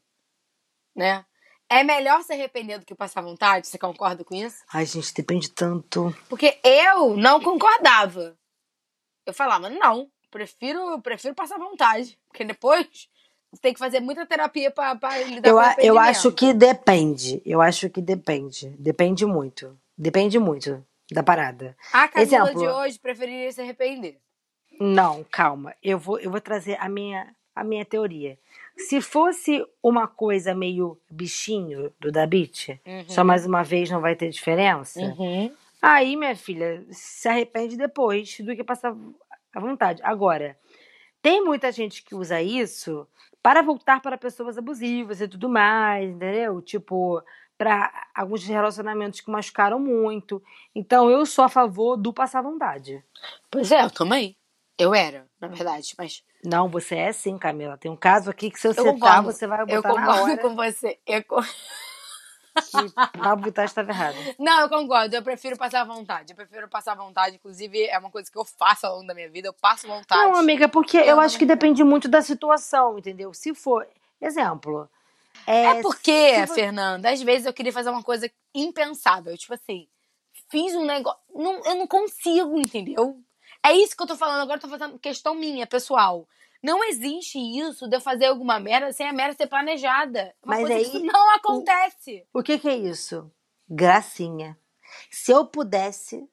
Né? 0.96 1.26
É 1.70 1.84
melhor 1.84 2.22
se 2.24 2.32
arrepender 2.32 2.80
do 2.80 2.86
que 2.86 2.96
passar 2.96 3.22
vontade? 3.22 3.68
Você 3.68 3.78
concorda 3.78 4.24
com 4.24 4.34
isso? 4.36 4.64
Ai, 4.72 4.86
gente, 4.86 5.14
depende 5.14 5.50
tanto. 5.50 6.16
Porque 6.30 6.58
eu 6.64 7.18
não 7.18 7.42
concordava. 7.42 8.38
Eu 9.26 9.34
falava, 9.34 9.70
não, 9.70 10.10
prefiro, 10.32 11.02
prefiro 11.02 11.36
passar 11.36 11.58
vontade. 11.58 12.18
Porque 12.30 12.46
depois 12.46 13.10
tem 13.62 13.74
que 13.74 13.80
fazer 13.80 14.00
muita 14.00 14.26
terapia 14.26 14.70
pra, 14.72 14.96
pra 14.96 15.18
lidar 15.24 15.50
Eu, 15.50 15.56
com 15.56 15.62
o 15.62 15.66
a- 15.66 15.76
eu 15.80 16.00
acho 16.00 16.32
que 16.32 16.54
depende. 16.54 17.42
Eu 17.46 17.62
acho 17.62 17.90
que 17.90 18.02
depende. 18.02 18.70
Depende 18.78 19.26
muito. 19.26 19.78
Depende 19.98 20.40
muito 20.40 20.86
da 21.12 21.24
parada. 21.24 21.76
A 21.94 22.08
Camila 22.08 22.50
Exemplo. 22.50 22.62
de 22.62 22.68
hoje 22.68 23.00
preferiria 23.00 23.52
se 23.52 23.62
arrepender. 23.62 24.20
Não, 24.80 25.24
calma. 25.32 25.74
Eu 25.82 25.98
vou, 25.98 26.20
eu 26.20 26.30
vou 26.30 26.42
trazer 26.42 26.78
a 26.80 26.90
minha, 26.90 27.34
a 27.56 27.64
minha 27.64 27.86
teoria. 27.86 28.38
Se 28.78 29.00
fosse 29.00 29.66
uma 29.82 30.08
coisa 30.08 30.54
meio 30.54 31.00
bichinho 31.10 31.94
do 32.00 32.12
Da 32.12 32.28
Beat, 32.28 32.80
só 33.08 33.24
mais 33.24 33.46
uma 33.46 33.64
vez 33.64 33.90
não 33.90 34.02
vai 34.02 34.16
ter 34.16 34.30
diferença. 34.30 35.00
Uhum. 35.00 35.52
Aí, 35.82 36.16
minha 36.18 36.36
filha, 36.36 36.84
se 36.90 37.30
arrepende 37.30 37.78
depois 37.78 38.40
do 38.40 38.56
que 38.56 38.64
passar 38.64 38.96
à 39.54 39.60
vontade. 39.60 40.02
Agora, 40.04 40.58
tem 41.22 41.44
muita 41.44 41.72
gente 41.72 42.04
que 42.04 42.16
usa 42.16 42.42
isso 42.42 43.08
para 43.42 43.62
voltar 43.62 44.02
para 44.02 44.18
pessoas 44.18 44.58
abusivas 44.58 45.22
e 45.22 45.28
tudo 45.28 45.48
mais, 45.48 46.10
entendeu? 46.10 46.62
Tipo, 46.62 47.24
para 47.58 47.92
alguns 48.14 48.44
relacionamentos 48.46 49.22
que 49.22 49.32
machucaram 49.32 49.80
muito. 49.80 50.42
Então, 50.74 51.10
eu 51.10 51.26
sou 51.26 51.46
a 51.46 51.50
favor 51.50 51.96
do 51.98 52.14
passar 52.14 52.42
vontade. 52.42 53.04
Pois 53.50 53.72
é, 53.72 53.84
eu 53.84 53.90
também. 53.90 54.38
Eu 54.78 54.94
era, 54.94 55.26
na 55.40 55.48
verdade, 55.48 55.94
mas 55.98 56.22
Não, 56.44 56.68
você 56.68 56.96
é 56.96 57.12
sim, 57.14 57.38
Camila. 57.38 57.78
Tem 57.78 57.90
um 57.90 57.96
caso 57.96 58.30
aqui 58.30 58.52
que 58.52 58.60
se 58.60 58.68
eu 58.68 58.74
você 58.74 59.00
tá, 59.00 59.22
você 59.22 59.48
vai 59.48 59.62
eu 59.62 59.68
botar 59.68 59.94
na 59.94 60.06
concordo 60.06 60.24
hora 60.24 60.38
com 60.38 60.56
você. 60.56 61.00
Eu 61.06 61.24
que 61.24 62.90
Pablo 63.20 63.46
Vittar 63.46 63.66
estava 63.66 63.92
errado. 63.92 64.16
Não, 64.40 64.62
eu 64.62 64.70
concordo. 64.70 65.16
Eu 65.16 65.24
prefiro 65.24 65.58
passar 65.58 65.84
vontade. 65.84 66.32
Eu 66.32 66.36
prefiro 66.36 66.68
passar 66.70 66.96
vontade. 66.96 67.36
Inclusive, 67.36 67.86
é 67.86 67.98
uma 67.98 68.10
coisa 68.10 68.32
que 68.32 68.38
eu 68.38 68.46
faço 68.46 68.88
ao 68.88 68.96
longo 68.96 69.08
da 69.08 69.14
minha 69.14 69.30
vida. 69.30 69.48
Eu 69.48 69.54
passo 69.54 69.88
vontade. 69.88 70.22
Não, 70.22 70.36
amiga, 70.36 70.68
porque 70.70 70.98
Eu 70.98 71.16
eu 71.16 71.20
acho 71.20 71.38
que 71.38 71.46
depende 71.46 71.84
muito 71.84 72.08
da 72.08 72.22
situação, 72.22 72.98
entendeu? 72.98 73.34
Se 73.34 73.54
for, 73.54 73.86
exemplo, 74.22 74.90
é, 75.48 75.66
É 75.66 75.82
porque, 75.82 76.46
Fernanda, 76.54 77.12
às 77.12 77.22
vezes 77.22 77.46
eu 77.46 77.54
queria 77.54 77.74
fazer 77.74 77.90
uma 77.90 78.04
coisa 78.04 78.30
impensável. 78.54 79.38
Tipo 79.38 79.54
assim, 79.54 79.88
fiz 80.50 80.76
um 80.76 80.86
negócio. 80.86 81.20
Não, 81.34 81.64
eu 81.66 81.76
não 81.76 81.88
consigo, 81.88 82.60
entendeu? 82.60 83.18
É 83.66 83.74
isso 83.74 83.96
que 83.96 84.04
eu 84.04 84.08
tô 84.08 84.16
falando 84.16 84.42
agora, 84.42 84.58
eu 84.58 84.62
tô 84.62 84.70
fazendo 84.70 85.00
questão 85.00 85.34
minha, 85.34 85.66
pessoal. 85.66 86.28
Não 86.64 86.84
existe 86.84 87.38
isso 87.38 87.88
de 87.88 87.96
eu 87.96 88.02
fazer 88.02 88.26
alguma 88.26 88.60
merda 88.60 88.92
sem 88.92 89.08
a 89.08 89.14
merda 89.14 89.36
ser 89.36 89.48
planejada. 89.48 90.34
Uma 90.44 90.56
Mas 90.56 90.72
aí, 90.72 91.04
não 91.04 91.36
acontece. 91.36 92.26
O 92.34 92.42
que 92.42 92.58
que 92.58 92.68
é 92.68 92.76
isso? 92.76 93.32
Gracinha. 93.70 94.58
Se 95.12 95.32
eu 95.32 95.46
pudesse, 95.46 96.28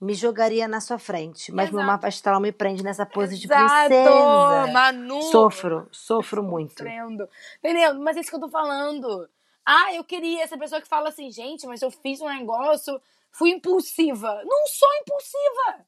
me 0.00 0.14
jogaria 0.14 0.68
na 0.68 0.80
sua 0.80 0.98
frente, 0.98 1.52
mas 1.52 1.70
meu 1.70 1.80
Exato. 1.80 1.92
mapa 1.92 2.08
astral 2.08 2.40
me 2.40 2.52
prende 2.52 2.82
nessa 2.82 3.06
pose 3.06 3.38
de 3.38 3.46
Exato, 3.46 3.88
princesa. 3.88 4.66
Manu. 4.72 5.22
Sofro, 5.22 5.88
sofro 5.90 6.42
muito. 6.42 6.72
Sofrendo. 6.72 7.28
Entendeu? 7.58 7.94
Mas 8.00 8.16
é 8.16 8.20
isso 8.20 8.30
que 8.30 8.36
eu 8.36 8.40
tô 8.40 8.48
falando. 8.48 9.28
Ah, 9.64 9.94
eu 9.94 10.04
queria 10.04 10.42
essa 10.42 10.58
pessoa 10.58 10.80
que 10.80 10.88
fala 10.88 11.08
assim, 11.08 11.30
gente, 11.30 11.66
mas 11.66 11.80
eu 11.80 11.90
fiz 11.90 12.20
um 12.20 12.28
negócio, 12.28 13.00
fui 13.30 13.50
impulsiva. 13.50 14.42
Não 14.44 14.66
sou 14.66 14.88
impulsiva. 15.00 15.86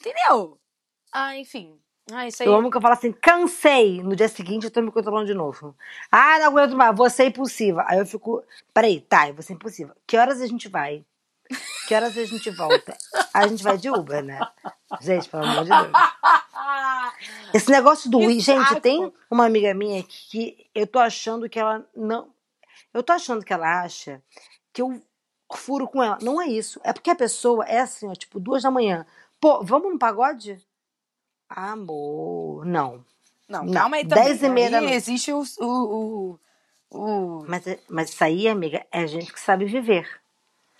Entendeu? 0.00 0.58
Ah, 1.12 1.36
enfim. 1.36 1.78
Ah, 2.12 2.26
isso 2.26 2.42
aí. 2.42 2.48
Eu 2.48 2.54
amo 2.54 2.70
que 2.70 2.76
eu 2.76 2.80
falo 2.80 2.94
assim, 2.94 3.12
cansei. 3.12 4.02
No 4.02 4.16
dia 4.16 4.28
seguinte 4.28 4.64
eu 4.64 4.70
tô 4.70 4.80
me 4.80 4.90
controlando 4.90 5.26
de 5.26 5.34
novo. 5.34 5.76
Ah, 6.10 6.38
não 6.38 6.46
aguento 6.46 6.76
mais, 6.76 6.96
você 6.96 7.24
é 7.24 7.26
impulsiva. 7.26 7.84
Aí 7.86 7.98
eu 7.98 8.06
fico, 8.06 8.42
peraí, 8.72 9.00
tá, 9.00 9.28
eu 9.28 9.34
vou 9.34 9.42
ser 9.42 9.54
impulsiva. 9.54 9.96
Que 10.06 10.16
horas 10.16 10.40
a 10.40 10.46
gente 10.46 10.68
vai? 10.68 11.04
Que 11.86 11.94
horas 11.94 12.16
a 12.16 12.24
gente 12.24 12.50
volta? 12.50 12.96
A 13.32 13.46
gente 13.46 13.62
vai 13.62 13.76
de 13.76 13.90
Uber, 13.90 14.22
né? 14.24 14.40
Gente, 15.00 15.28
pelo 15.28 15.44
amor 15.44 15.64
de 15.64 15.70
Deus. 15.70 15.92
Esse 17.52 17.70
negócio 17.70 18.10
do 18.10 18.18
Uber. 18.18 18.40
Gente, 18.40 18.80
tem 18.80 19.12
uma 19.30 19.44
amiga 19.46 19.74
minha 19.74 20.02
que 20.02 20.66
eu 20.74 20.86
tô 20.86 20.98
achando 20.98 21.48
que 21.48 21.58
ela 21.58 21.84
não. 21.94 22.32
Eu 22.92 23.02
tô 23.02 23.12
achando 23.12 23.44
que 23.44 23.52
ela 23.52 23.82
acha 23.82 24.22
que 24.72 24.80
eu 24.82 25.00
furo 25.54 25.86
com 25.86 26.02
ela. 26.02 26.18
Não 26.22 26.40
é 26.40 26.46
isso. 26.48 26.80
É 26.82 26.92
porque 26.92 27.10
a 27.10 27.14
pessoa 27.14 27.64
é 27.66 27.80
assim, 27.80 28.08
ó, 28.08 28.14
tipo, 28.14 28.40
duas 28.40 28.62
da 28.62 28.70
manhã. 28.70 29.06
Pô, 29.40 29.62
vamos 29.62 29.92
no 29.92 29.98
pagode? 29.98 30.58
Amor, 31.48 32.64
não. 32.64 33.04
Não, 33.48 33.70
calma 33.70 33.96
aí 33.96 34.06
também. 34.06 34.24
dez 34.24 34.42
e 34.42 34.48
meia 34.48 34.70
da 34.70 34.80
noite. 34.80 34.94
existe 34.94 35.32
o, 35.32 35.42
o, 35.60 35.66
o, 35.66 36.40
o- 36.90 37.44
Mas, 37.46 37.66
é- 37.66 37.78
mas 37.88 38.08
isso 38.10 38.24
aí, 38.24 38.48
amiga, 38.48 38.86
é 38.90 39.06
gente 39.06 39.32
que 39.32 39.38
sabe 39.38 39.66
viver. 39.66 40.08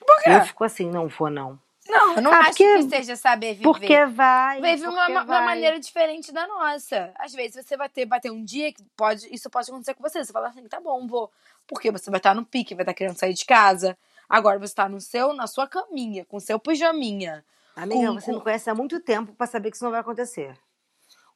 Por 0.06 0.22
quê? 0.22 0.30
Eu 0.30 0.40
fico 0.42 0.64
assim, 0.64 0.90
não 0.90 1.08
vou 1.08 1.30
não. 1.30 1.58
Não, 1.86 2.14
eu 2.16 2.22
não 2.22 2.32
Ah, 2.32 2.38
acho 2.38 2.48
porque- 2.50 2.76
que 2.78 2.88
seja 2.88 3.14
saber 3.14 3.52
viver. 3.54 3.62
Porque 3.64 4.06
vai. 4.06 4.58
Vive 4.60 4.86
uma, 4.86 5.06
uma 5.06 5.40
maneira 5.42 5.78
diferente 5.78 6.32
da 6.32 6.46
nossa. 6.46 7.12
Às 7.18 7.34
vezes 7.34 7.64
você 7.64 7.76
vai 7.76 7.90
ter, 7.90 8.06
vai 8.06 8.18
ter 8.20 8.30
um 8.30 8.42
dia 8.42 8.72
que 8.72 8.82
pode, 8.96 9.28
isso 9.34 9.50
pode 9.50 9.70
acontecer 9.70 9.92
com 9.94 10.02
você. 10.02 10.24
Você 10.24 10.32
fala 10.32 10.48
assim, 10.48 10.66
tá 10.66 10.80
bom, 10.80 11.06
vou. 11.06 11.30
Porque 11.66 11.90
você 11.90 12.10
vai 12.10 12.18
estar 12.18 12.34
no 12.34 12.44
pique, 12.44 12.74
vai 12.74 12.84
estar 12.84 12.94
querendo 12.94 13.16
sair 13.18 13.34
de 13.34 13.44
casa. 13.44 13.98
Agora 14.28 14.58
você 14.58 14.74
tá 14.74 14.88
no 14.88 14.98
seu, 15.00 15.34
na 15.34 15.46
sua 15.46 15.66
caminha, 15.68 16.24
com 16.24 16.40
seu 16.40 16.58
pijaminha. 16.58 17.44
Amiga, 17.76 18.06
com- 18.06 18.14
você 18.14 18.30
com- 18.30 18.38
me 18.38 18.42
conhece 18.42 18.70
há 18.70 18.74
muito 18.74 18.98
tempo 19.00 19.34
pra 19.34 19.46
saber 19.46 19.70
que 19.70 19.76
isso 19.76 19.84
não 19.84 19.90
vai 19.90 20.00
acontecer. 20.00 20.56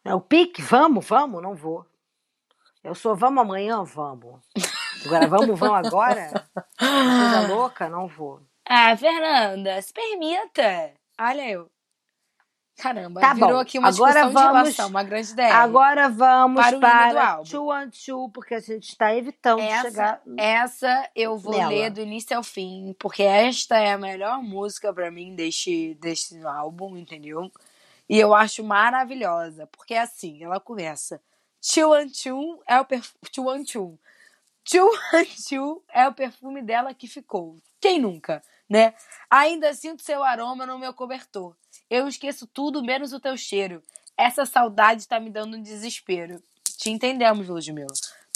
É 0.03 0.15
o 0.15 0.21
pique, 0.21 0.63
vamos, 0.63 1.07
vamos, 1.07 1.43
não 1.43 1.55
vou. 1.55 1.85
Eu 2.83 2.95
sou 2.95 3.15
vamos 3.15 3.43
amanhã? 3.43 3.83
Vamos. 3.85 4.41
Agora, 5.05 5.27
vamos, 5.29 5.59
vamos 5.59 5.87
agora? 5.87 6.31
Coisa 6.79 7.47
louca? 7.49 7.89
Não 7.89 8.09
vou. 8.09 8.41
Ah, 8.69 8.97
Fernanda, 8.97 9.81
se 9.81 9.93
permita. 9.93 10.93
Olha 11.19 11.51
eu. 11.51 11.71
Caramba, 12.77 13.21
Tá 13.21 13.35
virou 13.35 13.55
bom, 13.55 13.59
aqui 13.59 13.77
uma 13.77 13.89
agora 13.89 14.13
discussão 14.13 14.29
de 14.29 14.35
vamos- 14.35 14.59
relação, 14.61 14.89
uma 14.89 15.03
grande 15.03 15.33
ideia. 15.33 15.53
Agora 15.55 16.09
vamos 16.09 16.63
Para 16.63 16.77
o 16.77 16.81
para 16.81 17.29
álbum. 17.33 17.51
Two 17.51 17.73
and 17.73 17.91
Two, 17.91 18.31
porque 18.31 18.55
a 18.55 18.61
gente 18.61 18.85
está 18.91 19.13
evitando 19.17 19.59
essa, 19.61 19.83
chegar. 19.91 20.23
essa 20.37 21.11
eu 21.17 21.37
vou 21.37 21.57
nela. 21.59 21.71
ler 21.71 21.91
do 21.91 22.01
início 22.01 22.37
ao 22.37 22.43
fim, 22.45 22.95
porque 22.97 23.25
esta 23.25 23.77
é 23.79 23.93
a 23.95 23.99
melhor 23.99 24.41
música 24.41 24.93
pra 24.95 25.11
mim 25.11 25.35
deste, 25.35 25.95
deste 25.95 26.41
álbum, 26.47 26.97
entendeu? 26.97 27.51
E 28.09 28.17
eu 28.17 28.33
acho 28.33 28.63
maravilhosa, 28.63 29.67
porque 29.67 29.95
é 29.95 30.01
assim, 30.03 30.45
ela 30.45 30.61
começa. 30.61 31.21
Two 31.75 31.93
and 31.93 32.11
Two 32.11 32.63
é 32.65 32.79
o 32.81 32.85
perfume. 32.85 33.19
Two 33.33 33.51
and 33.51 33.65
Two. 33.65 33.99
Two 34.65 34.89
and 35.15 35.25
Two 35.49 35.83
é 35.93 36.07
o 36.07 36.15
perfume 36.15 36.63
dela 36.63 36.95
que 36.95 37.09
ficou. 37.09 37.57
Quem 37.81 37.99
nunca, 37.99 38.41
né? 38.69 38.95
Ainda 39.31 39.73
sinto 39.75 40.03
seu 40.03 40.23
aroma 40.23 40.67
no 40.67 40.79
meu 40.79 40.93
cobertor. 40.93 41.55
Eu 41.89 42.07
esqueço 42.07 42.47
tudo 42.47 42.83
menos 42.83 43.13
o 43.13 43.21
teu 43.21 43.37
cheiro. 43.37 43.83
Essa 44.17 44.45
saudade 44.45 45.07
tá 45.07 45.19
me 45.21 45.31
dando 45.31 45.57
um 45.57 45.63
desespero. 45.63 46.43
Te 46.77 46.91
entendemos, 46.91 47.49
Ludmilla. 47.49 47.93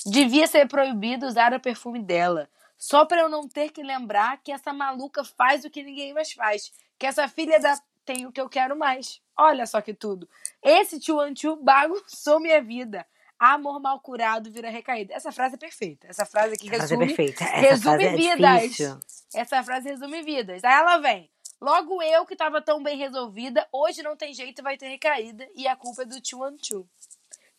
Devia 0.06 0.46
ser 0.46 0.66
proibido 0.68 1.26
usar 1.26 1.52
o 1.52 1.60
perfume 1.60 2.00
dela. 2.00 2.48
Só 2.78 3.04
pra 3.04 3.20
eu 3.20 3.28
não 3.28 3.48
ter 3.48 3.70
que 3.70 3.82
lembrar 3.82 4.38
que 4.42 4.50
essa 4.50 4.72
maluca 4.72 5.22
faz 5.22 5.64
o 5.64 5.70
que 5.70 5.82
ninguém 5.82 6.12
mais 6.12 6.32
faz. 6.32 6.72
Que 6.98 7.06
essa 7.06 7.28
filha 7.28 7.60
da 7.60 7.78
tem 8.04 8.26
o 8.26 8.32
que 8.32 8.40
eu 8.40 8.48
quero 8.48 8.76
mais. 8.76 9.20
Olha 9.36 9.66
só 9.66 9.80
que 9.80 9.94
tudo. 9.94 10.28
Esse 10.62 10.98
tio 10.98 11.20
Antiu 11.20 11.56
bagunçou 11.56 12.40
minha 12.40 12.60
vida. 12.60 13.06
Amor 13.38 13.80
mal 13.80 13.98
curado 14.00 14.50
vira 14.50 14.70
recaída. 14.70 15.14
Essa 15.14 15.32
frase 15.32 15.54
é 15.54 15.58
perfeita. 15.58 16.06
Essa 16.08 16.24
frase 16.24 16.54
aqui 16.54 16.68
Essa 16.68 16.76
frase 16.78 16.94
é 16.94 16.96
resume, 16.96 17.14
perfeita. 17.14 17.44
Essa 17.44 17.96
resume 17.96 18.04
é 18.04 18.16
vidas. 18.16 18.62
difícil. 18.62 19.00
Essa 19.34 19.62
frase 19.62 19.88
resume 19.88 20.22
vidas. 20.22 20.62
Aí 20.64 20.72
ela 20.72 20.98
vem. 20.98 21.30
Logo 21.60 22.02
eu, 22.02 22.26
que 22.26 22.34
tava 22.34 22.60
tão 22.60 22.82
bem 22.82 22.98
resolvida, 22.98 23.66
hoje 23.70 24.02
não 24.02 24.16
tem 24.16 24.34
jeito, 24.34 24.62
vai 24.62 24.76
ter 24.76 24.88
recaída. 24.88 25.46
E 25.54 25.68
a 25.68 25.76
culpa 25.76 26.02
é 26.02 26.04
do 26.04 26.20
tio 26.20 26.42
Antiu. 26.42 26.88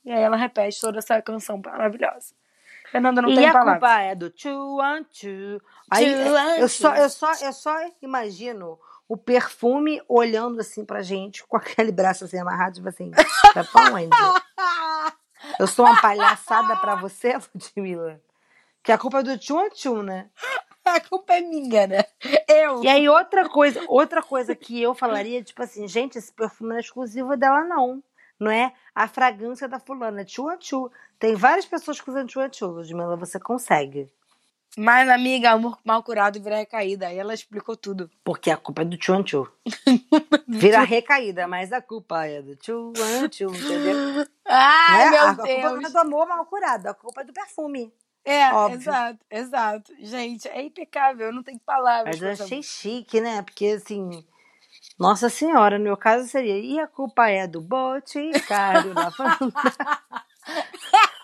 E 0.04 0.12
aí 0.12 0.22
ela 0.22 0.36
repete 0.36 0.80
toda 0.82 1.00
essa 1.00 1.22
canção 1.22 1.62
maravilhosa. 1.64 2.36
Fernanda 2.92 3.22
não 3.22 3.30
e 3.30 3.36
tem 3.36 3.48
a 3.48 3.60
culpa 3.60 4.02
é 4.02 4.14
do 4.14 4.30
Two 4.30 4.80
and 4.82 5.04
Two. 5.06 5.62
Aí, 5.90 6.14
Two 6.14 6.38
and 6.38 6.58
eu, 6.58 6.70
só, 6.70 6.92
two. 6.92 7.02
eu, 7.02 7.10
só, 7.10 7.34
eu 7.36 7.54
só 7.54 7.76
imagino 8.02 8.80
o 9.08 9.18
perfume 9.18 10.02
olhando 10.08 10.60
assim 10.60 10.86
pra 10.86 11.02
gente, 11.02 11.44
com 11.46 11.56
aquele 11.58 11.92
braço 11.92 12.26
assim 12.26 12.38
amarrado, 12.38 12.76
tipo 12.76 12.90
assim, 12.90 13.10
vai 13.56 13.64
pra 13.64 13.94
onde? 13.94 14.10
Eu 15.60 15.68
sou 15.68 15.86
uma 15.86 16.00
palhaçada 16.00 16.76
pra 16.76 16.96
você, 16.96 17.36
Ludmilla? 17.56 18.22
Que 18.84 18.92
a 18.92 18.98
culpa 18.98 19.20
é 19.20 19.24
do 19.24 19.40
Two 19.40 19.60
and 19.60 19.70
Two, 19.70 20.04
né? 20.04 20.30
A 20.96 21.02
culpa 21.02 21.34
é 21.34 21.42
minha, 21.42 21.88
né? 21.88 22.04
Eu. 22.48 22.84
E 22.84 22.88
aí, 22.88 23.10
outra 23.10 23.50
coisa, 23.50 23.84
outra 23.88 24.22
coisa 24.22 24.56
que 24.56 24.82
eu 24.82 24.94
falaria, 24.94 25.44
tipo 25.44 25.62
assim, 25.64 25.88
gente, 25.88 26.18
esse 26.18 26.32
perfume 26.32 26.70
não 26.70 26.78
é 26.78 26.80
exclusivo 26.80 27.36
dela, 27.36 27.64
não. 27.64 28.04
Não 28.40 28.52
é 28.52 28.74
a 28.94 29.08
fragrância 29.08 29.68
da 29.68 29.80
fulana, 29.80 30.22
é 30.22 30.24
and 30.24 30.58
Two. 30.58 30.92
Tem 31.18 31.36
várias 31.36 31.66
pessoas 31.66 32.00
que 32.00 32.10
usam 32.10 32.28
Two, 32.28 32.68
Ludmilla, 32.68 33.16
você 33.16 33.40
consegue. 33.40 34.12
Mas, 34.78 35.08
amiga, 35.08 35.52
amor 35.52 35.78
mal 35.86 36.02
curado 36.02 36.42
vira 36.42 36.58
recaída. 36.58 37.08
Aí 37.08 37.18
ela 37.18 37.34
explicou 37.34 37.78
tudo. 37.78 38.10
Porque 38.24 38.50
a 38.50 38.58
culpa 38.58 38.82
é 38.82 38.86
do 38.86 38.98
Two. 38.98 39.48
Vira 40.48 40.82
recaída, 40.84 41.48
mas 41.48 41.72
a 41.72 41.82
culpa 41.82 42.26
é 42.26 42.42
do 42.42 42.56
Two, 42.56 42.92
entendeu? 42.92 44.28
Ai, 44.46 44.98
Não 44.98 45.06
é? 45.06 45.10
meu 45.12 45.28
a 45.28 45.36
culpa 45.36 45.70
não 45.70 45.78
é 45.78 45.80
Deus. 45.80 45.94
do 45.94 46.00
amor 46.00 46.28
mal 46.28 46.46
curado, 46.46 46.88
a 46.88 46.94
culpa 46.94 47.22
é 47.22 47.24
do 47.24 47.34
perfume. 47.34 47.94
É, 48.26 48.52
Óbvio. 48.54 48.78
exato, 48.80 49.20
exato. 49.30 49.94
Gente, 50.00 50.48
é 50.48 50.62
impecável, 50.62 51.28
eu 51.28 51.34
não 51.34 51.44
tenho 51.44 51.60
palavras. 51.60 52.16
Mas 52.16 52.22
eu 52.22 52.30
essa 52.30 52.44
achei 52.46 52.64
chique, 52.64 53.20
né? 53.20 53.42
Porque 53.42 53.68
assim. 53.68 54.26
Nossa 55.00 55.30
Senhora, 55.30 55.78
no 55.78 55.84
meu 55.84 55.98
caso 55.98 56.28
seria. 56.28 56.58
E 56.60 56.80
a 56.80 56.88
culpa 56.88 57.30
é 57.30 57.48
do 57.48 57.60
Boticário, 57.62 58.94
lavanda. 58.94 59.38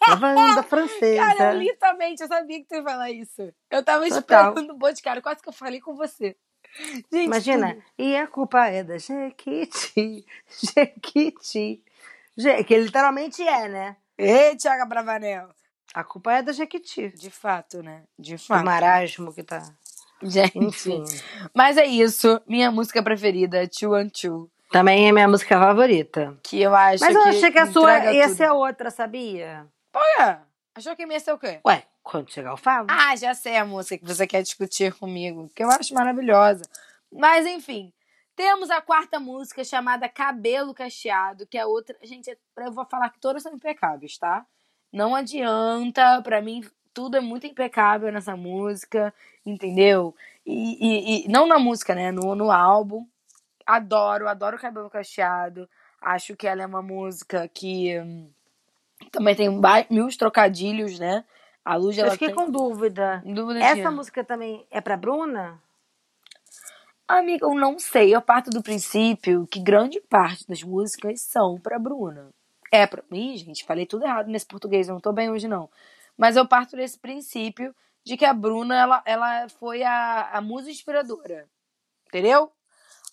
lavanda 0.08 0.64
francesa. 0.68 1.22
Cara, 1.38 1.54
eu 1.54 1.60
literalmente, 1.60 2.22
eu 2.22 2.28
sabia 2.28 2.60
que 2.60 2.68
tu 2.68 2.76
ia 2.76 2.84
falar 2.84 3.12
isso. 3.12 3.54
Eu 3.70 3.84
tava 3.84 4.08
Total. 4.10 4.50
esperando 4.50 4.72
o 4.74 4.78
Boticário, 4.78 5.22
quase 5.22 5.42
que 5.42 5.50
eu 5.50 5.54
falei 5.54 5.80
com 5.80 5.96
você. 5.96 6.36
Gente, 7.12 7.26
Imagina, 7.26 7.74
tudo. 7.74 7.84
e 7.98 8.16
a 8.16 8.28
culpa 8.28 8.68
é 8.68 8.84
da 8.84 8.98
Jequiti, 8.98 10.26
Jequiti. 10.76 11.84
Je- 12.38 12.64
Que 12.64 12.78
literalmente 12.78 13.42
é, 13.46 13.68
né? 13.68 13.98
Ei, 14.18 14.56
Thiago 14.56 14.88
Bravanel. 14.88 15.50
A 15.94 16.04
culpa 16.04 16.34
é 16.34 16.42
da 16.42 16.52
Jequiti. 16.52 17.10
De 17.10 17.30
fato, 17.30 17.82
né? 17.82 18.04
De 18.18 18.38
fato. 18.38 18.64
marasmo 18.64 19.34
que 19.34 19.44
tá. 19.44 19.64
Gente. 20.22 20.58
Enfim. 20.58 21.04
Mas 21.54 21.78
é 21.78 21.86
isso. 21.86 22.42
Minha 22.46 22.72
música 22.72 23.02
preferida, 23.02 23.68
Two 23.68 23.96
and 23.96 24.10
Two. 24.10 24.50
Também 24.72 25.08
é 25.08 25.12
minha 25.12 25.28
música 25.28 25.58
favorita. 25.58 26.38
Que 26.44 26.62
eu 26.62 26.76
acho 26.76 27.04
Mas 27.04 27.16
eu 27.16 27.24
que 27.24 27.30
achei 27.30 27.52
que 27.52 27.58
a 27.58 27.72
sua 27.72 28.12
ia 28.14 28.28
tudo. 28.28 28.36
ser 28.38 28.52
outra, 28.52 28.92
sabia? 28.92 29.66
Quê? 29.92 30.36
Achou 30.76 30.96
que 30.96 31.06
ia 31.06 31.20
ser 31.20 31.32
o 31.34 31.40
quê? 31.40 31.60
Ué, 31.66 31.84
quando 32.04 32.32
chegar 32.32 32.52
eu 32.52 32.58
falo. 32.58 32.88
Ah, 32.90 33.16
já 33.16 33.34
sei 33.34 33.58
a 33.58 33.66
música 33.66 33.98
que 33.98 34.06
você 34.06 34.28
quer 34.28 34.44
discutir 34.44 34.94
comigo, 34.94 35.50
que 35.56 35.64
eu 35.64 35.70
acho 35.72 35.94
maravilhosa. 35.96 36.64
Mas, 37.12 37.48
enfim, 37.48 37.92
temos 38.36 38.70
a 38.70 38.80
quarta 38.80 39.20
música 39.20 39.64
chamada 39.64 40.08
Cabelo 40.08 40.74
Cacheado, 40.74 41.48
que 41.48 41.58
é 41.58 41.66
outra. 41.66 41.98
Gente, 42.04 42.38
eu 42.58 42.72
vou 42.72 42.86
falar 42.86 43.10
que 43.10 43.20
todas 43.20 43.42
são 43.42 43.54
impecáveis, 43.54 44.18
tá? 44.20 44.46
Não 44.92 45.16
adianta, 45.16 46.22
pra 46.22 46.42
mim, 46.42 46.64
tudo 46.94 47.18
é 47.18 47.20
muito 47.20 47.46
impecável 47.46 48.12
nessa 48.12 48.36
música, 48.36 49.14
entendeu? 49.46 50.16
E, 50.46 50.54
e- 50.54 51.26
e- 51.26 51.28
não 51.30 51.48
na 51.48 51.60
música, 51.60 51.94
né? 51.94 52.12
No, 52.12 52.34
no 52.36 52.52
álbum. 52.52 53.06
Adoro, 53.66 54.28
adoro 54.28 54.58
Cabelo 54.58 54.90
Cacheado. 54.90 55.70
Acho 56.02 56.36
que 56.36 56.48
ela 56.48 56.64
é 56.64 56.66
uma 56.66 56.82
música 56.82 57.48
que 57.48 58.00
hum, 58.00 58.30
também 59.12 59.36
tem 59.36 59.50
mil 59.90 60.08
trocadilhos, 60.18 60.98
né? 60.98 61.24
A 61.64 61.76
Luz, 61.76 61.98
eu 61.98 62.06
ela 62.06 62.14
fiquei 62.14 62.30
tem... 62.30 62.36
com 62.36 62.50
dúvida. 62.50 63.22
Dúvida 63.26 63.60
de- 63.60 63.66
Essa 63.66 63.92
música 63.92 64.24
também 64.24 64.66
é 64.72 64.82
pra 64.82 64.98
Bruna? 64.98 65.62
Amiga, 67.08 67.46
eu 67.46 67.54
não 67.54 67.78
sei. 67.80 68.16
Eu 68.16 68.22
parto 68.22 68.50
do 68.50 68.62
princípio 68.64 69.46
que 69.48 69.60
grande 69.60 70.00
parte 70.00 70.48
das 70.48 70.64
músicas 70.64 71.22
são 71.22 71.60
pra 71.60 71.78
Bruna. 71.80 72.30
É 72.72 72.86
pra 72.86 73.04
mim, 73.10 73.36
gente, 73.38 73.66
falei 73.66 73.86
tudo 73.86 74.06
errado 74.06 74.28
nesse 74.28 74.46
português, 74.46 74.88
não 74.88 75.00
tô 75.00 75.12
bem 75.12 75.30
hoje 75.32 75.48
não. 75.48 75.70
Mas 76.18 76.36
eu 76.36 76.48
parto 76.48 76.76
desse 76.76 77.00
princípio 77.00 77.76
de 78.04 78.16
que 78.18 78.26
a 78.26 78.34
Bruna, 78.34 78.76
ela, 78.76 79.02
ela 79.06 79.50
foi 79.50 79.84
a, 79.84 80.30
a 80.34 80.42
musa 80.42 80.70
inspiradora. 80.70 81.48
Entendeu? 82.08 82.52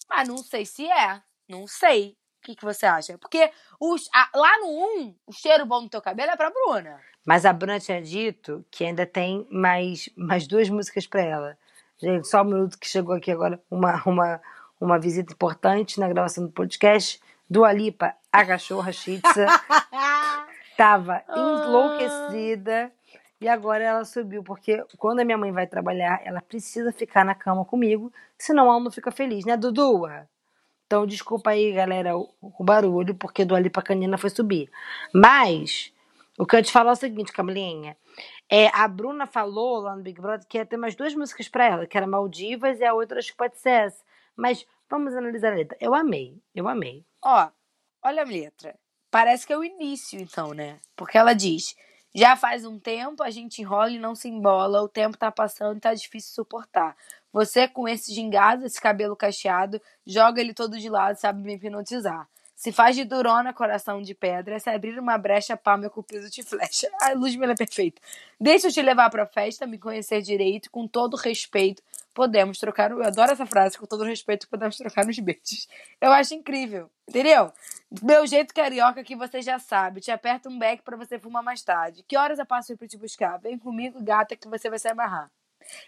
Mas 0.08 0.28
não 0.28 0.38
sei 0.38 0.64
se 0.66 0.86
é. 0.90 1.20
Não 1.48 1.66
sei. 1.66 2.16
O 2.42 2.46
que, 2.46 2.54
que 2.56 2.64
você 2.64 2.86
acha? 2.86 3.18
Porque 3.18 3.50
os, 3.80 4.08
a- 4.14 4.30
lá 4.34 4.58
no 4.58 4.68
1, 5.00 5.14
o 5.26 5.32
cheiro 5.32 5.66
bom 5.66 5.82
do 5.82 5.88
teu 5.88 6.00
cabelo 6.00 6.30
é 6.30 6.36
pra 6.36 6.50
Bruna. 6.50 7.00
Mas 7.24 7.44
a 7.44 7.52
Bruna 7.52 7.80
tinha 7.80 8.00
dito 8.00 8.64
que 8.70 8.84
ainda 8.84 9.04
tem 9.04 9.46
mais, 9.50 10.08
mais 10.16 10.46
duas 10.46 10.68
músicas 10.68 11.06
pra 11.06 11.22
ela. 11.22 11.58
Gente, 11.98 12.28
só 12.28 12.42
um 12.42 12.44
minuto 12.44 12.78
que 12.78 12.88
chegou 12.88 13.14
aqui 13.16 13.32
agora 13.32 13.60
uma, 13.70 14.00
uma, 14.06 14.40
uma 14.80 14.98
visita 14.98 15.32
importante 15.32 15.98
na 15.98 16.08
gravação 16.08 16.44
do 16.46 16.52
podcast. 16.52 17.20
Dua 17.48 17.72
Lipa, 17.72 18.14
a 18.32 18.44
cachorra 18.44 18.92
Shitza, 18.92 19.46
tava 20.76 21.22
enlouquecida 21.28 22.92
e 23.40 23.48
agora 23.48 23.84
ela 23.84 24.04
subiu, 24.04 24.42
porque 24.42 24.82
quando 24.98 25.20
a 25.20 25.24
minha 25.24 25.38
mãe 25.38 25.52
vai 25.52 25.66
trabalhar, 25.66 26.20
ela 26.24 26.40
precisa 26.40 26.92
ficar 26.92 27.24
na 27.24 27.34
cama 27.34 27.64
comigo, 27.64 28.12
senão 28.38 28.64
ela 28.66 28.80
não 28.80 28.90
fica 28.90 29.10
feliz, 29.10 29.44
né, 29.44 29.56
Dudu? 29.56 30.06
Então, 30.86 31.06
desculpa 31.06 31.50
aí, 31.50 31.72
galera, 31.72 32.16
o, 32.16 32.32
o 32.40 32.64
barulho, 32.64 33.14
porque 33.14 33.44
Dua 33.44 33.60
Lipa 33.60 33.82
Canina 33.82 34.16
foi 34.16 34.30
subir. 34.30 34.70
Mas, 35.12 35.92
o 36.38 36.46
que 36.46 36.56
eu 36.56 36.62
te 36.62 36.72
falo 36.72 36.90
é 36.90 36.92
o 36.92 36.96
seguinte, 36.96 37.32
Camilinha. 37.32 37.96
É, 38.48 38.68
a 38.68 38.86
Bruna 38.86 39.26
falou 39.26 39.80
lá 39.80 39.96
no 39.96 40.02
Big 40.02 40.20
Brother 40.20 40.46
que 40.48 40.58
ia 40.58 40.64
ter 40.64 40.76
mais 40.76 40.94
duas 40.94 41.14
músicas 41.14 41.48
pra 41.48 41.64
ela, 41.64 41.86
que 41.86 41.96
era 41.96 42.06
Maldivas 42.06 42.78
e 42.78 42.84
a 42.84 42.94
outra 42.94 43.18
acho 43.18 43.32
que 43.32 43.36
pode 43.36 43.58
ser 43.58 43.70
essa. 43.70 44.04
Mas 44.36 44.66
vamos 44.88 45.14
analisar 45.14 45.52
a 45.52 45.56
letra. 45.56 45.76
Eu 45.80 45.94
amei, 45.94 46.40
eu 46.54 46.68
amei. 46.68 47.04
Ó, 47.28 47.50
olha 48.04 48.22
a 48.22 48.24
letra. 48.24 48.78
Parece 49.10 49.44
que 49.44 49.52
é 49.52 49.58
o 49.58 49.64
início, 49.64 50.20
então, 50.20 50.54
né? 50.54 50.78
Porque 50.94 51.18
ela 51.18 51.32
diz: 51.32 51.74
já 52.14 52.36
faz 52.36 52.64
um 52.64 52.78
tempo, 52.78 53.20
a 53.20 53.30
gente 53.30 53.60
enrola 53.60 53.90
e 53.90 53.98
não 53.98 54.14
se 54.14 54.28
embola, 54.28 54.80
o 54.80 54.88
tempo 54.88 55.18
tá 55.18 55.32
passando 55.32 55.76
e 55.76 55.80
tá 55.80 55.92
difícil 55.92 56.32
suportar. 56.32 56.96
Você 57.32 57.66
com 57.66 57.88
esse 57.88 58.14
gingado, 58.14 58.64
esse 58.64 58.80
cabelo 58.80 59.16
cacheado, 59.16 59.82
joga 60.06 60.40
ele 60.40 60.54
todo 60.54 60.78
de 60.78 60.88
lado, 60.88 61.16
sabe 61.16 61.42
me 61.42 61.54
hipnotizar. 61.54 62.28
Se 62.56 62.72
faz 62.72 62.96
de 62.96 63.04
durona, 63.04 63.52
coração 63.52 64.00
de 64.00 64.14
pedra. 64.14 64.58
Se 64.58 64.70
abrir 64.70 64.98
uma 64.98 65.18
brecha, 65.18 65.58
pá, 65.58 65.76
meu 65.76 65.90
cupido 65.90 66.30
te 66.30 66.42
flecha. 66.42 66.88
A 67.02 67.12
Ludmilla 67.12 67.52
é 67.52 67.54
perfeita. 67.54 68.00
Deixa 68.40 68.68
eu 68.68 68.72
te 68.72 68.80
levar 68.80 69.10
pra 69.10 69.26
festa, 69.26 69.66
me 69.66 69.78
conhecer 69.78 70.22
direito, 70.22 70.70
com 70.70 70.88
todo 70.88 71.18
respeito. 71.18 71.82
Podemos 72.14 72.58
trocar. 72.58 72.90
Eu 72.90 73.04
adoro 73.04 73.30
essa 73.30 73.44
frase, 73.44 73.76
com 73.76 73.84
todo 73.84 74.04
respeito, 74.04 74.48
podemos 74.48 74.74
trocar 74.78 75.06
uns 75.06 75.18
beijos. 75.18 75.68
Eu 76.00 76.10
acho 76.12 76.34
incrível, 76.34 76.90
entendeu? 77.06 77.52
Meu 78.02 78.26
jeito 78.26 78.54
carioca 78.54 79.04
que 79.04 79.14
você 79.14 79.42
já 79.42 79.58
sabe. 79.58 80.00
Te 80.00 80.10
aperta 80.10 80.48
um 80.48 80.58
beck 80.58 80.82
pra 80.82 80.96
você 80.96 81.18
fumar 81.18 81.42
mais 81.42 81.62
tarde. 81.62 82.02
Que 82.08 82.16
horas 82.16 82.38
eu 82.38 82.46
passo 82.46 82.74
pra 82.74 82.88
te 82.88 82.96
buscar? 82.96 83.36
Vem 83.36 83.58
comigo, 83.58 84.02
gata, 84.02 84.34
que 84.34 84.48
você 84.48 84.70
vai 84.70 84.78
se 84.78 84.88
amarrar. 84.88 85.30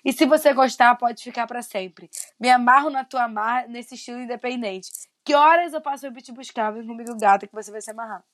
E 0.05 0.13
se 0.13 0.27
você 0.27 0.53
gostar, 0.53 0.95
pode 0.97 1.23
ficar 1.23 1.47
pra 1.47 1.63
sempre. 1.63 2.11
Me 2.39 2.51
amarro 2.51 2.91
na 2.91 3.05
tua 3.05 3.25
amarra 3.25 3.67
nesse 3.69 3.95
estilo 3.95 4.21
independente. 4.21 4.91
Que 5.29 5.35
horas 5.35 5.75
eu 5.75 5.81
passo 5.83 6.11
pra 6.11 6.23
te 6.23 6.33
buscar? 6.33 6.71
Vem 6.71 6.87
comigo, 6.87 7.15
gata, 7.21 7.47
que 7.47 7.55
você 7.55 7.71
vai 7.71 7.83
se 7.83 7.91
amarrar. 7.91 8.25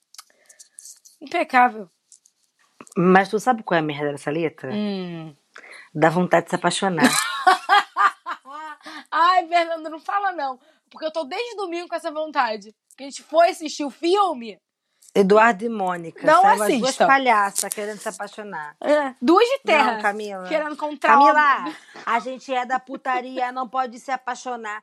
Impecável. 1.21 1.91
Mas 2.97 3.29
tu 3.29 3.41
sabe 3.41 3.65
qual 3.65 3.75
é 3.75 3.81
a 3.81 3.83
merda 3.83 4.13
dessa 4.13 4.31
letra? 4.31 4.71
Hum. 4.73 5.35
Dá 5.93 6.09
vontade 6.09 6.45
de 6.45 6.51
se 6.51 6.55
apaixonar. 6.55 7.03
Ai, 9.11 9.45
Fernanda, 9.49 9.91
não 9.91 9.99
fala 9.99 10.31
não. 10.31 10.57
Porque 10.89 11.05
eu 11.05 11.13
tô 11.13 11.25
desde 11.25 11.57
domingo 11.57 11.89
com 11.89 11.97
essa 11.97 12.13
vontade. 12.13 12.73
Que 12.97 13.03
a 13.03 13.11
gente 13.11 13.25
foi 13.25 13.49
assistir 13.49 13.85
o 13.85 13.91
filme. 13.91 14.61
Eduardo 15.15 15.65
e 15.65 15.69
Mônica. 15.69 16.27
Não 16.27 16.43
sabe? 16.43 16.63
As 16.63 16.69
duas 16.69 16.83
assistam. 16.83 17.07
palhaças 17.07 17.73
querendo 17.73 17.99
se 17.99 18.09
apaixonar. 18.09 18.77
É, 18.81 19.15
duas 19.23 19.47
de 19.47 19.61
terra. 19.61 19.95
Não, 19.95 20.03
Camila. 20.03 20.49
Querendo 20.49 20.77
comprar 20.77 21.13
Camila, 21.13 21.73
a 22.05 22.19
gente 22.19 22.53
é 22.53 22.67
da 22.67 22.81
putaria, 22.81 23.53
não 23.53 23.69
pode 23.69 24.01
se 24.01 24.11
apaixonar. 24.11 24.83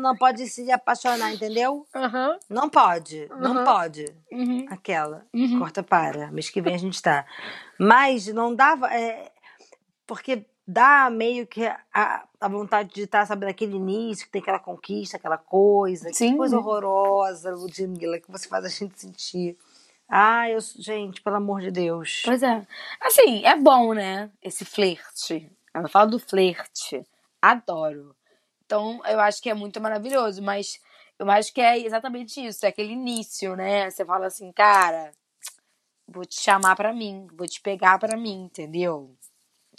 Não 0.00 0.16
pode 0.16 0.48
se 0.48 0.70
apaixonar, 0.72 1.32
entendeu? 1.32 1.86
Não 2.50 2.68
pode, 2.68 3.28
não 3.38 3.64
pode. 3.64 4.04
Uhum. 4.32 4.66
Aquela. 4.68 5.24
Uhum. 5.32 5.60
Corta 5.60 5.82
para. 5.82 6.32
Mês 6.32 6.50
que 6.50 6.60
vem 6.60 6.74
a 6.74 6.78
gente 6.78 7.00
tá. 7.00 7.24
Mas 7.78 8.26
não 8.26 8.54
dava. 8.54 8.92
é, 8.92 9.30
porque 10.06 10.44
dá 10.70 11.08
meio 11.08 11.46
que 11.46 11.64
a, 11.94 12.28
a 12.38 12.48
vontade 12.48 12.92
de 12.92 13.02
estar, 13.04 13.24
sabe, 13.24 13.46
naquele 13.46 13.76
início, 13.76 14.26
que 14.26 14.32
tem 14.32 14.42
aquela 14.42 14.58
conquista, 14.58 15.16
aquela 15.16 15.38
coisa. 15.38 16.12
Sim. 16.12 16.32
Que 16.32 16.36
coisa 16.36 16.58
horrorosa, 16.58 17.54
Ludmilla, 17.54 18.20
que 18.20 18.30
você 18.30 18.46
faz 18.46 18.66
a 18.66 18.68
gente 18.68 19.00
sentir. 19.00 19.56
Ai, 20.06 20.54
eu, 20.54 20.60
gente, 20.60 21.22
pelo 21.22 21.36
amor 21.36 21.62
de 21.62 21.70
Deus. 21.70 22.20
Pois 22.22 22.42
é. 22.42 22.66
Assim, 23.00 23.44
é 23.46 23.56
bom, 23.56 23.94
né? 23.94 24.30
Esse 24.42 24.66
flerte. 24.66 25.50
Ela 25.72 25.88
fala 25.88 26.06
do 26.06 26.18
flerte. 26.18 27.02
Adoro. 27.40 28.14
Então, 28.66 29.00
eu 29.06 29.18
acho 29.20 29.40
que 29.40 29.48
é 29.48 29.54
muito 29.54 29.80
maravilhoso, 29.80 30.42
mas 30.42 30.78
eu 31.18 31.30
acho 31.30 31.52
que 31.54 31.62
é 31.62 31.78
exatamente 31.78 32.44
isso, 32.44 32.66
é 32.66 32.68
aquele 32.68 32.92
início, 32.92 33.56
né? 33.56 33.88
Você 33.90 34.04
fala 34.04 34.26
assim, 34.26 34.52
cara, 34.52 35.12
vou 36.06 36.26
te 36.26 36.38
chamar 36.38 36.76
pra 36.76 36.92
mim, 36.92 37.26
vou 37.32 37.46
te 37.46 37.60
pegar 37.62 37.98
pra 37.98 38.18
mim, 38.18 38.44
entendeu? 38.44 39.16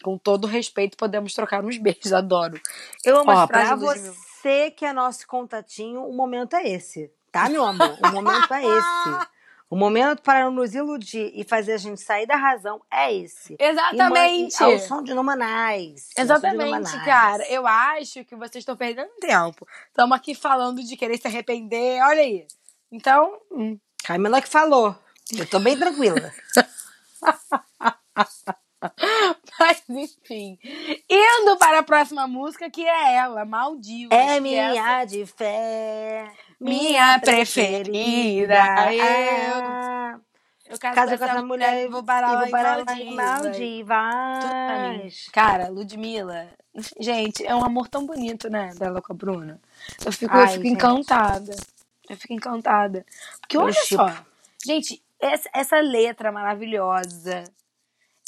Com 0.03 0.17
todo 0.17 0.47
respeito, 0.47 0.97
podemos 0.97 1.33
trocar 1.33 1.63
uns 1.63 1.77
beijos, 1.77 2.13
adoro. 2.13 2.59
Eu 3.03 3.17
amo 3.17 3.31
Ó, 3.31 3.43
as 3.43 3.47
pra 3.47 3.75
você 3.75 4.71
que 4.71 4.85
é 4.85 4.93
nosso 4.93 5.27
contatinho, 5.27 6.03
o 6.05 6.15
momento 6.15 6.55
é 6.55 6.67
esse, 6.69 7.11
tá, 7.31 7.49
meu 7.49 7.65
amor? 7.65 7.97
O 8.01 8.11
momento 8.11 8.53
é 8.53 8.63
esse. 8.63 9.29
O 9.69 9.75
momento 9.75 10.23
para 10.23 10.49
nos 10.49 10.73
iludir 10.73 11.31
e 11.35 11.43
fazer 11.43 11.73
a 11.73 11.77
gente 11.77 12.01
sair 12.01 12.25
da 12.25 12.35
razão 12.35 12.81
é 12.91 13.13
esse. 13.13 13.55
Exatamente. 13.59 14.59
Man- 14.59 14.65
ao 14.65 14.79
som 14.79 15.03
de 15.03 15.13
Numanais. 15.13 16.09
Exatamente, 16.17 16.91
cara. 17.05 17.43
Eu 17.47 17.67
acho 17.67 18.25
que 18.25 18.35
vocês 18.35 18.63
estão 18.63 18.75
perdendo 18.75 19.11
tempo. 19.19 19.67
Estamos 19.89 20.17
aqui 20.17 20.33
falando 20.33 20.83
de 20.83 20.97
querer 20.97 21.19
se 21.19 21.27
arrepender, 21.27 22.01
olha 22.01 22.21
aí. 22.21 22.47
Então, 22.91 23.37
hum. 23.51 23.77
Camila 24.03 24.41
que 24.41 24.49
falou. 24.49 24.95
Eu 25.37 25.47
tô 25.47 25.59
bem 25.59 25.77
tranquila. 25.77 26.33
mas 29.59 29.83
enfim. 29.89 30.57
Indo 31.09 31.57
para 31.57 31.79
a 31.79 31.83
próxima 31.83 32.27
música, 32.27 32.69
que 32.69 32.87
é 32.87 33.15
ela, 33.15 33.45
Maldivas. 33.45 34.17
É 34.17 34.35
que 34.35 34.41
minha 34.41 35.05
de 35.05 35.25
fé, 35.25 36.31
Minha 36.59 37.19
preferida, 37.19 38.93
eu. 38.93 39.63
Ah, 39.63 40.19
Eu 40.69 40.79
caso, 40.79 41.17
com 41.17 41.25
essa 41.25 41.41
mulher 41.41 41.83
e 41.83 41.87
vou 41.87 42.03
parar 42.03 42.31
lá 42.31 42.39
vou 42.41 42.49
parar 42.49 42.99
em. 42.99 43.15
Maldivas. 43.15 45.27
Cara, 45.33 45.67
Ludmilla, 45.69 46.47
gente, 46.99 47.45
é 47.45 47.55
um 47.55 47.63
amor 47.63 47.87
tão 47.87 48.05
bonito, 48.05 48.49
né? 48.49 48.71
Dela 48.77 49.01
com 49.01 49.13
a 49.13 49.15
Bruna. 49.15 49.59
Eu 50.05 50.11
fico, 50.11 50.35
Ai, 50.35 50.43
eu 50.43 50.47
fico 50.49 50.63
gente. 50.63 50.73
encantada. 50.73 51.55
Eu 52.09 52.17
fico 52.17 52.33
encantada. 52.33 53.05
Porque 53.41 53.57
olha 53.57 53.73
chipo. 53.73 54.03
só, 54.03 54.11
gente, 54.65 55.01
essa, 55.19 55.49
essa 55.53 55.79
letra 55.79 56.31
maravilhosa, 56.31 57.43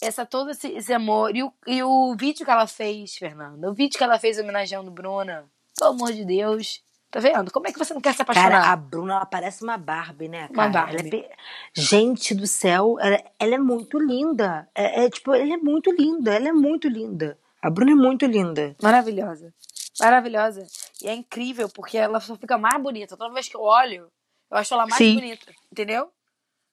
essa 0.01 0.25
todo 0.25 0.49
esse, 0.51 0.67
esse 0.69 0.91
amor. 0.93 1.35
E 1.35 1.43
o, 1.43 1.53
e 1.67 1.83
o 1.83 2.15
vídeo 2.17 2.43
que 2.45 2.51
ela 2.51 2.67
fez, 2.67 3.15
Fernanda, 3.15 3.69
o 3.69 3.73
vídeo 3.73 3.97
que 3.97 4.03
ela 4.03 4.17
fez 4.19 4.39
homenageando 4.39 4.89
Bruna, 4.91 5.45
pelo 5.77 5.91
amor 5.91 6.11
de 6.11 6.25
Deus. 6.25 6.83
Tá 7.09 7.19
vendo? 7.19 7.51
Como 7.51 7.67
é 7.67 7.73
que 7.73 7.77
você 7.77 7.93
não 7.93 7.99
quer 7.99 8.13
se 8.15 8.21
apaixonar? 8.21 8.49
Cara, 8.49 8.71
a 8.71 8.75
Bruna, 8.77 9.15
ela 9.15 9.25
parece 9.25 9.63
uma 9.63 9.77
Barbie, 9.77 10.29
né? 10.29 10.47
Uma 10.49 10.71
cara? 10.71 10.91
Ela 10.91 10.99
é 10.99 11.03
Barbie. 11.03 11.09
pe- 11.09 11.29
Gente 11.73 12.33
do 12.33 12.47
céu, 12.47 12.95
ela, 13.01 13.21
ela 13.37 13.55
é 13.55 13.57
muito 13.57 13.99
linda. 13.99 14.69
É, 14.73 15.03
é, 15.03 15.09
tipo, 15.09 15.33
ela 15.33 15.53
é 15.53 15.57
muito 15.57 15.91
linda. 15.91 16.33
Ela 16.33 16.47
é 16.47 16.53
muito 16.53 16.87
linda. 16.87 17.37
A 17.61 17.69
Bruna 17.69 17.91
é 17.91 17.95
muito 17.95 18.25
linda. 18.25 18.73
Maravilhosa. 18.81 19.53
Maravilhosa. 19.99 20.65
E 21.03 21.09
é 21.09 21.13
incrível, 21.13 21.67
porque 21.67 21.97
ela 21.97 22.21
só 22.21 22.35
fica 22.37 22.57
mais 22.57 22.81
bonita. 22.81 23.17
Toda 23.17 23.33
vez 23.33 23.49
que 23.49 23.57
eu 23.57 23.61
olho, 23.61 24.07
eu 24.49 24.57
acho 24.57 24.73
ela 24.73 24.83
mais 24.83 24.95
Sim. 24.95 25.15
bonita. 25.15 25.51
Entendeu? 25.69 26.09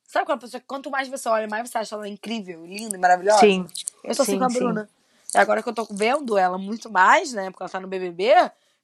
Sabe 0.08 0.22
aquela 0.22 0.38
pessoa 0.38 0.58
que 0.58 0.66
quanto 0.66 0.90
mais 0.90 1.06
você 1.06 1.28
olha, 1.28 1.46
mais 1.46 1.68
você 1.68 1.76
acha 1.76 1.94
ela 1.94 2.08
incrível, 2.08 2.64
linda 2.64 2.96
e 2.96 2.98
maravilhosa? 2.98 3.40
Sim. 3.40 3.68
Eu 4.02 4.14
sou 4.14 4.22
assim 4.22 4.32
Sim, 4.32 4.38
com 4.38 4.44
a. 4.44 4.48
Bruna. 4.48 4.90
E 5.34 5.36
agora 5.36 5.62
que 5.62 5.68
eu 5.68 5.74
tô 5.74 5.86
vendo 5.90 6.38
ela 6.38 6.56
muito 6.56 6.90
mais, 6.90 7.34
né? 7.34 7.50
Porque 7.50 7.62
ela 7.62 7.68
tá 7.68 7.78
no 7.78 7.86
BBB, 7.86 8.32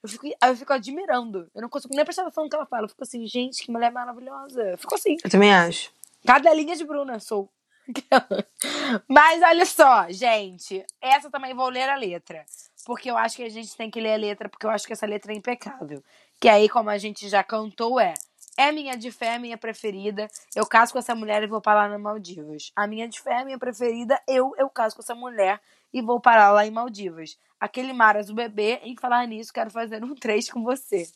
eu 0.03 0.09
fico, 0.09 0.27
eu 0.27 0.55
fico 0.55 0.73
admirando. 0.75 1.51
Eu 1.55 1.63
não 1.63 1.71
consigo 1.71 1.95
nem 1.95 2.05
prestar 2.05 2.23
atenção 2.23 2.45
no 2.45 2.51
que 2.51 2.57
ela 2.57 2.67
fala. 2.67 2.85
Eu 2.85 2.91
fico 2.91 3.03
assim, 3.03 3.27
gente, 3.27 3.65
que 3.65 3.73
mulher 3.73 3.91
maravilhosa. 3.91 4.63
Eu 4.63 4.77
fico 4.77 4.95
assim. 4.95 5.17
Eu 5.25 5.31
também 5.31 5.51
acho. 5.51 5.91
Cadelinha 6.27 6.77
de 6.77 6.85
Bruna, 6.85 7.19
sou. 7.19 7.49
Mas 9.09 9.43
olha 9.43 9.65
só, 9.65 10.07
gente. 10.11 10.85
Essa 11.01 11.31
também 11.31 11.55
vou 11.55 11.71
ler 11.71 11.89
a 11.89 11.97
letra. 11.97 12.45
Porque 12.85 13.11
eu 13.11 13.17
acho 13.17 13.37
que 13.37 13.45
a 13.45 13.49
gente 13.49 13.75
tem 13.75 13.91
que 13.91 13.99
ler 13.99 14.13
a 14.13 14.19
letra, 14.19 14.47
porque 14.51 14.67
eu 14.67 14.71
acho 14.71 14.87
que 14.87 14.93
essa 14.93 15.07
letra 15.07 15.33
é 15.33 15.37
impecável. 15.37 16.05
Que 16.39 16.51
aí, 16.51 16.69
como 16.69 16.91
a 16.91 16.99
gente 16.99 17.27
já 17.31 17.43
cantou, 17.43 17.99
é. 17.99 18.13
É 18.57 18.71
minha 18.71 18.97
de 18.97 19.11
fé, 19.11 19.39
minha 19.39 19.59
preferida. 19.59 20.29
Eu 20.55 20.67
caso 20.67 20.93
com 20.93 20.99
essa 20.99 21.15
mulher 21.15 21.43
e 21.43 21.47
vou 21.47 21.61
parar 21.61 21.89
na 21.89 21.99
Maldivas. 21.99 22.71
A 22.77 22.87
minha 22.87 23.09
de 23.09 23.21
fé, 23.21 23.45
minha 23.45 23.59
preferida. 23.59 24.21
Eu, 24.29 24.55
eu 24.57 24.71
caso 24.71 24.95
com 24.95 25.03
essa 25.03 25.15
mulher 25.15 25.61
e 25.93 26.01
vou 26.01 26.21
parar 26.21 26.53
lá 26.53 26.65
em 26.65 26.71
Maldivas. 26.71 27.39
Aquele 27.59 27.93
Maras, 27.93 28.31
o 28.31 28.35
bebê. 28.35 28.81
Em 28.85 28.97
falar 28.97 29.27
nisso, 29.27 29.53
quero 29.53 29.71
fazer 29.71 30.05
um 30.05 30.15
três 30.15 30.49
com 30.49 30.63
você. 30.63 31.09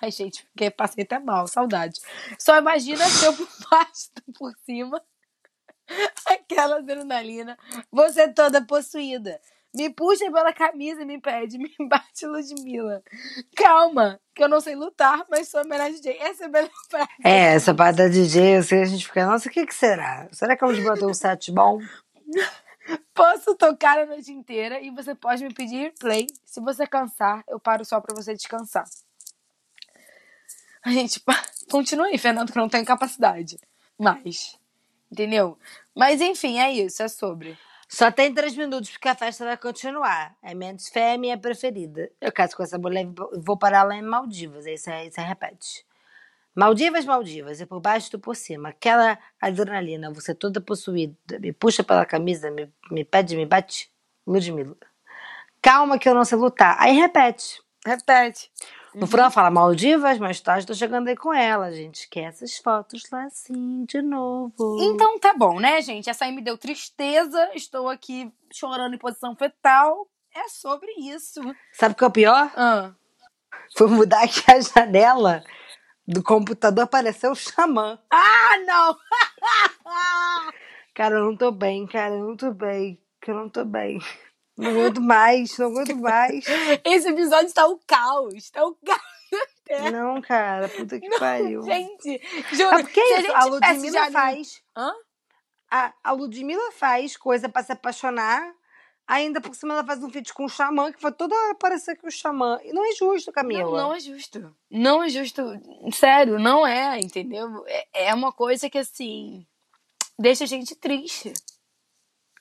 Ai, 0.00 0.10
gente, 0.10 0.46
fiquei, 0.52 0.70
passei 0.70 1.04
até 1.04 1.18
mal, 1.18 1.46
saudade. 1.46 2.00
Só 2.38 2.56
imagina 2.58 3.04
se 3.06 3.26
eu 3.26 3.32
baixo, 3.70 4.10
por 4.38 4.54
cima. 4.64 5.02
Aquela 6.26 6.76
adrenalina. 6.76 7.58
Você 7.90 8.32
toda 8.32 8.64
possuída. 8.64 9.40
Me 9.74 9.90
puxa 9.90 10.30
pela 10.32 10.52
camisa 10.52 11.02
e 11.02 11.04
me 11.04 11.20
pede, 11.20 11.58
me 11.58 11.70
bate 11.88 12.26
Ludmilla. 12.26 13.02
Calma, 13.54 14.18
que 14.34 14.42
eu 14.42 14.48
não 14.48 14.60
sei 14.60 14.74
lutar, 14.74 15.26
mas 15.30 15.48
sou 15.48 15.60
a 15.60 15.64
melhor 15.64 15.90
DJ. 15.90 16.16
Essa 16.18 16.44
é 16.44 16.46
a 16.46 16.50
melhor 16.50 16.70
frase. 16.90 17.08
É, 17.22 17.54
essa 17.54 17.74
parte 17.74 17.96
da 17.96 18.08
DJ, 18.08 18.56
assim, 18.56 18.80
a 18.80 18.84
gente 18.84 19.06
fica, 19.06 19.26
nossa, 19.26 19.48
o 19.48 19.52
que 19.52 19.66
que 19.66 19.74
será? 19.74 20.28
Será 20.32 20.56
que 20.56 20.64
a 20.64 20.66
Ludmilla 20.66 20.96
tem 20.96 21.06
um 21.06 21.14
set 21.14 21.52
bom? 21.52 21.80
Posso 23.12 23.54
tocar 23.54 23.98
a 23.98 24.06
noite 24.06 24.32
inteira 24.32 24.80
e 24.80 24.90
você 24.90 25.14
pode 25.14 25.44
me 25.44 25.52
pedir 25.52 25.92
play. 26.00 26.26
Se 26.46 26.58
você 26.58 26.86
cansar, 26.86 27.44
eu 27.46 27.60
paro 27.60 27.84
só 27.84 28.00
pra 28.00 28.14
você 28.14 28.34
descansar. 28.34 28.84
A 30.82 30.90
gente 30.90 31.22
continua 31.70 32.06
aí, 32.06 32.16
Fernando, 32.16 32.50
que 32.50 32.56
eu 32.56 32.62
não 32.62 32.68
tenho 32.68 32.86
capacidade. 32.86 33.58
Mas, 33.98 34.58
entendeu? 35.12 35.58
Mas 35.94 36.22
enfim, 36.22 36.58
é 36.58 36.72
isso, 36.72 37.02
é 37.02 37.08
sobre. 37.08 37.58
Só 37.88 38.10
tem 38.10 38.34
três 38.34 38.54
minutos, 38.54 38.90
porque 38.90 39.08
a 39.08 39.14
festa 39.14 39.46
vai 39.46 39.56
continuar. 39.56 40.36
É 40.42 40.54
de 40.54 40.90
fé, 40.90 41.14
é 41.14 41.16
minha 41.16 41.38
preferida. 41.38 42.10
Eu 42.20 42.30
caso 42.30 42.54
com 42.54 42.62
essa 42.62 42.78
mulher 42.78 43.06
e 43.06 43.40
vou 43.40 43.56
parar 43.56 43.82
lá 43.82 43.96
em 43.96 44.02
Maldivas. 44.02 44.66
Aí 44.66 44.76
você, 44.76 45.10
você 45.10 45.20
repete. 45.22 45.86
Maldivas, 46.54 47.06
Maldivas, 47.06 47.60
e 47.60 47.66
por 47.66 47.80
baixo 47.80 48.10
tu 48.10 48.18
por 48.18 48.36
cima. 48.36 48.68
Aquela 48.68 49.18
adrenalina, 49.40 50.12
você 50.12 50.34
toda 50.34 50.60
possuída, 50.60 51.38
me 51.40 51.52
puxa 51.52 51.82
pela 51.82 52.04
camisa, 52.04 52.50
me, 52.50 52.70
me 52.90 53.04
pede, 53.04 53.36
me 53.36 53.46
bate. 53.46 53.90
Ludmilla. 54.26 54.76
Calma 55.62 55.98
que 55.98 56.08
eu 56.08 56.14
não 56.14 56.24
sei 56.24 56.36
lutar. 56.36 56.76
Aí 56.78 56.94
repete. 56.94 57.62
Repete. 57.86 58.50
No 58.94 59.06
final 59.06 59.24
ela 59.24 59.30
fala 59.30 59.50
Maldivas, 59.50 60.18
mais 60.18 60.40
tarde 60.40 60.66
tô 60.66 60.74
chegando 60.74 61.08
aí 61.08 61.16
com 61.16 61.32
ela, 61.32 61.70
gente. 61.72 62.08
Quer 62.08 62.24
essas 62.24 62.56
fotos 62.56 63.02
lá 63.10 63.24
assim, 63.24 63.84
de 63.84 64.00
novo. 64.00 64.78
Então 64.80 65.18
tá 65.18 65.34
bom, 65.34 65.60
né, 65.60 65.80
gente? 65.82 66.08
Essa 66.08 66.24
aí 66.24 66.32
me 66.32 66.42
deu 66.42 66.56
tristeza. 66.56 67.50
Estou 67.54 67.88
aqui 67.88 68.32
chorando 68.52 68.94
em 68.94 68.98
posição 68.98 69.36
fetal. 69.36 70.08
É 70.34 70.48
sobre 70.48 70.90
isso. 70.98 71.40
Sabe 71.72 71.94
o 71.94 71.96
que 71.96 72.04
é 72.04 72.06
o 72.06 72.10
pior? 72.10 72.50
Ah, 72.56 72.92
Foi 73.76 73.88
mudar 73.88 74.22
aqui 74.24 74.42
a 74.50 74.60
janela 74.60 75.42
do 76.06 76.22
computador 76.22 76.84
apareceu 76.84 77.32
o 77.32 77.36
xamã. 77.36 77.98
Ah, 78.10 78.58
não! 78.66 78.96
Cara, 80.94 81.16
eu 81.16 81.24
não 81.26 81.36
tô 81.36 81.52
bem, 81.52 81.86
cara, 81.86 82.14
eu 82.16 82.26
não 82.26 82.36
tô 82.36 82.50
bem. 82.50 83.00
Que 83.20 83.30
eu 83.30 83.34
não 83.36 83.48
tô 83.48 83.64
bem. 83.64 84.00
Não 84.58 84.72
aguento 84.72 85.00
mais, 85.00 85.56
não 85.56 85.68
aguento 85.68 85.96
mais. 85.96 86.44
Esse 86.84 87.08
episódio 87.08 87.54
tá 87.54 87.68
um 87.68 87.78
caos. 87.86 88.50
Tá 88.50 88.66
um 88.66 88.74
caos. 88.74 89.92
Não, 89.92 90.20
cara, 90.20 90.68
puta 90.68 90.98
que 90.98 91.08
pariu. 91.16 91.62
Gente, 91.62 92.20
juro. 92.52 92.70
Mas 92.72 92.82
porque 92.82 93.00
a 93.00 93.20
isso, 93.20 93.32
a 93.32 93.42
tivesse 93.42 93.76
Ludmilla 93.76 94.10
faz. 94.10 94.62
Hã? 94.76 94.92
A, 95.70 95.94
a 96.02 96.12
Ludmilla 96.12 96.72
faz 96.72 97.16
coisa 97.16 97.48
pra 97.48 97.62
se 97.62 97.70
apaixonar. 97.70 98.52
Ainda 99.06 99.40
por 99.40 99.54
cima 99.54 99.72
ela 99.72 99.84
faz 99.84 100.02
um 100.02 100.10
feat 100.10 100.34
com 100.34 100.44
o 100.44 100.48
xamã, 100.50 100.92
que 100.92 101.00
foi 101.00 101.12
toda 101.12 101.34
hora 101.34 101.54
parecer 101.54 101.96
que 101.96 102.06
o 102.06 102.10
xamã. 102.10 102.58
E 102.62 102.72
não 102.72 102.84
é 102.84 102.94
justo, 102.94 103.32
Camila. 103.32 103.62
Não, 103.62 103.88
não 103.88 103.94
é 103.94 104.00
justo. 104.00 104.56
Não 104.70 105.02
é 105.02 105.08
justo. 105.08 105.42
Sério, 105.92 106.38
não 106.38 106.66
é, 106.66 106.98
entendeu? 106.98 107.64
É, 107.66 108.08
é 108.08 108.14
uma 108.14 108.32
coisa 108.32 108.68
que, 108.68 108.76
assim, 108.76 109.46
deixa 110.18 110.44
a 110.44 110.46
gente 110.46 110.74
triste. 110.74 111.32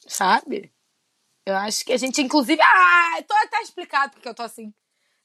Sabe? 0.05 0.73
Eu 1.47 1.55
acho 1.55 1.85
que 1.85 1.93
a 1.93 1.97
gente, 1.97 2.21
inclusive. 2.21 2.61
Ah, 2.61 3.23
tô, 3.25 3.33
tá 3.49 3.61
explicado 3.61 4.11
porque 4.11 4.27
eu 4.27 4.35
tô 4.35 4.43
assim. 4.43 4.73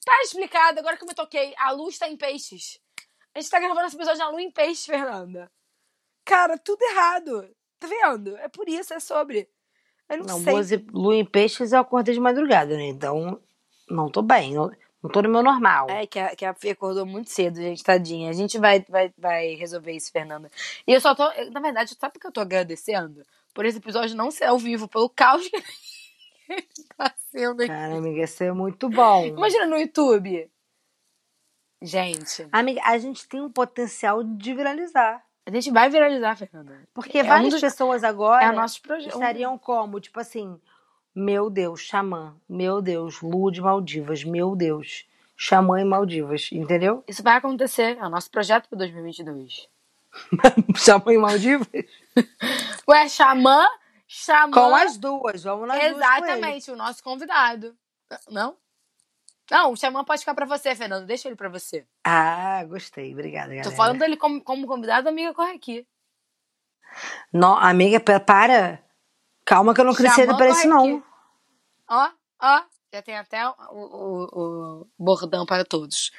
Tá 0.04 0.12
explicado, 0.22 0.78
agora 0.78 0.96
que 0.96 1.02
eu 1.02 1.08
me 1.08 1.14
toquei. 1.16 1.52
A 1.58 1.72
luz 1.72 1.98
tá 1.98 2.08
em 2.08 2.16
peixes. 2.16 2.78
A 3.34 3.40
gente 3.40 3.50
tá 3.50 3.58
gravando 3.58 3.88
esse 3.88 3.96
episódio 3.96 4.20
na 4.20 4.28
lua 4.28 4.40
em 4.40 4.48
peixes, 4.50 4.86
Fernanda. 4.86 5.50
Cara, 6.24 6.56
tudo 6.56 6.80
errado. 6.80 7.48
Tá 7.80 7.88
vendo? 7.88 8.36
É 8.36 8.46
por 8.46 8.68
isso, 8.68 8.94
é 8.94 9.00
sobre. 9.00 9.48
Eu 10.08 10.18
não, 10.18 10.38
Não, 10.38 10.62
sei. 10.64 10.78
e- 10.78 10.86
lua 10.92 11.16
em 11.16 11.24
peixes 11.24 11.72
eu 11.72 11.80
acordei 11.80 12.14
de 12.14 12.20
madrugada, 12.20 12.76
né? 12.76 12.84
Então, 12.86 13.42
não 13.90 14.08
tô 14.08 14.22
bem. 14.22 14.54
Não, 14.54 14.70
não 15.02 15.10
tô 15.10 15.22
no 15.22 15.28
meu 15.28 15.42
normal. 15.42 15.90
É, 15.90 16.06
que 16.06 16.20
a, 16.20 16.36
que 16.36 16.44
a 16.44 16.54
Fê 16.54 16.70
acordou 16.70 17.04
muito 17.04 17.30
cedo, 17.30 17.56
gente, 17.56 17.82
tadinha. 17.82 18.30
A 18.30 18.32
gente 18.32 18.58
vai, 18.58 18.84
vai, 18.88 19.12
vai 19.18 19.54
resolver 19.54 19.90
isso, 19.90 20.12
Fernanda. 20.12 20.48
E 20.86 20.92
eu 20.92 21.00
só 21.00 21.16
tô. 21.16 21.24
Na 21.50 21.58
verdade, 21.58 21.96
sabe 21.98 22.12
por 22.12 22.20
que 22.20 22.26
eu 22.28 22.32
tô 22.32 22.40
agradecendo? 22.40 23.26
Por 23.52 23.66
esse 23.66 23.78
episódio 23.78 24.16
não 24.16 24.30
ser 24.30 24.44
ao 24.44 24.56
vivo, 24.58 24.86
pelo 24.86 25.08
caos 25.10 25.48
que 25.48 25.56
tá 26.96 27.12
sendo 27.30 27.60
aqui. 27.62 27.68
Cara, 27.68 27.96
amiga, 27.96 28.22
isso 28.24 28.42
é 28.44 28.52
muito 28.52 28.88
bom. 28.88 29.24
Imagina 29.26 29.66
no 29.66 29.76
YouTube. 29.78 30.50
Gente, 31.80 32.46
Amiga, 32.52 32.80
a 32.84 32.96
gente 32.96 33.26
tem 33.26 33.40
um 33.40 33.50
potencial 33.50 34.22
de 34.22 34.54
viralizar. 34.54 35.20
a 35.44 35.50
gente 35.50 35.70
vai 35.72 35.90
viralizar, 35.90 36.36
Fernanda. 36.36 36.78
Porque 36.94 37.18
É 37.18 37.24
um 37.24 37.26
várias 37.26 37.52
dos- 37.54 37.60
pessoas 37.60 38.04
agora 38.04 38.44
É 38.44 38.52
nosso 38.52 38.80
projeto. 38.80 39.14
estariam 39.14 39.58
como? 39.58 39.98
Tipo 39.98 40.20
assim, 40.20 40.60
meu 41.12 41.50
Deus, 41.50 41.80
xamã. 41.80 42.36
Meu 42.48 42.80
Deus, 42.80 43.20
lua 43.20 43.50
de 43.50 43.60
Maldivas. 43.60 44.22
Meu 44.22 44.54
Deus, 44.54 45.04
xamã 45.36 45.80
em 45.80 45.84
Maldivas. 45.84 46.48
Entendeu? 46.52 47.02
Isso 47.08 47.20
vai 47.22 47.36
acontecer. 47.36 47.98
É 47.98 48.06
o 48.06 48.10
nosso 48.10 48.30
projeto 48.30 48.68
para 48.68 48.78
2022. 48.86 49.68
xamã 50.76 51.12
em 51.12 51.18
Maldivas? 51.18 51.66
Ué, 52.88 53.08
xamã, 53.08 53.66
xamã. 54.14 54.52
Com 54.52 54.74
as 54.76 54.96
duas. 54.98 55.42
Vamos 55.42 55.74
ele. 55.74 55.86
Exatamente, 55.94 56.70
o 56.70 56.76
nosso 56.76 57.02
convidado. 57.02 57.74
Não? 58.28 58.56
Não, 59.50 59.72
o 59.72 59.76
xamã 59.76 60.04
pode 60.04 60.20
ficar 60.20 60.34
pra 60.34 60.46
você, 60.46 60.74
Fernando. 60.74 61.06
Deixa 61.06 61.28
ele 61.28 61.36
pra 61.36 61.48
você. 61.48 61.86
Ah, 62.04 62.62
gostei. 62.64 63.12
Obrigada, 63.12 63.48
galera. 63.48 63.68
Tô 63.68 63.74
falando 63.74 63.98
dele 63.98 64.16
como, 64.16 64.42
como 64.42 64.66
convidado, 64.66 65.08
amiga, 65.08 65.34
corre 65.34 65.52
aqui. 65.52 65.86
Não, 67.32 67.56
amiga, 67.56 67.98
pa- 68.00 68.20
para. 68.20 68.82
Calma 69.44 69.74
que 69.74 69.80
eu 69.80 69.84
não 69.84 69.94
cresci 69.94 70.26
pra 70.36 70.48
isso, 70.50 70.68
não. 70.68 71.02
Ó, 71.88 72.10
ó. 72.40 72.62
Já 72.94 73.00
tem 73.00 73.16
até 73.16 73.48
o, 73.48 73.54
o, 73.70 74.24
o 74.82 74.86
bordão 74.98 75.46
para 75.46 75.64
todos. 75.64 76.12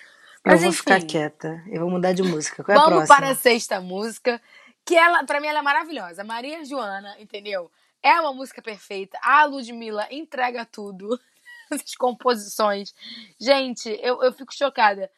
Eu 0.43 0.51
Mas 0.51 0.61
vou 0.61 0.69
enfim, 0.69 0.77
ficar 0.79 1.01
quieta. 1.01 1.63
Eu 1.67 1.81
vou 1.81 1.89
mudar 1.91 2.13
de 2.13 2.23
música. 2.23 2.63
Qual 2.63 2.75
é 2.75 2.79
a 2.79 2.83
vamos 2.83 2.97
próxima? 3.05 3.15
para 3.15 3.29
a 3.29 3.35
sexta 3.35 3.79
música. 3.79 4.41
Que 4.83 4.95
ela, 4.95 5.23
pra 5.23 5.39
mim, 5.39 5.47
ela 5.47 5.59
é 5.59 5.61
maravilhosa. 5.61 6.23
Maria 6.23 6.65
Joana, 6.65 7.15
entendeu? 7.19 7.71
É 8.03 8.19
uma 8.19 8.33
música 8.33 8.61
perfeita. 8.61 9.17
A 9.21 9.45
Ludmilla 9.45 10.05
entrega 10.11 10.65
tudo. 10.65 11.17
As 11.71 11.95
composições. 11.95 12.93
Gente, 13.39 13.89
eu, 14.01 14.21
eu 14.21 14.33
fico 14.33 14.53
chocada. 14.53 15.09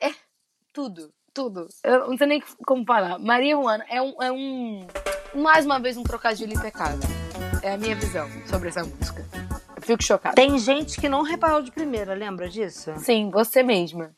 É 0.00 0.14
tudo, 0.72 1.12
tudo. 1.34 1.66
Eu 1.82 2.08
não 2.08 2.16
sei 2.16 2.26
nem 2.28 2.42
como 2.64 2.84
falar. 2.84 3.18
Maria 3.18 3.56
Joana 3.56 3.84
é 3.88 4.00
um, 4.00 4.22
é 4.22 4.32
um. 4.32 4.86
Mais 5.34 5.66
uma 5.66 5.80
vez, 5.80 5.96
um 5.96 6.04
trocadilho 6.04 6.52
impecável. 6.52 7.00
É 7.62 7.72
a 7.72 7.76
minha 7.76 7.96
visão 7.96 8.28
sobre 8.46 8.68
essa 8.68 8.84
música. 8.84 9.26
Eu 9.76 9.82
fico 9.82 10.02
chocada. 10.02 10.34
Tem 10.34 10.58
gente 10.58 11.00
que 11.00 11.08
não 11.08 11.22
reparou 11.22 11.62
de 11.62 11.72
primeira, 11.72 12.14
lembra 12.14 12.48
disso? 12.48 12.92
Sim, 12.98 13.30
você 13.30 13.62
mesma. 13.62 14.14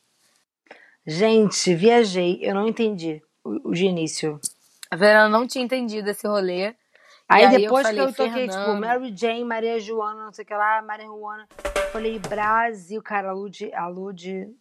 Gente, 1.05 1.73
viajei. 1.73 2.39
Eu 2.41 2.53
não 2.53 2.67
entendi 2.67 3.21
o, 3.43 3.69
o 3.69 3.73
de 3.73 3.85
início. 3.85 4.39
A 4.89 4.95
Vera 4.95 5.27
não 5.27 5.47
tinha 5.47 5.63
entendido 5.63 6.09
esse 6.09 6.27
rolê. 6.27 6.75
Aí, 7.33 7.45
aí 7.45 7.55
eu 7.55 7.61
depois 7.61 7.87
falei, 7.87 8.05
que 8.05 8.21
eu 8.21 8.25
toquei, 8.27 8.47
tipo. 8.47 8.75
Mary 8.79 9.13
Jane, 9.15 9.43
Maria 9.45 9.79
Joana, 9.79 10.25
não 10.25 10.33
sei 10.33 10.43
o 10.43 10.47
que 10.47 10.53
lá, 10.53 10.81
Maria 10.81 11.05
Juana. 11.05 11.47
Falei, 11.91 12.19
Brasil, 12.19 13.01
cara, 13.01 13.29
a 13.29 13.33
Lud, 13.33 13.73
a 13.73 13.87
Lud, 13.87 14.55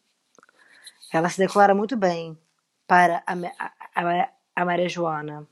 ela 1.12 1.28
se 1.28 1.38
declara 1.38 1.74
muito 1.74 1.96
bem 1.96 2.38
para 2.86 3.22
a, 3.26 3.34
a, 3.94 4.28
a 4.56 4.64
Maria 4.64 4.88
Joana. 4.88 5.46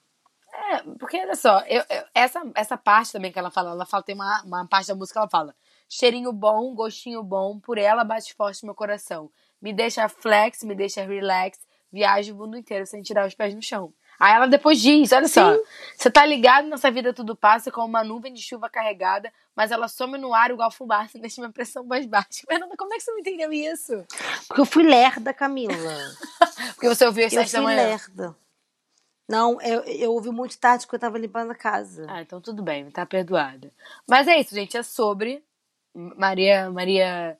É, 0.53 0.83
porque 0.99 1.19
olha 1.19 1.35
só, 1.37 1.61
eu, 1.61 1.83
eu- 1.89 2.05
essa, 2.15 2.43
essa 2.55 2.77
parte 2.77 3.13
também 3.13 3.33
que 3.33 3.39
ela 3.39 3.51
fala, 3.51 3.71
ela 3.71 3.87
fala, 3.87 4.03
tem 4.03 4.15
uma, 4.15 4.43
uma 4.43 4.67
parte 4.67 4.89
da 4.89 4.95
música 4.95 5.15
que 5.15 5.19
ela 5.19 5.29
fala. 5.31 5.55
Cheirinho 5.89 6.33
bom, 6.33 6.75
gostinho 6.75 7.23
bom, 7.23 7.59
por 7.59 7.79
ela 7.79 8.05
bate 8.05 8.35
forte 8.35 8.65
meu 8.65 8.75
coração. 8.75 9.31
Me 9.61 9.73
deixa 9.73 10.09
flex, 10.09 10.63
me 10.63 10.75
deixa 10.75 11.05
relax, 11.05 11.59
viajo 11.93 12.35
o 12.35 12.37
mundo 12.37 12.57
inteiro 12.57 12.87
sem 12.87 13.03
tirar 13.03 13.27
os 13.27 13.35
pés 13.35 13.55
no 13.55 13.63
chão. 13.63 13.93
Aí 14.21 14.35
ela 14.35 14.47
depois 14.47 14.79
diz, 14.79 15.13
olha 15.13 15.27
só, 15.27 15.57
você 15.97 16.11
tá 16.11 16.27
ligado 16.27 16.69
nessa 16.69 16.91
vida 16.91 17.11
tudo 17.11 17.35
passa 17.35 17.71
como 17.71 17.87
uma 17.87 18.05
nuvem 18.05 18.35
de 18.35 18.43
chuva 18.43 18.69
carregada, 18.69 19.33
mas 19.57 19.71
ela 19.71 19.89
some 19.89 20.19
no 20.19 20.35
ar 20.35 20.51
igual 20.51 20.71
fumaça, 20.71 21.17
deixa 21.19 21.41
minha 21.41 21.51
pressão 21.51 21.83
mais 21.83 22.05
baixa. 22.05 22.43
Fernanda, 22.47 22.77
como 22.77 22.93
é 22.93 22.99
que 22.99 23.03
você 23.03 23.11
não 23.13 23.19
entendeu 23.19 23.51
isso? 23.51 24.05
Porque 24.47 24.61
eu 24.61 24.67
fui 24.67 24.83
lerda, 24.83 25.33
Camila. 25.33 25.75
Porque 26.77 26.89
você 26.89 27.07
ouviu 27.07 27.27
às 27.27 27.33
eu 27.33 27.41
sete 27.41 27.53
da 27.53 27.59
fui 27.59 27.67
manhã. 27.67 27.83
lerda. 27.83 28.37
Não, 29.27 29.61
eu, 29.63 29.81
eu 29.85 30.13
ouvi 30.13 30.31
muito 30.31 30.59
tarde 30.59 30.85
porque 30.85 30.97
eu 30.97 31.01
tava 31.01 31.17
limpando 31.17 31.53
a 31.53 31.55
casa. 31.55 32.05
Ah, 32.09 32.21
então 32.21 32.41
tudo 32.41 32.63
bem, 32.65 32.91
tá 32.91 33.07
perdoada. 33.07 33.73
Mas 34.07 34.27
é 34.27 34.41
isso, 34.41 34.55
gente, 34.55 34.77
é 34.77 34.83
sobre 34.83 35.45
Maria 35.95 36.69
Maria 36.71 37.39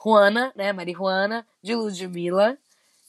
Juana, 0.00 0.52
né? 0.54 0.72
Maria 0.72 0.94
Juana 0.94 1.46
de 1.60 1.74
Ludmilla, 1.74 2.56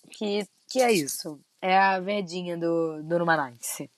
que, 0.09 0.47
que 0.67 0.81
é 0.81 0.91
isso. 0.91 1.39
É 1.61 1.77
a 1.77 1.99
verdinha 1.99 2.57
do, 2.57 3.01
do 3.03 3.19
Numanice. 3.19 3.89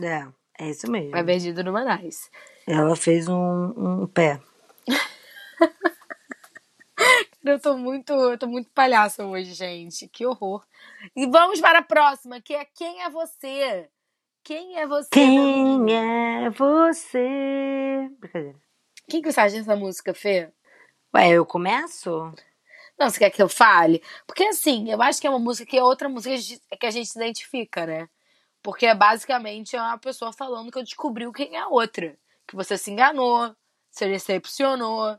É, 0.00 0.26
é 0.58 0.70
isso 0.70 0.90
mesmo. 0.90 1.16
A 1.16 1.22
verdinha 1.22 1.54
do 1.54 1.64
Numanice. 1.64 2.30
Ela 2.66 2.96
fez 2.96 3.28
um, 3.28 4.02
um 4.02 4.06
pé. 4.06 4.40
Eu 7.44 7.60
tô 7.60 7.76
muito, 7.76 8.10
eu 8.10 8.38
tô 8.38 8.46
muito 8.46 8.70
palhaça 8.70 9.22
hoje, 9.22 9.52
gente. 9.52 10.08
Que 10.08 10.24
horror. 10.24 10.64
E 11.14 11.26
vamos 11.26 11.60
para 11.60 11.80
a 11.80 11.82
próxima, 11.82 12.40
que 12.40 12.54
é 12.54 12.64
Quem 12.64 13.02
é 13.02 13.10
Você? 13.10 13.90
Quem 14.42 14.78
é 14.78 14.86
você? 14.86 15.08
Quem 15.10 15.90
é 15.90 16.50
você? 16.50 18.10
Brincadeira. 18.18 18.58
O 19.06 19.10
que, 19.10 19.22
que 19.22 19.32
você 19.32 19.40
acha 19.40 19.56
dessa 19.56 19.74
música, 19.74 20.12
Fê? 20.12 20.50
Ué, 21.14 21.30
eu 21.30 21.46
começo? 21.46 22.30
Não, 22.98 23.10
você 23.10 23.18
quer 23.18 23.30
que 23.30 23.42
eu 23.42 23.48
fale? 23.48 24.02
Porque 24.26 24.44
assim, 24.44 24.90
eu 24.90 25.02
acho 25.02 25.20
que 25.20 25.26
é 25.26 25.30
uma 25.30 25.38
música 25.38 25.68
que 25.68 25.76
é 25.76 25.82
outra 25.82 26.08
música 26.08 26.36
que 26.78 26.86
a 26.86 26.90
gente- 26.90 27.06
se 27.06 27.18
identifica, 27.18 27.86
né? 27.86 28.08
Porque 28.62 28.86
é 28.86 28.94
basicamente 28.94 29.76
uma 29.76 29.98
pessoa 29.98 30.32
falando 30.32 30.70
que 30.72 30.78
eu 30.78 30.82
descobriu 30.84 31.32
quem 31.32 31.56
é 31.56 31.60
a 31.60 31.68
outra. 31.68 32.16
Que 32.46 32.56
você 32.56 32.78
se 32.78 32.90
enganou, 32.90 33.54
se 33.90 34.06
decepcionou, 34.08 35.18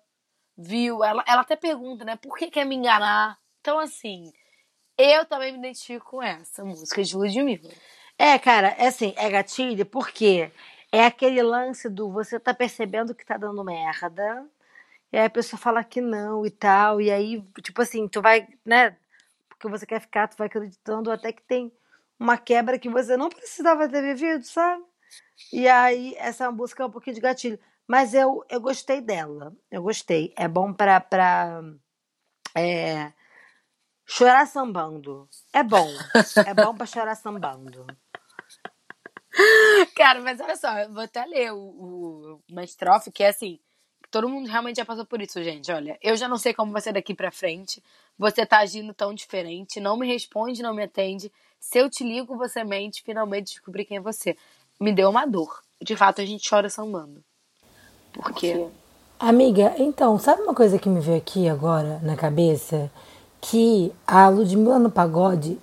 viu. 0.57 1.03
Ela, 1.03 1.23
ela 1.27 1.41
até 1.41 1.55
pergunta, 1.55 2.05
né? 2.05 2.15
Por 2.17 2.37
que 2.37 2.49
quer 2.51 2.65
me 2.65 2.75
enganar? 2.75 3.37
Então, 3.61 3.79
assim, 3.79 4.31
eu 4.97 5.25
também 5.25 5.51
me 5.53 5.59
identifico 5.59 6.11
com 6.11 6.23
essa 6.23 6.63
música 6.63 7.03
de 7.03 7.15
Ludmilla. 7.17 7.71
É, 8.17 8.39
cara, 8.39 8.69
é 8.77 8.87
assim, 8.87 9.13
é 9.17 9.29
gatilho 9.29 9.85
porque 9.85 10.51
é 10.91 11.05
aquele 11.05 11.41
lance 11.43 11.89
do 11.89 12.09
você 12.11 12.39
tá 12.39 12.53
percebendo 12.53 13.13
que 13.13 13.25
tá 13.25 13.37
dando 13.37 13.63
merda, 13.63 14.47
e 15.15 15.17
aí 15.17 15.25
a 15.27 15.29
pessoa 15.29 15.57
fala 15.57 15.81
que 15.81 16.01
não 16.01 16.45
e 16.45 16.51
tal, 16.51 16.99
e 16.99 17.09
aí, 17.09 17.41
tipo 17.63 17.81
assim, 17.81 18.05
tu 18.07 18.21
vai, 18.21 18.45
né, 18.65 18.97
porque 19.47 19.69
você 19.69 19.85
quer 19.85 20.01
ficar, 20.01 20.27
tu 20.27 20.35
vai 20.37 20.47
acreditando 20.47 21.09
até 21.11 21.31
que 21.31 21.41
tem 21.43 21.71
uma 22.19 22.37
quebra 22.37 22.77
que 22.77 22.89
você 22.89 23.15
não 23.15 23.29
precisava 23.29 23.87
ter 23.87 24.01
vivido, 24.01 24.43
sabe? 24.45 24.83
E 25.53 25.67
aí, 25.69 26.15
essa 26.17 26.51
música 26.51 26.83
é 26.83 26.85
um 26.85 26.91
pouquinho 26.91 27.15
de 27.15 27.21
gatilho. 27.21 27.59
Mas 27.87 28.13
eu, 28.13 28.43
eu 28.49 28.59
gostei 28.59 28.99
dela. 29.01 29.55
Eu 29.71 29.83
gostei. 29.83 30.33
É 30.37 30.47
bom 30.47 30.73
pra. 30.73 30.99
pra 30.99 31.61
é, 32.55 33.13
chorar 34.05 34.45
sambando. 34.47 35.29
É 35.53 35.63
bom. 35.63 35.87
É 36.45 36.53
bom 36.53 36.75
pra 36.75 36.85
chorar 36.85 37.15
sambando. 37.15 37.85
Cara, 39.95 40.21
mas 40.21 40.39
olha 40.41 40.55
só, 40.55 40.77
eu 40.79 40.93
vou 40.93 41.03
até 41.03 41.25
ler 41.25 41.51
o, 41.53 41.57
o- 41.57 42.43
uma 42.49 42.63
estrofe 42.63 43.11
que 43.11 43.23
é 43.23 43.29
assim: 43.29 43.59
Todo 44.11 44.29
mundo 44.29 44.47
realmente 44.47 44.77
já 44.77 44.85
passou 44.85 45.05
por 45.05 45.21
isso, 45.21 45.43
gente. 45.43 45.71
Olha, 45.71 45.97
eu 46.01 46.15
já 46.15 46.27
não 46.27 46.37
sei 46.37 46.53
como 46.53 46.71
vai 46.71 46.81
ser 46.81 46.93
daqui 46.93 47.13
pra 47.13 47.31
frente. 47.31 47.83
Você 48.17 48.45
tá 48.45 48.59
agindo 48.59 48.93
tão 48.93 49.13
diferente, 49.13 49.79
não 49.79 49.97
me 49.97 50.07
responde, 50.07 50.63
não 50.63 50.73
me 50.73 50.83
atende. 50.83 51.31
Se 51.59 51.79
eu 51.79 51.89
te 51.89 52.03
ligo, 52.03 52.37
você 52.37 52.63
mente, 52.63 53.03
finalmente 53.03 53.53
descobri 53.53 53.83
quem 53.83 53.97
é 53.97 54.01
você. 54.01 54.37
Me 54.79 54.93
deu 54.93 55.09
uma 55.09 55.25
dor. 55.25 55.61
De 55.81 55.95
fato, 55.95 56.21
a 56.21 56.25
gente 56.25 56.47
chora 56.49 56.69
sambando. 56.69 57.23
Por 58.13 58.31
quê? 58.33 58.67
Amiga, 59.19 59.73
então, 59.77 60.17
sabe 60.19 60.41
uma 60.41 60.53
coisa 60.53 60.77
que 60.77 60.87
me 60.87 60.99
veio 60.99 61.17
aqui 61.17 61.49
agora 61.49 61.99
na 62.03 62.15
cabeça? 62.15 62.91
Que 63.41 63.91
a 64.05 64.29
Ludmilla 64.29 64.79
no 64.79 64.89
pagode, 64.89 65.59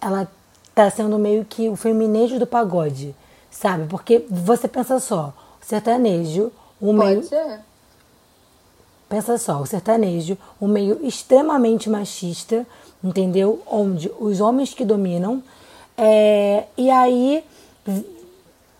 ela 0.00 0.30
tá 0.74 0.90
sendo 0.90 1.18
meio 1.18 1.44
que 1.44 1.68
o 1.68 1.76
feminejo 1.76 2.38
do 2.38 2.46
pagode, 2.46 3.14
sabe? 3.50 3.86
Porque 3.86 4.26
você 4.28 4.68
pensa 4.68 4.98
só, 5.00 5.32
o 5.62 5.64
sertanejo, 5.64 6.52
o 6.80 6.92
meio. 6.92 7.16
Pode 7.16 7.26
ser. 7.26 7.60
Pensa 9.14 9.38
só, 9.38 9.60
o 9.60 9.64
sertanejo, 9.64 10.36
um 10.60 10.66
meio 10.66 10.98
extremamente 11.06 11.88
machista, 11.88 12.66
entendeu? 13.02 13.62
Onde 13.70 14.10
os 14.18 14.40
homens 14.40 14.74
que 14.74 14.84
dominam, 14.84 15.40
é, 15.96 16.64
e 16.76 16.90
aí 16.90 17.44
vi- 17.86 18.04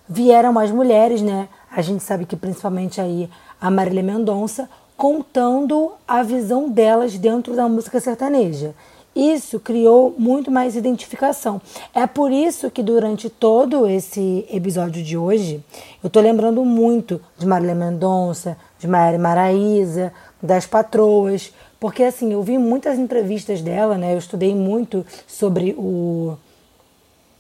vieram 0.09 0.59
as 0.59 0.73
mulheres, 0.73 1.23
né? 1.23 1.49
A 1.71 1.81
gente 1.83 2.03
sabe 2.03 2.27
que 2.27 2.35
principalmente 2.35 3.01
aí 3.01 3.31
a 3.61 3.71
Marília 3.71 4.03
Mendonça, 4.03 4.69
contando 4.97 5.93
a 6.07 6.25
visão 6.25 6.69
delas 6.69 7.17
dentro 7.17 7.55
da 7.55 7.69
música 7.69 8.01
sertaneja. 8.01 8.75
Isso 9.15 9.61
criou 9.61 10.13
muito 10.19 10.51
mais 10.51 10.75
identificação. 10.75 11.63
É 11.95 12.05
por 12.05 12.33
isso 12.33 12.69
que 12.73 12.83
durante 12.83 13.31
todo 13.31 13.87
esse 13.87 14.45
episódio 14.51 15.01
de 15.05 15.17
hoje, 15.17 15.63
eu 16.03 16.11
tô 16.11 16.21
lembrando 16.21 16.65
muito 16.65 17.21
de 17.39 17.47
Marília 17.47 17.77
Mendonça, 17.77 18.57
de 18.85 18.91
Maíra 18.91 19.19
Maraíza, 19.19 20.13
das 20.43 20.67
patroas, 20.67 21.53
porque 21.81 22.03
assim, 22.03 22.33
eu 22.33 22.43
vi 22.43 22.59
muitas 22.59 22.99
entrevistas 22.99 23.63
dela, 23.63 23.97
né? 23.97 24.13
Eu 24.13 24.19
estudei 24.19 24.55
muito 24.55 25.05
sobre 25.27 25.75
o 25.77 26.37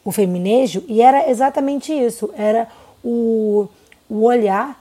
o 0.04 0.12
feminejo 0.12 0.84
e 0.86 1.00
era 1.00 1.30
exatamente 1.30 1.90
isso, 1.90 2.30
era 2.36 2.68
o, 3.02 3.66
o 4.08 4.24
olhar 4.24 4.78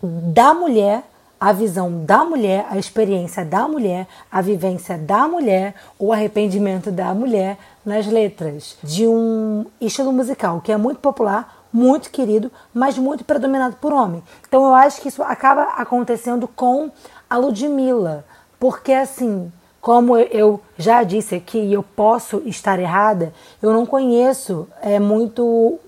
da 0.00 0.54
mulher, 0.54 1.02
a 1.38 1.52
visão 1.52 2.04
da 2.04 2.24
mulher, 2.24 2.64
a 2.70 2.78
experiência 2.78 3.44
da 3.44 3.66
mulher, 3.66 4.06
a 4.30 4.40
vivência 4.40 4.96
da 4.96 5.26
mulher, 5.26 5.74
o 5.98 6.12
arrependimento 6.12 6.90
da 6.92 7.12
mulher 7.12 7.58
nas 7.84 8.06
letras 8.06 8.78
de 8.82 9.06
um 9.06 9.66
estilo 9.80 10.12
musical 10.12 10.60
que 10.60 10.70
é 10.70 10.76
muito 10.76 11.00
popular, 11.00 11.55
muito 11.76 12.08
querido, 12.10 12.50
mas 12.72 12.96
muito 12.96 13.22
predominado 13.22 13.76
por 13.76 13.92
homem. 13.92 14.22
Então 14.48 14.64
eu 14.64 14.74
acho 14.74 14.98
que 15.02 15.08
isso 15.08 15.22
acaba 15.22 15.62
acontecendo 15.76 16.48
com 16.48 16.90
a 17.28 17.36
Ludmilla, 17.36 18.24
porque 18.58 18.94
assim, 18.94 19.52
como 19.78 20.16
eu 20.16 20.58
já 20.78 21.02
disse 21.02 21.34
aqui, 21.34 21.58
e 21.58 21.74
eu 21.74 21.82
posso 21.82 22.42
estar 22.46 22.78
errada, 22.78 23.30
eu 23.60 23.74
não 23.74 23.84
conheço 23.84 24.66
é, 24.80 24.98
muito 24.98 25.78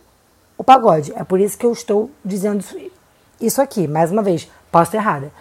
o 0.59 0.63
pagode. 0.63 1.11
É 1.17 1.25
por 1.25 1.41
isso 1.41 1.57
que 1.57 1.65
eu 1.65 1.73
estou 1.73 2.11
dizendo 2.23 2.63
isso- 3.41 3.63
aqui. 3.63 3.89
Mais 3.89 4.13
uma 4.13 4.23
vez, 4.23 4.47
posso 4.71 4.91
estar 4.91 4.99
errada. 4.99 5.33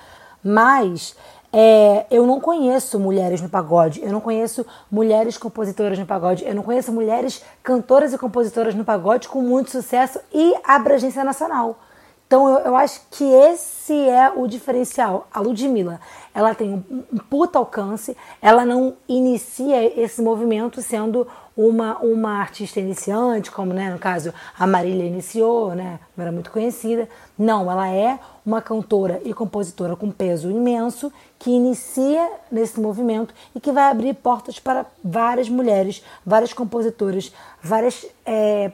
Mas 0.42 1.14
é, 1.52 2.06
eu 2.12 2.26
não 2.26 2.40
conheço 2.40 3.00
mulheres 3.00 3.42
no 3.42 3.50
pagode, 3.50 4.02
eu 4.04 4.12
não 4.12 4.20
conheço 4.20 4.66
mulheres 4.92 5.38
compositoras 5.38 5.98
no 5.98 6.06
pagode, 6.06 6.46
eu 6.46 6.54
não 6.54 6.64
conheço 6.64 6.92
mulheres 6.92 7.42
cantoras 7.64 8.14
e 8.14 8.18
compositoras 8.18 8.76
no 8.76 8.84
pagode 8.84 9.30
com 9.30 9.42
muito 9.42 9.72
sucesso 9.72 10.20
e 10.34 10.54
abrangência 10.64 11.24
nacional. 11.24 11.80
Então 12.28 12.50
eu, 12.50 12.58
eu 12.66 12.76
acho 12.76 13.02
que 13.10 13.24
esse 13.24 13.94
é 13.94 14.30
o 14.30 14.48
diferencial. 14.48 15.28
A 15.34 15.40
Ludmilla, 15.40 16.02
ela 16.36 16.54
tem 16.54 16.74
um, 16.74 17.04
um 17.14 17.18
puta 17.18 17.58
alcance, 17.58 18.18
ela 18.42 18.66
não 18.66 18.96
inicia 19.08 20.00
esse 20.00 20.22
movimento 20.22 20.82
sendo 20.82 21.26
uma, 21.56 21.98
uma 22.00 22.40
artista 22.40 22.80
iniciante, 22.80 23.50
como 23.50 23.74
né, 23.74 23.90
no 23.90 23.98
caso 23.98 24.32
a 24.60 24.68
Marília 24.68 25.06
iniciou, 25.06 25.74
né, 25.74 26.00
não 26.16 26.24
era 26.24 26.32
muito 26.32 26.52
conhecida. 26.52 27.10
Não, 27.38 27.72
ela 27.72 27.90
é 27.90 28.20
uma 28.48 28.62
cantora 28.62 29.22
e 29.26 29.34
compositora 29.34 29.94
com 29.94 30.10
peso 30.10 30.50
imenso 30.50 31.12
que 31.38 31.52
inicia 31.52 32.32
nesse 32.50 32.80
movimento 32.80 33.34
e 33.54 33.60
que 33.60 33.74
vai 33.74 33.92
abrir 33.92 34.14
portas 34.14 34.58
para 34.58 34.86
várias 35.04 35.50
mulheres, 35.50 36.02
várias 36.26 36.54
compositoras, 36.54 37.34
várias 37.62 38.06
é, 38.26 38.72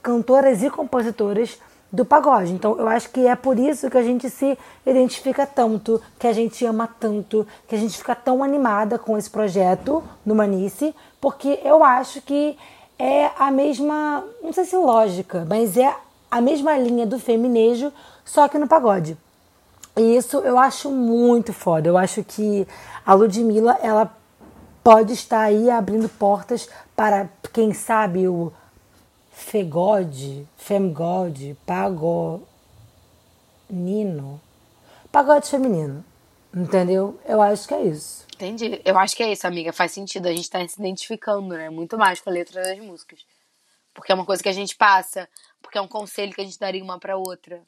cantoras 0.00 0.62
e 0.62 0.70
compositoras 0.70 1.58
do 1.90 2.04
pagode. 2.04 2.52
Então, 2.52 2.78
eu 2.78 2.86
acho 2.86 3.10
que 3.10 3.26
é 3.26 3.34
por 3.34 3.58
isso 3.58 3.90
que 3.90 3.98
a 3.98 4.04
gente 4.04 4.30
se 4.30 4.56
identifica 4.86 5.44
tanto, 5.46 6.00
que 6.16 6.28
a 6.28 6.32
gente 6.32 6.64
ama 6.64 6.88
tanto, 7.00 7.44
que 7.66 7.74
a 7.74 7.78
gente 7.78 7.98
fica 7.98 8.14
tão 8.14 8.42
animada 8.44 9.00
com 9.00 9.18
esse 9.18 9.28
projeto 9.28 10.00
no 10.24 10.32
Manice, 10.32 10.94
porque 11.20 11.58
eu 11.64 11.82
acho 11.82 12.22
que 12.22 12.56
é 12.96 13.32
a 13.36 13.50
mesma, 13.50 14.24
não 14.40 14.52
sei 14.52 14.64
se 14.64 14.76
lógica, 14.76 15.44
mas 15.48 15.76
é 15.76 15.92
a 16.30 16.40
mesma 16.40 16.78
linha 16.78 17.04
do 17.04 17.18
feminejo, 17.18 17.92
só 18.24 18.48
que 18.48 18.58
no 18.58 18.68
pagode. 18.68 19.16
E 19.96 20.16
isso 20.16 20.38
eu 20.38 20.58
acho 20.58 20.90
muito 20.90 21.52
foda. 21.52 21.88
Eu 21.88 21.98
acho 21.98 22.24
que 22.24 22.66
a 23.04 23.12
Ludmilla, 23.14 23.78
ela 23.82 24.14
pode 24.82 25.12
estar 25.12 25.42
aí 25.42 25.70
abrindo 25.70 26.08
portas 26.08 26.68
para, 26.96 27.28
quem 27.52 27.72
sabe, 27.74 28.26
o 28.26 28.52
Fegode, 29.30 30.48
Femgode, 30.56 31.56
Pagonino. 31.66 32.40
Pagode 35.10 35.48
feminino. 35.48 36.04
Entendeu? 36.54 37.18
Eu 37.24 37.40
acho 37.40 37.66
que 37.66 37.74
é 37.74 37.82
isso. 37.82 38.26
Entendi. 38.34 38.80
Eu 38.84 38.98
acho 38.98 39.16
que 39.16 39.22
é 39.22 39.32
isso, 39.32 39.46
amiga. 39.46 39.72
Faz 39.72 39.92
sentido. 39.92 40.26
A 40.26 40.32
gente 40.32 40.50
tá 40.50 40.58
se 40.66 40.78
identificando, 40.78 41.48
né? 41.48 41.70
Muito 41.70 41.96
mais 41.96 42.20
com 42.20 42.28
a 42.28 42.32
letra 42.32 42.62
das 42.62 42.78
músicas. 42.78 43.24
Porque 43.94 44.12
é 44.12 44.14
uma 44.14 44.26
coisa 44.26 44.42
que 44.42 44.48
a 44.48 44.52
gente 44.52 44.76
passa. 44.76 45.28
Porque 45.62 45.78
é 45.78 45.80
um 45.80 45.88
conselho 45.88 46.34
que 46.34 46.40
a 46.40 46.44
gente 46.44 46.58
daria 46.58 46.82
uma 46.82 46.98
pra 46.98 47.16
outra. 47.16 47.62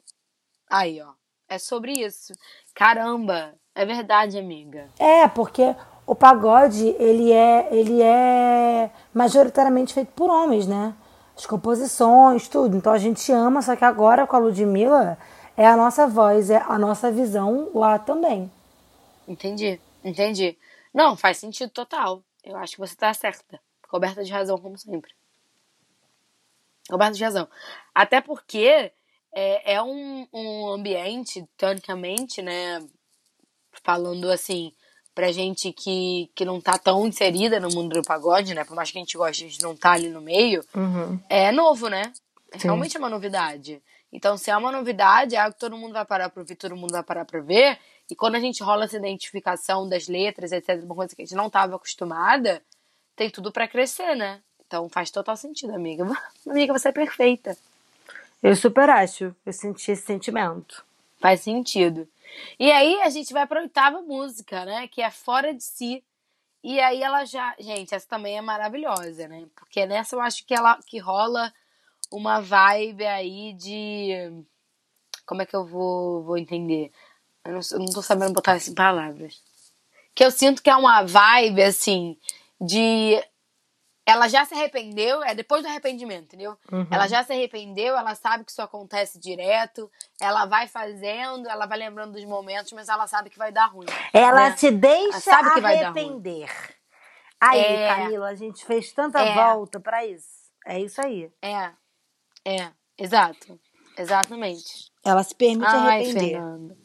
Aí, 0.69 1.01
ó. 1.01 1.13
É 1.47 1.57
sobre 1.57 1.93
isso. 1.93 2.33
Caramba. 2.73 3.53
É 3.73 3.85
verdade, 3.85 4.37
amiga. 4.37 4.89
É, 4.97 5.27
porque 5.27 5.75
o 6.07 6.15
pagode, 6.15 6.87
ele 6.99 7.31
é, 7.31 7.67
ele 7.71 8.01
é 8.01 8.89
majoritariamente 9.13 9.93
feito 9.93 10.11
por 10.13 10.29
homens, 10.29 10.65
né? 10.65 10.95
As 11.35 11.45
composições, 11.45 12.47
tudo. 12.47 12.77
Então 12.77 12.93
a 12.93 12.97
gente 12.97 13.31
ama, 13.31 13.61
só 13.61 13.75
que 13.75 13.83
agora 13.83 14.25
com 14.25 14.35
a 14.35 14.39
Ludmilla 14.39 15.17
é 15.57 15.67
a 15.67 15.75
nossa 15.75 16.07
voz, 16.07 16.49
é 16.49 16.57
a 16.57 16.77
nossa 16.79 17.11
visão 17.11 17.69
lá 17.73 17.99
também. 17.99 18.51
Entendi. 19.27 19.79
Entendi. 20.03 20.57
Não, 20.93 21.17
faz 21.17 21.37
sentido 21.37 21.69
total. 21.71 22.23
Eu 22.43 22.55
acho 22.57 22.73
que 22.73 22.79
você 22.79 22.95
tá 22.95 23.13
certa. 23.13 23.59
Coberta 23.89 24.23
de 24.23 24.31
razão, 24.31 24.57
como 24.57 24.77
sempre. 24.77 25.11
Coberta 26.89 27.13
de 27.13 27.23
razão. 27.23 27.47
Até 27.93 28.21
porque 28.21 28.91
é, 29.35 29.73
é 29.73 29.83
um, 29.83 30.25
um 30.33 30.69
ambiente, 30.69 31.45
teoricamente, 31.57 32.41
né? 32.41 32.81
Falando 33.83 34.31
assim, 34.31 34.71
pra 35.13 35.31
gente 35.33 35.73
que, 35.73 36.31
que 36.33 36.45
não 36.45 36.61
tá 36.61 36.77
tão 36.77 37.05
inserida 37.05 37.59
no 37.59 37.69
mundo 37.69 37.93
do 37.93 38.01
pagode, 38.01 38.55
né? 38.55 38.63
Por 38.63 38.75
mais 38.75 38.89
que 38.89 38.97
a 38.97 39.01
gente 39.01 39.17
goste, 39.17 39.43
a 39.43 39.47
gente 39.49 39.61
não 39.61 39.75
tá 39.75 39.91
ali 39.91 40.07
no 40.07 40.21
meio. 40.21 40.63
É 41.29 41.51
novo, 41.51 41.89
né? 41.89 42.13
Sim. 42.53 42.63
Realmente 42.63 42.95
é 42.95 42.99
uma 42.99 43.09
novidade. 43.09 43.83
Então, 44.11 44.37
se 44.37 44.49
é 44.49 44.55
uma 44.55 44.71
novidade, 44.71 45.35
é 45.35 45.39
algo 45.39 45.53
que 45.53 45.59
todo 45.59 45.75
mundo 45.75 45.91
vai 45.91 46.05
parar 46.05 46.29
pra 46.29 46.41
ouvir, 46.41 46.55
todo 46.55 46.75
mundo 46.75 46.91
vai 46.91 47.03
parar 47.03 47.25
pra 47.25 47.41
ver. 47.41 47.77
E 48.09 48.15
quando 48.15 48.35
a 48.35 48.39
gente 48.39 48.63
rola 48.63 48.85
essa 48.85 48.95
identificação 48.95 49.89
das 49.89 50.07
letras, 50.07 50.53
etc., 50.53 50.81
uma 50.81 50.95
coisa 50.95 51.13
que 51.13 51.21
a 51.21 51.25
gente 51.25 51.35
não 51.35 51.47
estava 51.47 51.75
acostumada, 51.75 52.61
tem 53.15 53.29
tudo 53.29 53.51
pra 53.51 53.67
crescer, 53.67 54.15
né? 54.15 54.41
Então 54.65 54.87
faz 54.87 55.11
total 55.11 55.35
sentido, 55.35 55.73
amiga. 55.73 56.05
Amiga, 56.47 56.71
você 56.71 56.89
é 56.89 56.91
perfeita. 56.93 57.57
Eu 58.41 58.55
super 58.55 58.89
acho. 58.89 59.35
Eu 59.45 59.53
senti 59.53 59.91
esse 59.91 60.05
sentimento. 60.05 60.85
Faz 61.19 61.41
sentido. 61.41 62.07
E 62.59 62.71
aí 62.71 63.01
a 63.01 63.09
gente 63.09 63.33
vai 63.33 63.47
pra 63.47 63.61
oitava 63.61 64.01
música, 64.01 64.65
né? 64.65 64.87
Que 64.87 65.01
é 65.01 65.09
Fora 65.09 65.53
de 65.53 65.63
Si. 65.63 66.03
E 66.63 66.79
aí 66.79 67.01
ela 67.01 67.25
já. 67.25 67.55
Gente, 67.59 67.93
essa 67.93 68.07
também 68.07 68.37
é 68.37 68.41
maravilhosa, 68.41 69.27
né? 69.27 69.45
Porque 69.55 69.85
nessa 69.85 70.15
eu 70.15 70.21
acho 70.21 70.45
que 70.45 70.53
ela 70.53 70.79
que 70.85 70.97
rola 70.97 71.53
uma 72.11 72.39
vibe 72.41 73.05
aí 73.05 73.53
de. 73.53 74.43
Como 75.25 75.41
é 75.41 75.45
que 75.45 75.55
eu 75.55 75.65
vou, 75.65 76.23
vou 76.23 76.37
entender? 76.37 76.91
Eu 77.43 77.53
não, 77.53 77.59
eu 77.71 77.79
não 77.79 77.85
tô 77.87 78.01
sabendo 78.01 78.33
botar 78.33 78.57
em 78.57 78.73
palavras. 78.73 79.41
Que 80.13 80.23
eu 80.23 80.31
sinto 80.31 80.63
que 80.63 80.69
é 80.69 80.75
uma 80.75 81.03
vibe, 81.03 81.61
assim, 81.61 82.17
de. 82.59 83.21
Ela 84.05 84.27
já 84.27 84.45
se 84.45 84.53
arrependeu, 84.53 85.23
é 85.23 85.33
depois 85.33 85.63
do 85.63 85.67
arrependimento, 85.67 86.25
entendeu? 86.25 86.55
Ela 86.91 87.07
já 87.07 87.23
se 87.23 87.33
arrependeu, 87.33 87.97
ela 87.97 88.13
sabe 88.13 88.43
que 88.45 88.51
isso 88.51 88.61
acontece 88.61 89.19
direto, 89.19 89.91
ela 90.21 90.45
vai 90.45 90.67
fazendo, 90.67 91.49
ela 91.49 91.65
vai 91.65 91.79
lembrando 91.79 92.13
dos 92.13 92.23
momentos, 92.25 92.71
mas 92.73 92.87
ela 92.87 93.07
sabe 93.07 93.31
que 93.31 93.37
vai 93.37 93.51
dar 93.51 93.65
ruim. 93.65 93.87
Ela 94.13 94.51
né? 94.51 94.57
se 94.57 94.69
deixa 94.69 95.41
ruim. 95.41 95.65
arrepender. 95.65 96.51
Aí, 97.41 97.59
É. 97.59 97.95
Camila, 97.95 98.27
a 98.27 98.35
gente 98.35 98.63
fez 98.63 98.91
tanta 98.93 99.19
É. 99.19 99.33
volta 99.33 99.79
pra 99.79 100.05
isso. 100.05 100.51
É 100.67 100.79
isso 100.79 101.01
aí. 101.01 101.31
É, 101.41 101.71
é, 102.45 102.71
exato. 102.97 103.59
Exatamente. 103.97 104.91
Ela 105.03 105.23
se 105.23 105.33
permite 105.33 105.67
Ai, 105.67 106.01
arrepender. 106.03 106.31
Fernanda. 106.31 106.77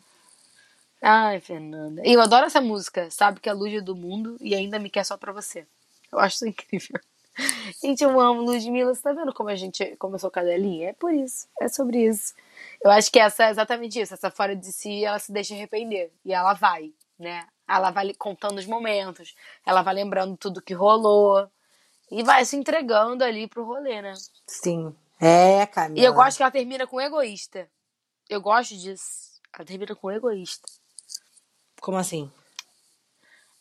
Ai, 1.03 1.41
Fernanda. 1.41 2.03
E 2.05 2.13
eu 2.13 2.21
adoro 2.21 2.47
essa 2.47 2.61
música. 2.61 3.11
Sabe 3.11 3.41
que 3.41 3.49
é 3.49 3.53
a 3.53 3.55
luz 3.55 3.83
do 3.83 3.97
mundo 3.97 4.37
e 4.41 4.55
ainda 4.55 4.79
me 4.79 4.89
quer 4.91 5.05
só 5.05 5.17
pra 5.17 5.33
você. 5.33 5.67
Eu 6.13 6.19
acho 6.19 6.37
isso 6.37 6.47
incrível. 6.49 7.01
Gente, 7.83 8.03
eu 8.03 8.21
amo 8.21 8.43
Ludmilla. 8.43 8.95
Você 8.95 9.03
tá 9.03 9.13
vendo 9.13 9.33
como 9.33 9.49
a 9.49 9.57
gente 9.57 9.97
começou 9.97 10.31
cadelinha? 10.31 10.91
É 10.91 10.93
por 10.93 11.13
isso. 11.13 11.49
É 11.61 11.69
sobre 11.69 12.07
isso. 12.07 12.35
Eu 12.83 12.91
acho 12.91 13.11
que 13.11 13.19
essa 13.19 13.45
é 13.45 13.51
exatamente 13.51 14.01
isso. 14.01 14.15
Essa 14.15 14.31
fora 14.31 14.55
de 14.55 14.73
si, 14.73 15.05
ela 15.05 15.19
se 15.19 15.33
deixa 15.33 15.55
arrepender. 15.55 16.13
E 16.25 16.33
ela 16.33 16.55
vai, 16.55 16.93
né? 17.19 17.47
Ela 17.69 17.91
vai 17.91 18.13
contando 18.15 18.59
os 18.59 18.67
momentos. 18.67 19.35
Ela 19.65 19.83
vai 19.83 19.95
lembrando 19.95 20.37
tudo 20.37 20.63
que 20.63 20.75
rolou. 20.75 21.49
E 22.11 22.23
vai 22.23 22.45
se 22.45 22.57
entregando 22.57 23.23
ali 23.23 23.47
pro 23.47 23.65
rolê, 23.65 24.03
né? 24.03 24.15
Sim. 24.47 24.95
É, 25.21 25.67
Camila. 25.67 26.01
E 26.01 26.05
eu 26.05 26.15
gosto 26.15 26.39
que 26.39 26.43
ela 26.43 26.51
termina 26.51 26.87
com 26.87 27.01
egoísta. 27.01 27.71
Eu 28.29 28.41
gosto 28.41 28.77
disso. 28.77 29.39
Ela 29.55 29.65
termina 29.65 29.95
com 29.95 30.11
egoísta. 30.11 30.67
Como 31.81 31.99
assim? 31.99 32.31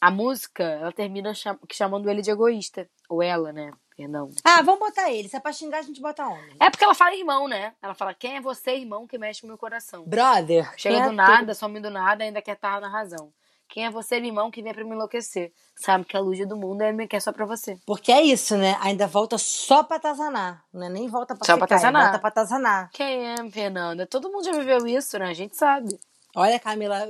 A 0.01 0.09
música, 0.09 0.63
ela 0.63 0.91
termina 0.91 1.33
cham 1.33 1.59
chamando 1.71 2.09
ele 2.09 2.21
de 2.21 2.31
egoísta. 2.31 2.89
Ou 3.09 3.21
ela, 3.23 3.51
né? 3.51 3.73
Perdão. 3.97 4.29
Ah, 4.45 4.61
vamos 4.61 4.79
botar 4.79 5.11
ele. 5.11 5.27
Se 5.27 5.35
é 5.35 5.39
pra 5.41 5.51
xingar, 5.51 5.79
a 5.79 5.81
gente 5.81 5.99
bota 5.99 6.25
homem. 6.25 6.55
É 6.57 6.69
porque 6.69 6.85
ela 6.85 6.95
fala 6.95 7.13
irmão, 7.15 7.49
né? 7.49 7.73
Ela 7.81 7.93
fala, 7.93 8.13
quem 8.13 8.37
é 8.37 8.41
você, 8.41 8.75
irmão, 8.75 9.05
que 9.05 9.17
mexe 9.17 9.41
com 9.41 9.47
o 9.47 9.49
meu 9.49 9.57
coração? 9.57 10.05
Brother. 10.05 10.71
Chega 10.77 11.01
do 11.01 11.09
é 11.09 11.11
nada, 11.11 11.53
some 11.53 11.81
do 11.81 11.89
nada, 11.89 12.23
ainda 12.23 12.41
quer 12.41 12.53
estar 12.53 12.79
na 12.79 12.87
razão. 12.87 13.33
Quem 13.67 13.85
é 13.85 13.91
você, 13.91 14.15
irmão, 14.15 14.49
que 14.49 14.63
vem 14.63 14.73
pra 14.73 14.83
me 14.83 14.91
enlouquecer? 14.91 15.51
Sabe 15.75 16.03
que 16.05 16.17
a 16.17 16.19
luz 16.19 16.39
do 16.47 16.57
mundo 16.57 16.81
é 16.81 17.07
quer 17.07 17.19
só 17.21 17.31
pra 17.31 17.45
você. 17.45 17.77
Porque 17.85 18.11
é 18.11 18.21
isso, 18.21 18.57
né? 18.57 18.77
Ainda 18.81 19.05
volta 19.05 19.37
só 19.37 19.83
pra 19.83 19.99
tazanar. 19.99 20.63
Não 20.73 20.87
é 20.87 20.89
nem 20.89 21.07
volta 21.07 21.35
pra 21.35 21.45
Só 21.45 21.55
pra 21.55 21.67
ficar, 21.67 21.75
é 21.75 21.77
tazanar. 21.77 22.03
volta 22.03 22.19
pra 22.19 22.31
tazanar. 22.31 22.89
Quem 22.91 23.27
é, 23.27 23.49
Fernanda? 23.51 24.07
Todo 24.07 24.31
mundo 24.31 24.43
já 24.45 24.53
viveu 24.53 24.87
isso, 24.87 25.19
né? 25.19 25.27
A 25.29 25.33
gente 25.33 25.55
sabe. 25.55 25.99
Olha, 26.35 26.59
Camila, 26.59 27.07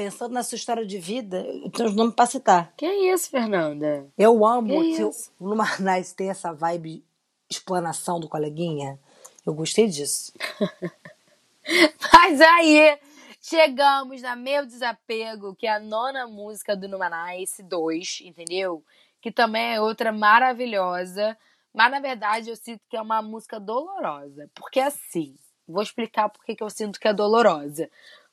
pensando 0.00 0.32
na 0.32 0.42
sua 0.42 0.56
história 0.56 0.86
de 0.86 0.98
vida, 0.98 1.44
eu 1.46 1.70
tenho 1.70 1.90
os 1.90 1.94
nomes 1.94 2.14
pra 2.14 2.24
citar. 2.24 2.72
Que 2.74 2.86
é 2.86 3.12
isso, 3.12 3.28
Fernanda? 3.28 4.06
Eu 4.16 4.46
amo 4.46 4.66
Que 4.66 4.96
que 4.96 5.04
o? 5.04 5.10
Lumanais 5.38 6.14
tem 6.14 6.30
essa 6.30 6.54
vibe 6.54 7.04
explanação 7.50 8.18
do 8.18 8.26
coleguinha. 8.26 8.98
Eu 9.44 9.52
gostei 9.52 9.88
disso. 9.88 10.32
Mas 12.14 12.40
aí, 12.40 12.98
chegamos 13.42 14.22
na 14.22 14.34
Meu 14.34 14.64
Desapego, 14.64 15.54
que 15.54 15.66
é 15.66 15.74
a 15.74 15.78
nona 15.78 16.26
música 16.26 16.74
do 16.74 16.88
Numanice 16.88 17.62
2, 17.62 18.22
entendeu? 18.22 18.82
Que 19.20 19.30
também 19.30 19.74
é 19.74 19.80
outra 19.82 20.12
maravilhosa. 20.12 21.36
Mas, 21.74 21.90
na 21.90 22.00
verdade, 22.00 22.48
eu 22.48 22.56
sinto 22.56 22.80
que 22.88 22.96
é 22.96 23.02
uma 23.02 23.20
música 23.20 23.60
dolorosa. 23.60 24.48
Porque, 24.54 24.80
assim, 24.80 25.36
vou 25.68 25.82
explicar 25.82 26.30
por 26.30 26.42
que 26.42 26.56
eu 26.58 26.70
sinto 26.70 26.98
que 26.98 27.06
é 27.06 27.12
dolorosa. 27.12 27.90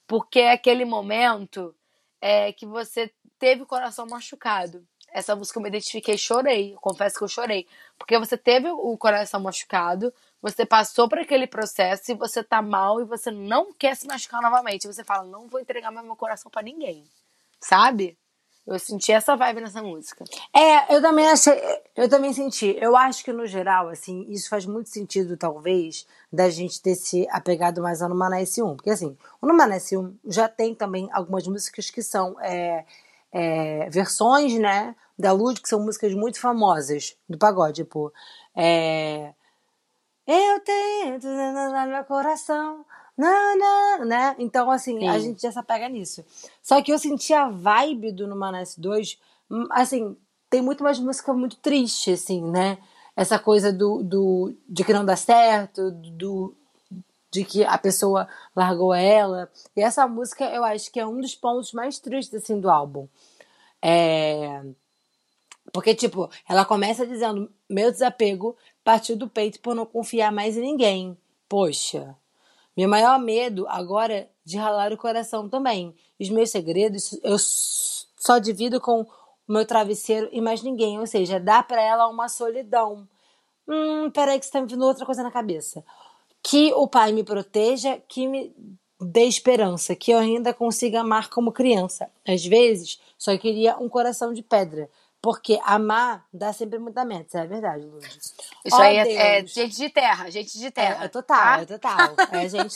Porque 0.07 0.39
é 0.39 0.51
aquele 0.53 0.85
momento 0.85 1.75
é, 2.21 2.51
que 2.53 2.65
você 2.65 3.11
teve 3.37 3.63
o 3.63 3.67
coração 3.67 4.07
machucado. 4.07 4.87
Essa 5.11 5.35
música 5.35 5.59
eu 5.59 5.63
me 5.63 5.69
identifiquei, 5.69 6.17
chorei. 6.17 6.75
Confesso 6.81 7.17
que 7.17 7.23
eu 7.23 7.27
chorei. 7.27 7.67
Porque 7.97 8.17
você 8.17 8.37
teve 8.37 8.69
o 8.69 8.97
coração 8.97 9.39
machucado, 9.39 10.13
você 10.41 10.65
passou 10.65 11.09
por 11.09 11.19
aquele 11.19 11.47
processo 11.47 12.11
e 12.11 12.15
você 12.15 12.43
tá 12.43 12.61
mal 12.61 13.01
e 13.01 13.05
você 13.05 13.31
não 13.31 13.73
quer 13.73 13.95
se 13.95 14.07
machucar 14.07 14.41
novamente. 14.41 14.87
Você 14.87 15.03
fala, 15.03 15.23
não 15.23 15.47
vou 15.47 15.59
entregar 15.59 15.91
meu 15.91 16.15
coração 16.15 16.51
pra 16.51 16.61
ninguém. 16.61 17.03
Sabe? 17.59 18.17
Eu 18.67 18.77
senti 18.77 19.13
essa 19.13 19.33
vibe 19.37 19.61
nessa 19.61 19.81
música. 19.81 20.25
É, 20.53 20.93
eu 20.93 21.01
também 21.01 21.25
achei, 21.25 21.53
eu 21.95 22.09
também 22.09 22.33
senti. 22.33 22.77
Eu 22.81 22.97
acho 22.97 23.23
que 23.23 23.31
no 23.31 23.47
geral, 23.47 23.87
assim, 23.87 24.25
isso 24.27 24.49
faz 24.49 24.65
muito 24.65 24.89
sentido, 24.89 25.37
talvez, 25.37 26.05
da 26.31 26.49
gente 26.49 26.81
ter 26.81 26.95
se 26.95 27.25
apegado 27.31 27.81
mais 27.81 28.01
ao 28.01 28.09
Numanice 28.09 28.61
1. 28.61 28.75
Porque 28.75 28.89
assim, 28.89 29.17
o 29.41 29.47
Numanice 29.47 29.95
1 29.95 30.17
já 30.25 30.49
tem 30.49 30.75
também 30.75 31.07
algumas 31.13 31.47
músicas 31.47 31.89
que 31.89 32.03
são 32.03 32.35
é, 32.41 32.83
é, 33.31 33.89
versões, 33.89 34.59
né, 34.59 34.93
da 35.17 35.31
Lud, 35.31 35.61
que 35.61 35.69
são 35.69 35.79
músicas 35.79 36.13
muito 36.13 36.37
famosas 36.37 37.15
do 37.29 37.37
pagode, 37.37 37.83
tipo. 37.83 38.11
É, 38.53 39.33
eu 40.27 40.59
tento 40.59 41.25
meu 41.25 42.03
coração. 42.03 42.85
Não, 43.17 43.57
não, 43.57 44.05
né? 44.05 44.35
Então, 44.37 44.69
assim, 44.69 44.99
Sim. 44.99 45.07
a 45.07 45.17
gente 45.17 45.41
já 45.41 45.51
se 45.51 45.57
apega 45.57 45.89
nisso. 45.89 46.23
Só 46.61 46.81
que 46.81 46.91
eu 46.91 46.99
senti 46.99 47.33
a 47.33 47.49
vibe 47.49 48.11
do 48.11 48.27
Numanece 48.27 48.79
2, 48.79 49.19
hum, 49.49 49.67
assim, 49.71 50.15
tem 50.49 50.61
muito 50.61 50.83
mais 50.83 50.99
música 50.99 51.33
muito 51.33 51.57
triste, 51.57 52.11
assim, 52.11 52.43
né? 52.43 52.77
Essa 53.15 53.39
coisa 53.39 53.73
do, 53.73 54.03
do 54.03 54.55
de 54.69 54.83
que 54.83 54.93
não 54.93 55.03
dá 55.03 55.15
certo, 55.15 55.89
do 55.91 56.55
de 57.31 57.43
que 57.43 57.63
a 57.63 57.77
pessoa 57.77 58.27
largou 58.55 58.93
ela. 58.93 59.51
E 59.75 59.81
essa 59.81 60.07
música 60.07 60.45
eu 60.45 60.63
acho 60.63 60.91
que 60.91 60.99
é 60.99 61.05
um 61.05 61.19
dos 61.19 61.35
pontos 61.35 61.73
mais 61.73 61.99
tristes, 61.99 62.43
assim, 62.43 62.59
do 62.59 62.69
álbum. 62.69 63.07
É... 63.81 64.63
Porque, 65.73 65.93
tipo, 65.95 66.29
ela 66.47 66.65
começa 66.65 67.05
dizendo: 67.05 67.51
meu 67.69 67.91
desapego 67.91 68.55
partiu 68.83 69.15
do 69.17 69.27
peito 69.27 69.59
por 69.59 69.75
não 69.75 69.85
confiar 69.85 70.31
mais 70.31 70.55
em 70.55 70.61
ninguém. 70.61 71.17
Poxa, 71.49 72.15
meu 72.77 72.87
maior 72.87 73.19
medo 73.19 73.65
agora 73.67 74.13
é 74.13 74.29
de 74.45 74.55
ralar 74.55 74.93
o 74.93 74.97
coração 74.97 75.49
também. 75.49 75.95
Os 76.19 76.29
meus 76.29 76.51
segredos 76.51 77.19
eu 77.23 77.37
só 77.39 78.37
divido 78.37 78.79
com 78.79 79.01
o 79.01 79.07
meu 79.47 79.65
travesseiro 79.65 80.29
e 80.31 80.39
mais 80.39 80.61
ninguém. 80.61 80.99
Ou 80.99 81.07
seja, 81.07 81.39
dá 81.39 81.63
pra 81.63 81.81
ela 81.81 82.07
uma 82.07 82.29
solidão. 82.29 83.07
Hum, 83.67 84.11
peraí 84.11 84.39
que 84.39 84.45
você 84.45 84.51
tá 84.51 84.61
me 84.61 84.67
vindo 84.67 84.85
outra 84.85 85.05
coisa 85.05 85.23
na 85.23 85.31
cabeça. 85.31 85.83
Que 86.43 86.71
o 86.73 86.87
pai 86.87 87.11
me 87.11 87.23
proteja, 87.23 87.99
que 88.07 88.27
me 88.27 88.53
dê 89.01 89.23
esperança, 89.23 89.95
que 89.95 90.11
eu 90.11 90.19
ainda 90.19 90.53
consiga 90.53 91.01
amar 91.01 91.29
como 91.29 91.51
criança. 91.51 92.09
Às 92.27 92.45
vezes, 92.45 92.99
só 93.17 93.35
queria 93.37 93.77
um 93.77 93.89
coração 93.89 94.33
de 94.33 94.43
pedra. 94.43 94.89
Porque 95.21 95.59
amar 95.63 96.25
dá 96.31 96.53
sempre 96.53 96.77
muita 96.77 97.03
merda. 97.03 97.25
Isso 97.27 97.37
é 97.37 97.47
verdade, 97.47 97.85
Lúcia. 97.85 98.09
Isso 98.63 98.75
Ó 98.75 98.79
aí 98.79 98.97
é, 98.97 99.39
é 99.39 99.45
gente 99.45 99.75
de 99.75 99.89
terra, 99.89 100.29
gente 100.29 100.57
de 100.57 100.71
terra. 100.71 101.03
É, 101.03 101.05
é 101.05 101.07
total, 101.07 101.37
tá? 101.37 101.61
é 101.61 101.65
total. 101.65 102.15
É 102.31 102.49
gente 102.49 102.75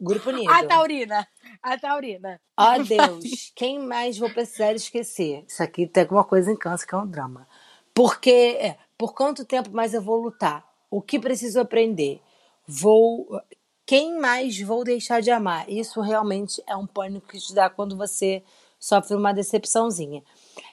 grupo 0.00 0.28
unido. 0.30 0.50
A 0.50 0.64
Taurina. 0.64 1.28
A 1.62 1.78
Taurina. 1.78 2.40
Ó 2.58 2.78
Deus, 2.78 3.52
quem 3.54 3.78
mais 3.78 4.18
vou 4.18 4.28
precisar 4.30 4.72
esquecer? 4.72 5.44
Isso 5.46 5.62
aqui 5.62 5.86
tem 5.86 6.02
alguma 6.02 6.24
coisa 6.24 6.50
em 6.50 6.56
câncer 6.56 6.86
que 6.86 6.94
é 6.94 6.98
um 6.98 7.06
drama. 7.06 7.46
Porque, 7.94 8.58
é, 8.60 8.76
por 8.98 9.14
quanto 9.14 9.44
tempo 9.44 9.70
mais 9.70 9.94
eu 9.94 10.02
vou 10.02 10.16
lutar? 10.16 10.64
O 10.90 11.00
que 11.00 11.18
preciso 11.18 11.60
aprender? 11.60 12.20
Vou. 12.66 13.40
Quem 13.86 14.18
mais 14.18 14.60
vou 14.60 14.84
deixar 14.84 15.20
de 15.20 15.30
amar? 15.30 15.68
Isso 15.68 16.00
realmente 16.00 16.62
é 16.66 16.76
um 16.76 16.86
pânico 16.86 17.28
que 17.28 17.38
te 17.38 17.54
dá 17.54 17.70
quando 17.70 17.96
você 17.96 18.42
sofre 18.78 19.14
uma 19.14 19.32
decepçãozinha. 19.32 20.22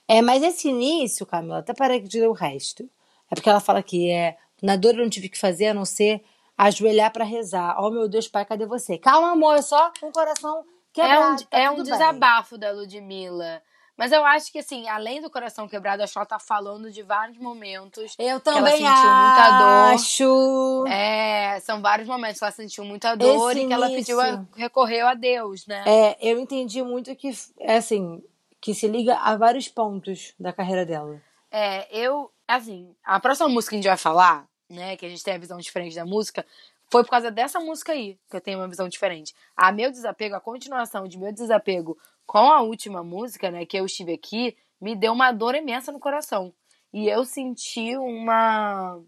É, 0.08 0.22
mas 0.22 0.41
esse 0.43 0.70
início, 0.70 1.26
Camila, 1.26 1.60
até 1.60 1.74
parei 1.74 1.99
de 1.99 2.20
ler 2.20 2.28
o 2.30 2.34
resto. 2.34 2.84
É 3.30 3.36
porque 3.36 3.49
ela 3.49 3.60
fala 3.60 3.84
que 3.84 4.10
é. 4.10 4.38
Na 4.64 4.76
dor 4.76 4.95
eu 4.95 5.03
não 5.03 5.10
tive 5.10 5.30
que 5.30 5.38
fazer 5.38 5.68
a 5.68 5.74
não 5.74 5.86
ser 5.86 6.24
ajoelhar 6.58 7.12
pra 7.12 7.24
rezar. 7.26 7.76
Oh 7.80 7.91
meu 7.91 8.08
Deus, 8.08 8.28
pai, 8.28 8.45
cadê 8.45 8.66
você? 8.66 8.97
Calma, 8.97 9.32
amor, 9.32 9.55
é 9.58 9.62
só 9.62 9.91
um 10.01 10.12
coração 10.12 10.58
É 10.58 10.60
um, 10.60 10.64
quebrado. 10.93 11.43
tá 11.45 11.60
é 11.60 11.70
um 11.70 11.76
tudo 11.76 11.89
bem. 11.89 11.93
desabafo 11.93 12.58
da 12.58 12.72
Ludmilla. 12.72 13.62
Mas 13.95 14.12
eu 14.12 14.24
acho 14.24 14.51
que, 14.51 14.60
assim, 14.60 14.88
além 14.88 15.22
do 15.22 15.30
coração 15.30 15.68
quebrado, 15.68 16.03
que 16.05 16.12
ela 16.18 16.26
tá 16.26 16.38
falando 16.38 16.91
de 16.91 17.01
vários 17.01 17.38
momentos. 17.39 18.14
Eu 18.20 18.39
que 18.39 18.47
ela 18.49 18.60
também 18.60 18.78
sentiu 18.78 18.86
muita 19.12 19.58
dor. 19.58 19.93
acho. 19.95 20.86
É, 20.88 21.60
são 21.62 21.82
vários 21.82 22.08
momentos 22.08 22.38
que 22.38 22.43
ela 22.45 22.51
sentiu 22.51 22.86
muita 22.86 23.16
dor 23.16 23.51
Esse 23.51 23.64
e 23.64 23.68
que 23.68 23.74
ela 23.74 23.88
início. 23.91 24.16
pediu, 24.16 24.22
a- 24.22 24.45
recorreu 24.55 25.08
a 25.08 25.16
Deus, 25.16 25.66
né? 25.66 25.84
É, 25.88 26.18
eu 26.22 26.39
entendi 26.39 26.82
muito 26.84 27.16
que, 27.16 27.32
é 27.60 27.78
assim, 27.78 28.24
que 28.62 28.74
se 28.74 28.88
liga 28.88 29.16
a 29.16 29.36
vários 29.38 29.68
pontos 29.68 30.34
da 30.39 30.51
carreira 30.51 30.86
dela. 30.86 31.22
É, 31.51 31.88
eu, 31.95 32.32
assim, 32.47 32.95
a 33.03 33.20
próxima 33.20 33.49
música 33.49 33.72
que 33.72 33.76
a 33.76 33.80
gente 33.80 33.88
vai 33.88 33.97
falar, 33.97 34.47
né, 34.70 34.97
que 34.97 35.05
a 35.05 35.10
gente 35.10 35.24
tem 35.24 35.36
a 35.36 35.39
visão 35.39 35.58
diferente 35.58 35.95
da 35.95 36.05
música, 36.05 36.45
foi 36.89 37.03
por 37.03 37.10
causa 37.10 37.30
dessa 37.32 37.60
música 37.60 37.91
aí 37.91 38.18
que 38.30 38.36
eu 38.36 38.41
tenho 38.41 38.60
uma 38.60 38.68
visão 38.68 38.88
diferente. 38.88 39.34
A 39.55 39.72
Meu 39.72 39.91
Desapego, 39.91 40.36
a 40.36 40.41
continuação 40.41 41.08
de 41.08 41.18
Meu 41.18 41.32
Desapego 41.32 41.97
com 42.26 42.51
a 42.51 42.62
última 42.62 43.03
música, 43.03 43.49
né, 43.49 43.66
que 43.66 43.78
eu 43.78 43.86
estive 43.86 44.14
aqui, 44.14 44.58
me 44.80 44.95
deu 44.95 45.14
uma 45.14 45.32
dor 45.32 45.55
imensa 45.55 45.91
no 45.91 45.99
coração. 45.99 46.53
E 46.93 47.08
eu 47.08 47.26
senti 47.26 47.95
uma 47.97 49.01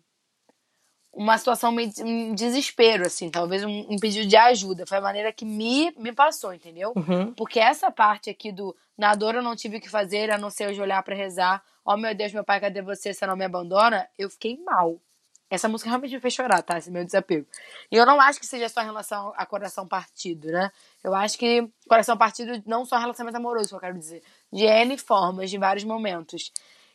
uma 1.12 1.38
situação 1.38 1.72
meio 1.72 1.92
de 1.92 2.04
um 2.04 2.34
desespero, 2.34 3.06
assim, 3.06 3.30
talvez 3.30 3.64
um, 3.64 3.86
um 3.90 3.98
pedido 3.98 4.28
de 4.28 4.38
ajuda. 4.38 4.86
Foi 4.86 5.00
a 5.00 5.02
maneira 5.02 5.34
que 5.34 5.44
me, 5.44 5.92
me 5.98 6.14
passou, 6.14 6.54
entendeu? 6.54 6.94
Uhum. 6.96 7.34
Porque 7.34 7.60
essa 7.60 7.92
parte 7.92 8.30
aqui 8.30 8.52
do 8.52 8.76
na 8.98 9.16
dor 9.16 9.36
eu 9.36 9.42
não 9.42 9.56
tive 9.56 9.78
o 9.78 9.82
que 9.82 9.90
fazer, 9.90 10.32
a 10.32 10.38
não 10.38 10.50
ser 10.50 10.70
hoje 10.70 10.82
olhar 10.82 11.02
pra 11.04 11.16
rezar. 11.16 11.64
Oh 11.84 11.98
meu 11.98 12.14
Deus, 12.14 12.32
meu 12.32 12.44
pai, 12.44 12.60
cadê 12.60 12.82
você? 12.82 13.14
Você 13.14 13.26
não 13.26 13.36
me 13.36 13.46
abandona? 13.46 14.08
Eu 14.18 14.30
fiquei 14.30 14.58
mal. 14.64 15.00
Essa 15.50 15.68
música 15.68 15.90
realmente 15.90 16.14
me 16.14 16.20
fez 16.20 16.34
chorar, 16.36 16.62
tá? 16.62 16.78
Esse 16.78 16.92
meu 16.92 17.04
desapego. 17.04 17.48
E 17.92 17.96
eu 17.96 18.06
não 18.06 18.22
acho 18.22 18.40
que 18.40 18.46
seja 18.46 18.70
só 18.70 18.82
em 18.82 18.86
relação 18.86 19.34
a 19.36 19.46
coração 19.48 19.88
partido, 19.88 20.50
né? 20.50 20.72
Eu 21.04 21.16
acho 21.16 21.40
que 21.40 21.68
coração 21.88 22.16
partido 22.16 22.62
não 22.68 22.86
só 22.86 23.00
relacionamento 23.00 23.38
amoroso, 23.38 23.70
que 23.70 23.76
eu 23.76 23.80
quero 23.80 23.98
dizer. 23.98 24.22
De 24.54 24.64
N 24.64 24.96
formas, 24.98 25.50
de 25.50 25.58
vários 25.58 25.84
momentos. 25.84 26.52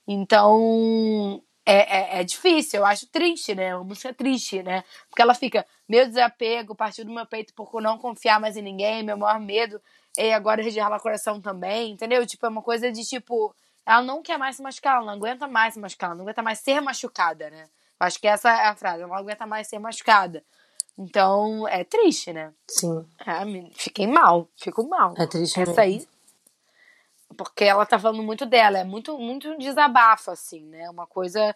Então, 0.07 1.43
é, 1.67 2.19
é, 2.19 2.21
é 2.21 2.25
difícil, 2.25 2.81
eu 2.81 2.87
acho 2.87 3.07
triste, 3.07 3.55
né? 3.55 3.75
Uma 3.75 3.85
música 3.85 4.13
triste, 4.13 4.63
né? 4.63 4.85
Porque 5.09 5.23
ela 5.23 5.35
fica, 5.35 5.67
meu 5.89 6.07
desapego 6.07 6.75
partiu 6.75 7.05
do 7.05 7.13
meu 7.13 7.25
peito 7.27 7.55
por 7.55 7.81
não 7.81 7.99
confiar 7.99 8.39
mais 8.39 8.57
em 8.57 8.63
ninguém, 8.63 9.03
meu 9.03 9.17
maior 9.17 9.41
medo 9.41 9.81
E 10.17 10.33
agora 10.33 10.63
Regerla 10.63 11.01
Coração 11.01 11.41
também, 11.41 11.93
entendeu? 11.93 12.27
Tipo, 12.27 12.47
é 12.47 12.49
uma 12.49 12.63
coisa 12.63 12.93
de 12.93 13.03
tipo. 13.05 13.55
Ela 13.87 14.03
não 14.03 14.23
quer 14.23 14.39
mais 14.39 14.57
se 14.57 14.63
machucar, 14.63 14.97
ela 14.97 15.07
não 15.07 15.15
aguenta 15.15 15.47
mais 15.47 15.75
se 15.75 15.81
machucar, 15.81 16.09
ela 16.09 16.15
não 16.17 16.25
aguenta 16.25 16.43
mais 16.43 16.59
ser 16.59 16.81
machucada, 16.81 17.51
né? 17.51 17.67
Acho 18.01 18.19
que 18.19 18.27
essa 18.27 18.51
é 18.51 18.67
a 18.69 18.75
frase, 18.75 19.03
ela 19.03 19.09
não 19.09 19.17
aguenta 19.17 19.47
mais 19.47 19.67
ser 19.67 19.79
machucada. 19.79 20.43
Então, 20.97 21.67
é 21.69 21.83
triste, 21.85 22.33
né? 22.33 22.53
Sim. 22.69 23.05
É, 23.27 23.71
fiquei 23.75 24.07
mal, 24.07 24.49
fico 24.57 24.89
mal. 24.89 25.15
É 25.19 25.27
triste 25.27 25.61
Essa 25.61 25.71
mesmo. 25.71 25.83
aí. 25.83 26.14
Porque 27.37 27.65
ela 27.65 27.87
tá 27.87 27.99
falando 27.99 28.23
muito 28.23 28.47
dela, 28.47 28.79
é 28.79 28.85
muito, 28.85 29.19
muito 29.19 29.57
desabafo, 29.59 30.31
assim, 30.31 30.63
né? 30.67 30.89
Uma 30.91 31.07
coisa, 31.07 31.55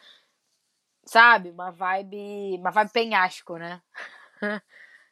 sabe? 1.05 1.51
Uma 1.51 1.70
vibe. 1.70 2.57
Uma 2.59 2.70
vibe 2.70 2.91
penhasco, 2.93 3.57
né? 3.57 3.81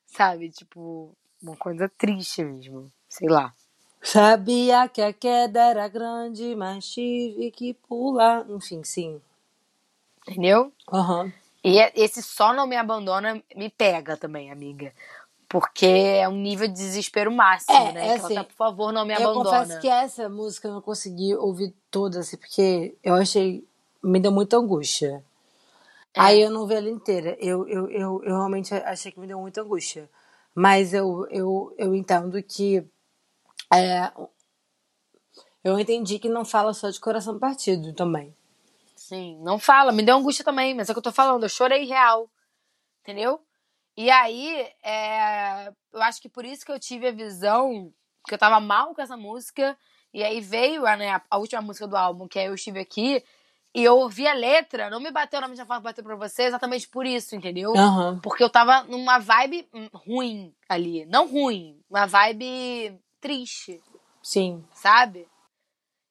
sabe? 0.07 0.51
Tipo, 0.51 1.15
uma 1.43 1.57
coisa 1.57 1.89
triste 1.89 2.45
mesmo. 2.45 2.91
Sei 3.09 3.29
lá. 3.29 3.55
Sabia 4.03 4.89
que 4.89 5.03
a 5.03 5.13
queda 5.13 5.61
era 5.71 5.89
grande, 5.89 6.55
mas 6.55 6.87
tive 6.89 7.51
que 7.51 7.75
pular. 7.75 8.49
Enfim, 8.51 8.85
sim. 8.85 9.21
Entendeu? 10.29 10.73
Aham. 10.93 11.33
E 11.65 11.79
é- 11.81 11.93
esse 11.97 12.23
só 12.23 12.53
não 12.53 12.67
me 12.67 12.77
abandona 12.77 13.43
me 13.57 13.69
pega 13.69 14.17
também, 14.17 14.53
amiga. 14.53 14.93
Porque 15.49 15.87
é 15.87 16.29
um 16.29 16.37
nível 16.37 16.67
de 16.67 16.75
desespero 16.75 17.31
máximo, 17.31 17.77
É, 17.77 17.93
né? 17.93 18.09
é 18.09 18.19
tá, 18.19 18.27
assim, 18.27 18.43
por 18.43 18.55
favor, 18.55 18.93
não 18.93 19.05
me 19.07 19.15
Eu 19.15 19.23
abandona. 19.31 19.61
confesso 19.61 19.81
que 19.81 19.89
essa 19.89 20.29
música 20.29 20.67
eu 20.69 20.75
não 20.75 20.83
consegui 20.83 21.35
ouvir 21.37 21.73
toda, 21.91 22.21
assim, 22.21 22.37
porque 22.37 22.97
eu 23.03 23.15
achei. 23.15 23.67
Me 24.03 24.19
deu 24.21 24.33
muita 24.33 24.57
angústia. 24.57 25.25
É. 26.15 26.21
Aí 26.21 26.41
eu 26.41 26.51
não 26.51 26.67
vi 26.67 26.75
ela 26.75 26.91
inteira. 26.91 27.37
Eu, 27.41 27.67
eu, 27.69 27.89
eu, 27.91 28.23
eu 28.25 28.37
realmente 28.37 28.75
achei 28.75 29.13
que 29.13 29.21
me 29.21 29.27
deu 29.27 29.39
muita 29.41 29.61
angústia. 29.63 30.09
Mas 30.55 30.93
eu, 30.93 31.27
eu, 31.31 31.75
eu 31.79 31.95
entendo 31.95 32.43
que. 32.43 32.85
É, 33.73 34.11
eu 35.63 35.79
entendi 35.79 36.19
que 36.19 36.29
não 36.29 36.45
fala 36.45 36.73
só 36.73 36.89
de 36.91 36.99
coração 37.01 37.39
partido 37.39 37.93
também. 37.93 38.35
Sim, 38.97 39.39
não 39.43 39.59
fala, 39.59 39.93
me 39.93 40.03
deu 40.03 40.17
angústia 40.17 40.45
também, 40.45 40.75
mas 40.75 40.89
é 40.89 40.93
o 40.93 40.95
que 40.95 40.99
eu 40.99 41.03
tô 41.03 41.13
falando, 41.13 41.45
eu 41.45 41.49
chorei 41.49 41.85
real, 41.85 42.29
entendeu? 43.03 43.41
E 43.97 44.11
aí, 44.11 44.69
é, 44.83 45.73
eu 45.93 46.03
acho 46.03 46.21
que 46.21 46.29
por 46.29 46.45
isso 46.45 46.67
que 46.67 46.71
eu 46.71 46.79
tive 46.79 47.09
a 47.09 47.13
visão, 47.13 47.93
que 48.29 48.35
eu 48.35 48.39
tava 48.39 48.61
mal 48.61 48.95
com 48.95 49.01
essa 49.01 49.17
música, 49.17 49.77
e 50.13 50.23
aí 50.23 50.41
veio 50.41 50.87
a, 50.87 50.97
né, 50.97 51.21
a 51.31 51.39
última 51.39 51.63
música 51.63 51.87
do 51.87 51.97
álbum, 51.97 52.29
que 52.29 52.39
é 52.39 52.49
Eu 52.49 52.55
Estive 52.55 52.79
Aqui, 52.79 53.25
e 53.75 53.85
eu 53.85 53.97
ouvi 53.97 54.27
a 54.27 54.35
letra, 54.35 54.91
não 54.91 55.01
me 55.01 55.11
bateu 55.11 55.41
na 55.41 55.49
mesma 55.49 55.67
forma 55.67 55.81
que 55.81 55.85
bateu 55.85 56.05
pra 56.05 56.17
você, 56.17 56.45
exatamente 56.45 56.89
por 56.89 57.07
isso, 57.07 57.35
entendeu? 57.35 57.75
Aham. 57.77 58.21
Porque 58.23 58.43
eu 58.43 58.51
tava 58.51 58.85
numa 58.85 59.19
vibe 59.19 59.69
hum, 59.73 59.89
ruim 59.93 60.55
ali, 60.69 61.05
não 61.07 61.27
ruim, 61.27 61.83
uma 61.89 62.07
vibe 62.07 62.99
triste, 63.21 63.83
Sim. 64.23 64.65
sabe? 64.73 65.29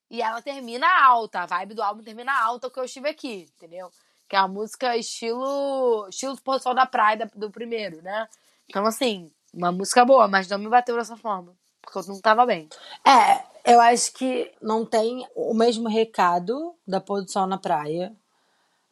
E 0.09 0.21
ela 0.21 0.41
termina 0.41 0.87
alta, 1.03 1.41
a 1.41 1.45
vibe 1.45 1.73
do 1.73 1.81
álbum 1.81 2.03
termina 2.03 2.39
alta 2.39 2.69
que 2.69 2.79
eu 2.79 2.85
estive 2.85 3.09
aqui, 3.09 3.47
entendeu? 3.55 3.91
Que 4.27 4.35
é 4.35 4.39
a 4.39 4.47
música 4.47 4.97
estilo 4.97 6.07
estilo 6.09 6.39
Pôr 6.41 6.59
Sol 6.59 6.73
da 6.73 6.85
Praia 6.85 7.29
do 7.35 7.51
primeiro, 7.51 8.01
né? 8.01 8.27
Então, 8.67 8.85
assim, 8.85 9.31
uma 9.53 9.71
música 9.71 10.03
boa, 10.03 10.27
mas 10.27 10.47
não 10.47 10.57
me 10.57 10.67
bateu 10.67 10.95
dessa 10.97 11.15
forma. 11.15 11.55
Porque 11.81 11.97
eu 11.97 12.03
não 12.07 12.19
tava 12.19 12.45
bem. 12.45 12.67
É, 13.05 13.43
eu 13.71 13.79
acho 13.79 14.13
que 14.13 14.51
não 14.61 14.85
tem 14.85 15.27
o 15.35 15.53
mesmo 15.53 15.87
recado 15.87 16.75
da 16.87 16.99
pôr 16.99 17.23
do 17.23 17.31
sol 17.31 17.47
na 17.47 17.57
praia, 17.57 18.15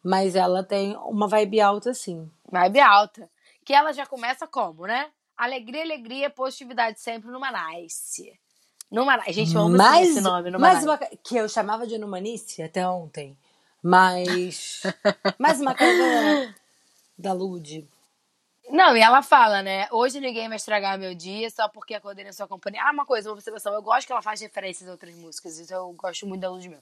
mas 0.02 0.34
ela 0.36 0.62
tem 0.62 0.96
uma 0.96 1.26
vibe 1.26 1.60
alta, 1.60 1.92
sim. 1.92 2.30
Vibe 2.50 2.80
alta. 2.80 3.28
Que 3.64 3.72
ela 3.72 3.92
já 3.92 4.06
começa 4.06 4.46
como, 4.46 4.86
né? 4.86 5.10
Alegria, 5.36 5.82
alegria, 5.82 6.30
positividade 6.30 7.00
sempre 7.00 7.30
numa 7.30 7.50
nice. 7.50 8.38
Numa 8.90 9.16
nice. 9.16 9.32
Gente, 9.32 9.54
eu 9.54 9.62
amo 9.62 9.76
mais, 9.76 10.10
esse 10.10 10.20
nome, 10.20 10.50
numa 10.50 10.60
mais 10.60 10.84
nice. 10.84 10.86
uma 10.86 10.98
que 10.98 11.36
eu 11.36 11.48
chamava 11.48 11.86
de 11.86 11.98
Numanice 11.98 12.62
até 12.62 12.86
ontem, 12.86 13.36
mas 13.84 14.80
mais 15.38 15.60
uma 15.60 15.74
coisa 15.74 16.54
da 17.18 17.34
Lud. 17.34 17.86
Não, 18.70 18.96
e 18.96 19.00
ela 19.00 19.20
fala, 19.20 19.62
né? 19.62 19.86
Hoje 19.92 20.18
ninguém 20.20 20.48
vai 20.48 20.56
estragar 20.56 20.98
meu 20.98 21.14
dia 21.14 21.50
só 21.50 21.68
porque 21.68 21.94
acordei 21.94 22.24
na 22.24 22.32
sua 22.32 22.48
companhia. 22.48 22.82
Ah, 22.82 22.92
uma 22.92 23.04
coisa, 23.04 23.28
uma 23.28 23.34
observação. 23.34 23.74
Eu 23.74 23.82
gosto 23.82 24.06
que 24.06 24.12
ela 24.12 24.22
faz 24.22 24.40
referências 24.40 24.88
a 24.88 24.92
outras 24.92 25.14
músicas. 25.14 25.58
Isso 25.58 25.74
eu 25.74 25.92
gosto 25.92 26.26
muito 26.26 26.40
da 26.40 26.50
Luz 26.50 26.66
Mel. 26.66 26.80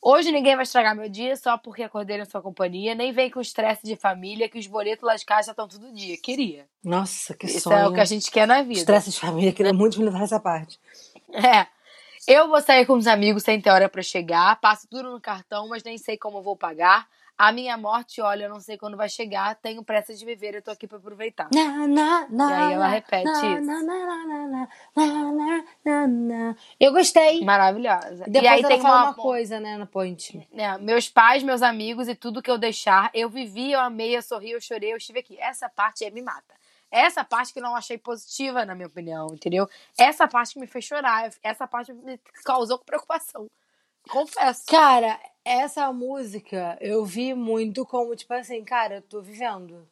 Hoje 0.00 0.32
ninguém 0.32 0.56
vai 0.56 0.62
estragar 0.62 0.96
meu 0.96 1.10
dia 1.10 1.36
só 1.36 1.58
porque 1.58 1.82
acordei 1.82 2.16
na 2.16 2.24
sua 2.24 2.40
companhia. 2.40 2.94
Nem 2.94 3.12
vem 3.12 3.30
com 3.30 3.38
estresse 3.38 3.84
de 3.84 3.96
família 3.96 4.48
que 4.48 4.58
os 4.58 4.66
boletos 4.66 5.04
lá 5.04 5.14
de 5.14 5.26
casa 5.26 5.48
já 5.48 5.52
estão 5.52 5.68
todo 5.68 5.92
dia. 5.92 6.16
Queria. 6.16 6.66
Nossa, 6.82 7.34
que 7.34 7.44
Isso 7.44 7.60
sonho. 7.60 7.76
é 7.76 7.86
o 7.86 7.92
que 7.92 8.00
a 8.00 8.04
gente 8.06 8.30
quer 8.30 8.46
na 8.46 8.62
vida. 8.62 8.80
Estresse 8.80 9.10
de 9.10 9.20
família, 9.20 9.52
queria 9.52 9.74
muito 9.74 9.98
me 10.00 10.06
levar 10.06 10.22
essa 10.22 10.40
parte. 10.40 10.80
É. 11.34 11.66
Eu 12.32 12.46
vou 12.46 12.60
sair 12.60 12.86
com 12.86 12.92
os 12.92 13.08
amigos 13.08 13.42
sem 13.42 13.60
ter 13.60 13.70
hora 13.70 13.88
pra 13.88 14.02
chegar. 14.02 14.54
Passo 14.60 14.86
tudo 14.86 15.10
no 15.10 15.20
cartão, 15.20 15.66
mas 15.66 15.82
nem 15.82 15.98
sei 15.98 16.16
como 16.16 16.40
vou 16.40 16.54
pagar. 16.54 17.08
A 17.36 17.50
minha 17.50 17.76
morte, 17.76 18.20
olha, 18.20 18.44
eu 18.44 18.48
não 18.48 18.60
sei 18.60 18.78
quando 18.78 18.96
vai 18.96 19.08
chegar. 19.08 19.56
Tenho 19.56 19.82
pressa 19.82 20.14
de 20.14 20.24
viver, 20.24 20.54
eu 20.54 20.62
tô 20.62 20.70
aqui 20.70 20.86
pra 20.86 20.98
aproveitar. 20.98 21.48
Na, 21.52 21.88
na, 21.88 22.28
na, 22.30 22.50
E 22.50 22.52
aí 22.52 22.72
ela 22.74 22.86
repete 22.86 23.28
isso. 23.28 23.66
Eu 26.78 26.92
gostei. 26.92 27.44
Maravilhosa. 27.44 28.26
Depois 28.28 28.44
e 28.44 28.46
aí 28.46 28.60
ela 28.60 28.68
tem 28.68 28.80
fala 28.80 28.96
uma, 28.96 29.04
uma 29.06 29.14
coisa, 29.14 29.58
né, 29.58 29.76
na 29.76 29.86
point. 29.86 30.46
né, 30.52 30.78
meus 30.78 31.08
pais, 31.08 31.42
meus 31.42 31.62
amigos 31.62 32.06
e 32.06 32.14
tudo 32.14 32.40
que 32.40 32.50
eu 32.50 32.58
deixar, 32.58 33.10
eu 33.12 33.28
vivi, 33.28 33.72
eu 33.72 33.80
amei, 33.80 34.16
eu 34.16 34.22
sorri, 34.22 34.52
eu 34.52 34.60
chorei, 34.60 34.92
eu 34.92 34.98
estive 34.98 35.18
aqui. 35.18 35.36
Essa 35.40 35.68
parte 35.68 36.04
aí 36.04 36.12
me 36.12 36.22
mata. 36.22 36.59
Essa 36.90 37.24
parte 37.24 37.52
que 37.52 37.58
eu 37.58 37.62
não 37.62 37.76
achei 37.76 37.96
positiva, 37.96 38.64
na 38.64 38.74
minha 38.74 38.88
opinião, 38.88 39.28
entendeu? 39.32 39.68
Essa 39.96 40.26
parte 40.26 40.54
que 40.54 40.60
me 40.60 40.66
fez 40.66 40.84
chorar, 40.84 41.30
essa 41.42 41.66
parte 41.66 41.92
me 41.92 42.18
causou 42.44 42.78
preocupação. 42.78 43.46
Confesso. 44.08 44.64
Cara, 44.66 45.20
essa 45.44 45.92
música 45.92 46.76
eu 46.80 47.04
vi 47.04 47.34
muito 47.34 47.84
como, 47.84 48.16
tipo 48.16 48.32
assim, 48.34 48.64
cara, 48.64 48.96
eu 48.96 49.02
tô 49.02 49.20
vivendo. 49.20 49.86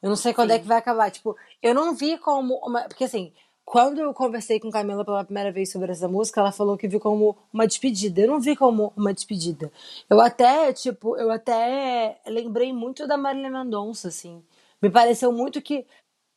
Eu 0.00 0.08
não 0.08 0.16
sei 0.16 0.32
quando 0.32 0.50
Sim. 0.50 0.56
é 0.56 0.58
que 0.60 0.66
vai 0.66 0.78
acabar. 0.78 1.10
Tipo, 1.10 1.36
eu 1.62 1.74
não 1.74 1.94
vi 1.94 2.18
como. 2.18 2.54
Uma... 2.64 2.82
Porque 2.82 3.04
assim, 3.04 3.32
quando 3.64 4.00
eu 4.00 4.14
conversei 4.14 4.60
com 4.60 4.70
Camila 4.70 5.04
pela 5.04 5.24
primeira 5.24 5.52
vez 5.52 5.70
sobre 5.70 5.90
essa 5.90 6.08
música, 6.08 6.40
ela 6.40 6.52
falou 6.52 6.78
que 6.78 6.88
viu 6.88 7.00
como 7.00 7.36
uma 7.52 7.66
despedida. 7.66 8.20
Eu 8.20 8.28
não 8.28 8.40
vi 8.40 8.56
como 8.56 8.92
uma 8.96 9.12
despedida. 9.12 9.72
Eu 10.08 10.20
até, 10.20 10.72
tipo, 10.72 11.16
eu 11.16 11.30
até 11.30 12.18
lembrei 12.26 12.72
muito 12.72 13.06
da 13.06 13.16
Marília 13.16 13.50
Mendonça, 13.50 14.08
assim. 14.08 14.42
Me 14.80 14.90
pareceu 14.90 15.32
muito 15.32 15.60
que. 15.60 15.84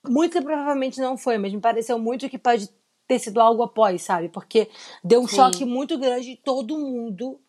Muito 0.07 0.41
provavelmente 0.41 0.99
não 0.99 1.17
foi, 1.17 1.37
mas 1.37 1.53
me 1.53 1.59
pareceu 1.59 1.99
muito 1.99 2.29
que 2.29 2.37
pode 2.37 2.69
ter 3.07 3.19
sido 3.19 3.39
algo 3.39 3.61
após, 3.63 4.01
sabe? 4.01 4.29
Porque 4.29 4.69
deu 5.03 5.21
um 5.21 5.27
Sim. 5.27 5.35
choque 5.35 5.65
muito 5.65 5.97
grande 5.97 6.31
em 6.31 6.35
todo 6.35 6.77
mundo. 6.77 7.39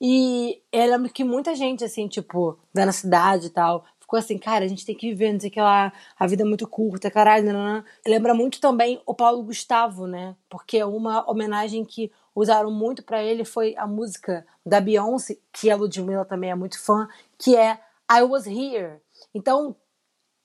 E 0.00 0.60
eu 0.72 0.90
lembro 0.90 1.12
que 1.12 1.24
muita 1.24 1.54
gente, 1.54 1.84
assim, 1.84 2.06
tipo, 2.06 2.58
da 2.72 2.86
na 2.86 2.92
cidade 2.92 3.46
e 3.46 3.50
tal, 3.50 3.84
ficou 4.00 4.18
assim, 4.18 4.38
cara, 4.38 4.64
a 4.64 4.68
gente 4.68 4.86
tem 4.86 4.94
que 4.94 5.08
viver, 5.10 5.32
não 5.32 5.40
sei 5.40 5.50
o 5.50 5.52
que 5.52 5.60
lá, 5.60 5.92
a 6.18 6.26
vida 6.26 6.42
é 6.42 6.46
muito 6.46 6.66
curta, 6.66 7.10
caralho, 7.10 7.44
nananã. 7.44 7.84
Lembra 8.06 8.32
muito 8.32 8.60
também 8.60 9.02
o 9.04 9.14
Paulo 9.14 9.42
Gustavo, 9.42 10.06
né? 10.06 10.34
Porque 10.48 10.82
uma 10.82 11.28
homenagem 11.30 11.84
que 11.84 12.10
usaram 12.34 12.70
muito 12.70 13.02
pra 13.02 13.22
ele 13.22 13.44
foi 13.44 13.74
a 13.76 13.86
música 13.86 14.46
da 14.64 14.80
Beyoncé, 14.80 15.36
que 15.52 15.70
a 15.70 15.76
Ludmilla 15.76 16.24
também 16.24 16.50
é 16.50 16.54
muito 16.54 16.80
fã, 16.80 17.08
que 17.36 17.56
é 17.56 17.78
I 18.10 18.22
Was 18.22 18.46
Here. 18.46 19.00
Então, 19.34 19.76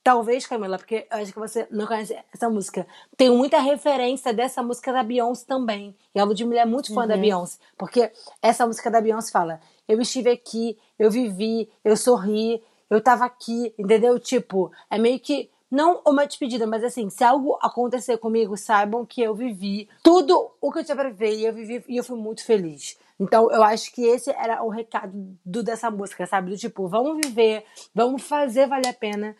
Talvez, 0.04 0.46
Camila, 0.46 0.76
porque 0.76 1.06
eu 1.10 1.16
acho 1.16 1.32
que 1.32 1.38
você 1.38 1.66
não 1.70 1.86
conhece 1.86 2.14
essa 2.30 2.50
música. 2.50 2.86
Tem 3.16 3.30
muita 3.30 3.58
referência 3.58 4.34
dessa 4.34 4.62
música 4.62 4.92
da 4.92 5.02
Beyoncé 5.02 5.46
também. 5.46 5.96
E 6.14 6.20
a 6.20 6.24
Ludmilla 6.24 6.60
é 6.60 6.66
muito 6.66 6.92
fã 6.92 7.06
da 7.06 7.16
Beyoncé. 7.16 7.58
Porque 7.78 8.12
essa 8.42 8.66
música 8.66 8.90
da 8.90 9.00
Beyoncé 9.00 9.32
fala: 9.32 9.62
Eu 9.88 9.98
estive 10.02 10.28
aqui, 10.28 10.76
eu 10.98 11.10
vivi, 11.10 11.70
eu 11.82 11.96
sorri, 11.96 12.62
eu 12.90 13.00
tava 13.00 13.24
aqui, 13.24 13.72
entendeu? 13.78 14.20
Tipo, 14.20 14.70
é 14.90 14.98
meio 14.98 15.18
que. 15.18 15.50
Não 15.70 16.02
uma 16.06 16.26
despedida, 16.26 16.68
mas 16.68 16.84
assim, 16.84 17.10
se 17.10 17.24
algo 17.24 17.58
acontecer 17.60 18.18
comigo, 18.18 18.56
saibam 18.56 19.04
que 19.04 19.22
eu 19.22 19.34
vivi 19.34 19.88
tudo 20.04 20.52
o 20.60 20.70
que 20.70 20.80
eu 20.80 20.84
tinha 20.84 20.94
pra 20.94 21.08
viver 21.08 21.34
e 21.34 21.46
eu 21.46 21.52
vivi 21.52 21.82
e 21.88 21.96
eu 21.96 22.04
fui 22.04 22.16
muito 22.16 22.44
feliz. 22.44 22.96
Então, 23.18 23.50
eu 23.50 23.62
acho 23.62 23.92
que 23.92 24.02
esse 24.04 24.30
era 24.30 24.62
o 24.62 24.68
recado 24.68 25.12
do, 25.44 25.62
dessa 25.62 25.90
música, 25.90 26.26
sabe? 26.26 26.50
Do 26.50 26.56
tipo, 26.56 26.86
vamos 26.86 27.26
viver, 27.26 27.64
vamos 27.92 28.22
fazer 28.22 28.68
valer 28.68 28.88
a 28.88 28.92
pena 28.92 29.34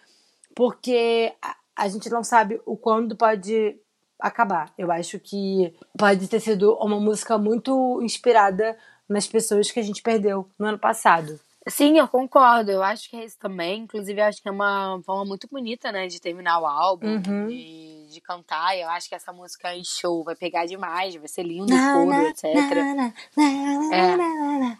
porque 0.54 1.32
a, 1.42 1.56
a 1.76 1.88
gente 1.88 2.08
não 2.10 2.22
sabe 2.24 2.60
o 2.66 2.76
quando 2.76 3.16
pode 3.16 3.76
acabar. 4.20 4.72
Eu 4.78 4.90
acho 4.92 5.18
que 5.18 5.74
pode 5.98 6.28
ter 6.28 6.40
sido 6.40 6.74
uma 6.76 6.98
música 7.00 7.36
muito 7.36 8.00
inspirada 8.02 8.76
nas 9.08 9.26
pessoas 9.26 9.70
que 9.70 9.80
a 9.80 9.82
gente 9.82 10.02
perdeu 10.02 10.48
no 10.58 10.66
ano 10.66 10.78
passado. 10.78 11.38
Sim, 11.66 11.98
eu 11.98 12.06
concordo. 12.06 12.70
Eu 12.70 12.82
acho 12.82 13.08
que 13.08 13.16
é 13.16 13.24
isso 13.24 13.38
também. 13.38 13.80
Inclusive, 13.82 14.20
eu 14.20 14.24
acho 14.26 14.42
que 14.42 14.48
é 14.48 14.52
uma 14.52 15.00
forma 15.04 15.24
muito 15.24 15.48
bonita, 15.50 15.90
né, 15.90 16.06
de 16.06 16.20
terminar 16.20 16.58
o 16.60 16.66
álbum, 16.66 17.06
Uhum. 17.06 17.48
de, 17.48 18.06
de 18.10 18.20
cantar. 18.20 18.76
Eu 18.78 18.88
acho 18.90 19.08
que 19.08 19.14
essa 19.14 19.32
música 19.32 19.74
em 19.74 19.82
show 19.82 20.22
vai 20.22 20.36
pegar 20.36 20.66
demais, 20.66 21.14
vai 21.16 21.26
ser 21.28 21.42
lindo, 21.42 21.72
coro, 21.72 22.26
etc. 22.28 22.44
É. 23.92 24.76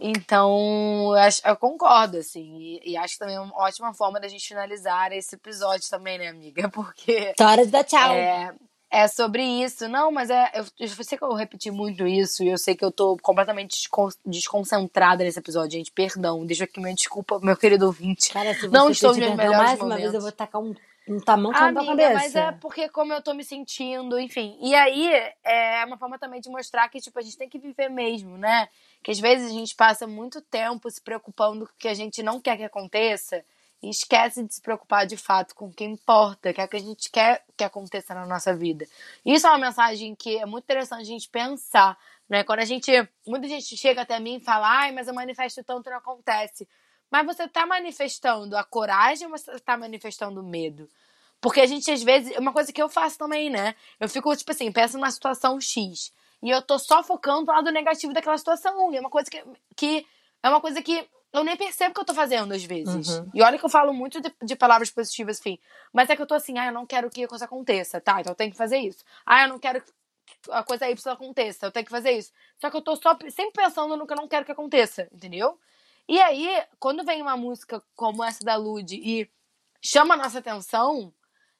Então, 0.00 1.10
eu, 1.12 1.14
acho, 1.18 1.40
eu 1.46 1.56
concordo, 1.56 2.18
assim. 2.18 2.56
E, 2.84 2.92
e 2.92 2.96
acho 2.96 3.14
que 3.14 3.18
também 3.20 3.36
é 3.36 3.40
uma 3.40 3.56
ótima 3.56 3.92
forma 3.94 4.20
da 4.20 4.28
gente 4.28 4.46
finalizar 4.46 5.12
esse 5.12 5.34
episódio 5.34 5.88
também, 5.90 6.18
né, 6.18 6.28
amiga? 6.28 6.68
Porque 6.70 7.32
Tá 7.36 7.50
hora 7.50 7.64
de 7.64 7.70
dar 7.72 7.84
tchau. 7.84 8.12
é, 8.12 8.54
É 8.90 9.06
sobre 9.08 9.42
isso. 9.42 9.86
Não, 9.88 10.10
mas 10.10 10.30
é. 10.30 10.50
Eu, 10.54 10.64
eu 10.78 10.88
sei 11.04 11.18
que 11.18 11.24
eu 11.24 11.34
repeti 11.34 11.70
muito 11.70 12.06
isso 12.06 12.42
e 12.42 12.48
eu 12.48 12.56
sei 12.58 12.74
que 12.74 12.84
eu 12.84 12.90
tô 12.92 13.16
completamente 13.22 13.72
descon- 13.76 14.08
desconcentrada 14.24 15.22
nesse 15.24 15.38
episódio, 15.38 15.72
gente. 15.72 15.92
Perdão. 15.92 16.44
Deixa 16.46 16.64
aqui 16.64 16.80
minha 16.80 16.94
desculpa, 16.94 17.38
meu 17.40 17.56
querido 17.56 17.86
ouvinte. 17.86 18.30
Cara, 18.32 18.54
se 18.54 18.60
você 18.62 18.68
Não 18.68 18.90
estou 18.90 19.12
perdão 19.14 19.36
melhores 19.36 19.58
mais 19.58 19.80
uma 19.80 19.88
vez, 19.96 20.06
eu 20.06 20.20
momentos. 20.20 20.22
vou 20.22 20.32
tacar 20.32 20.60
um, 20.62 20.74
um 21.08 21.20
tamanco 21.20 21.52
na 21.58 21.72
tua 21.72 21.80
Amiga, 21.82 21.96
cabeça. 22.08 22.14
mas 22.14 22.34
é 22.36 22.52
porque 22.52 22.88
como 22.88 23.12
eu 23.12 23.22
tô 23.22 23.34
me 23.34 23.44
sentindo, 23.44 24.18
enfim. 24.18 24.56
E 24.60 24.74
aí, 24.74 25.10
é 25.44 25.84
uma 25.84 25.98
forma 25.98 26.18
também 26.18 26.40
de 26.40 26.48
mostrar 26.48 26.88
que, 26.88 27.00
tipo, 27.00 27.18
a 27.18 27.22
gente 27.22 27.36
tem 27.36 27.48
que 27.48 27.58
viver 27.58 27.88
mesmo, 27.90 28.38
né? 28.38 28.68
Que 29.02 29.10
às 29.10 29.18
vezes 29.18 29.50
a 29.50 29.54
gente 29.54 29.74
passa 29.74 30.06
muito 30.06 30.40
tempo 30.40 30.90
se 30.90 31.00
preocupando 31.00 31.66
com 31.66 31.72
o 31.72 31.76
que 31.78 31.88
a 31.88 31.94
gente 31.94 32.22
não 32.22 32.40
quer 32.40 32.56
que 32.56 32.64
aconteça 32.64 33.44
e 33.82 33.88
esquece 33.90 34.42
de 34.42 34.54
se 34.54 34.60
preocupar 34.60 35.06
de 35.06 35.16
fato 35.16 35.54
com 35.54 35.66
o 35.66 35.72
que 35.72 35.84
importa, 35.84 36.52
que 36.52 36.60
é 36.60 36.64
o 36.64 36.68
que 36.68 36.76
a 36.76 36.80
gente 36.80 37.10
quer 37.10 37.44
que 37.56 37.62
aconteça 37.62 38.12
na 38.14 38.26
nossa 38.26 38.54
vida. 38.54 38.86
Isso 39.24 39.46
é 39.46 39.50
uma 39.50 39.58
mensagem 39.58 40.14
que 40.14 40.36
é 40.36 40.46
muito 40.46 40.64
interessante 40.64 41.02
a 41.02 41.04
gente 41.04 41.28
pensar, 41.28 41.96
né? 42.28 42.42
Quando 42.42 42.60
a 42.60 42.64
gente. 42.64 42.90
Muita 43.26 43.46
gente 43.46 43.76
chega 43.76 44.02
até 44.02 44.18
mim 44.18 44.36
e 44.36 44.40
fala, 44.40 44.68
ai, 44.68 44.92
mas 44.92 45.06
eu 45.08 45.14
manifesto 45.14 45.62
tanto 45.62 45.88
não 45.90 45.98
acontece. 45.98 46.68
Mas 47.10 47.24
você 47.24 47.48
tá 47.48 47.64
manifestando 47.66 48.56
a 48.56 48.64
coragem 48.64 49.26
ou 49.26 49.30
você 49.30 49.58
tá 49.60 49.76
manifestando 49.76 50.40
o 50.40 50.44
medo? 50.44 50.88
Porque 51.40 51.60
a 51.60 51.66
gente, 51.66 51.90
às 51.90 52.02
vezes, 52.02 52.32
é 52.32 52.38
uma 52.38 52.52
coisa 52.52 52.72
que 52.72 52.82
eu 52.82 52.88
faço 52.88 53.16
também, 53.16 53.48
né? 53.48 53.74
Eu 53.98 54.08
fico, 54.08 54.34
tipo 54.36 54.50
assim, 54.50 54.70
penso 54.72 54.98
numa 54.98 55.10
situação 55.10 55.60
X. 55.60 56.12
E 56.42 56.50
eu 56.50 56.62
tô 56.62 56.78
só 56.78 57.02
focando 57.02 57.46
no 57.46 57.52
lado 57.52 57.70
negativo 57.70 58.12
daquela 58.12 58.38
situação. 58.38 58.92
E 58.92 58.96
é 58.96 59.00
uma 59.00 59.10
coisa 59.10 59.30
que, 59.30 59.42
que 59.76 60.06
é 60.42 60.48
uma 60.48 60.60
coisa 60.60 60.80
que 60.82 61.08
eu 61.32 61.44
nem 61.44 61.56
percebo 61.56 61.94
que 61.94 62.00
eu 62.00 62.04
tô 62.04 62.14
fazendo, 62.14 62.52
às 62.54 62.64
vezes. 62.64 63.08
Uhum. 63.08 63.30
E 63.34 63.42
olha 63.42 63.58
que 63.58 63.64
eu 63.64 63.68
falo 63.68 63.92
muito 63.92 64.20
de, 64.20 64.32
de 64.42 64.56
palavras 64.56 64.90
positivas, 64.90 65.38
enfim. 65.38 65.58
Mas 65.92 66.08
é 66.08 66.16
que 66.16 66.22
eu 66.22 66.26
tô 66.26 66.34
assim, 66.34 66.58
ah, 66.58 66.66
eu 66.66 66.72
não 66.72 66.86
quero 66.86 67.10
que 67.10 67.24
a 67.24 67.28
coisa 67.28 67.44
aconteça, 67.44 68.00
tá? 68.00 68.20
Então 68.20 68.32
eu 68.32 68.36
tenho 68.36 68.50
que 68.50 68.56
fazer 68.56 68.78
isso. 68.78 69.04
Ah, 69.26 69.42
eu 69.42 69.48
não 69.48 69.58
quero 69.58 69.82
que 69.82 69.92
a 70.50 70.62
coisa 70.62 70.88
Y 70.88 71.12
aconteça, 71.12 71.66
eu 71.66 71.72
tenho 71.72 71.84
que 71.84 71.90
fazer 71.90 72.12
isso. 72.12 72.32
Só 72.60 72.70
que 72.70 72.76
eu 72.76 72.82
tô 72.82 72.96
só 72.96 73.16
sempre 73.30 73.62
pensando 73.62 73.96
no 73.96 74.06
que 74.06 74.12
eu 74.12 74.16
não 74.16 74.28
quero 74.28 74.44
que 74.44 74.52
aconteça, 74.52 75.08
entendeu? 75.12 75.58
E 76.08 76.18
aí, 76.20 76.62
quando 76.78 77.04
vem 77.04 77.20
uma 77.20 77.36
música 77.36 77.82
como 77.94 78.24
essa 78.24 78.42
da 78.44 78.56
Lud 78.56 78.94
e 78.94 79.30
chama 79.82 80.14
a 80.14 80.16
nossa 80.16 80.38
atenção, 80.38 81.12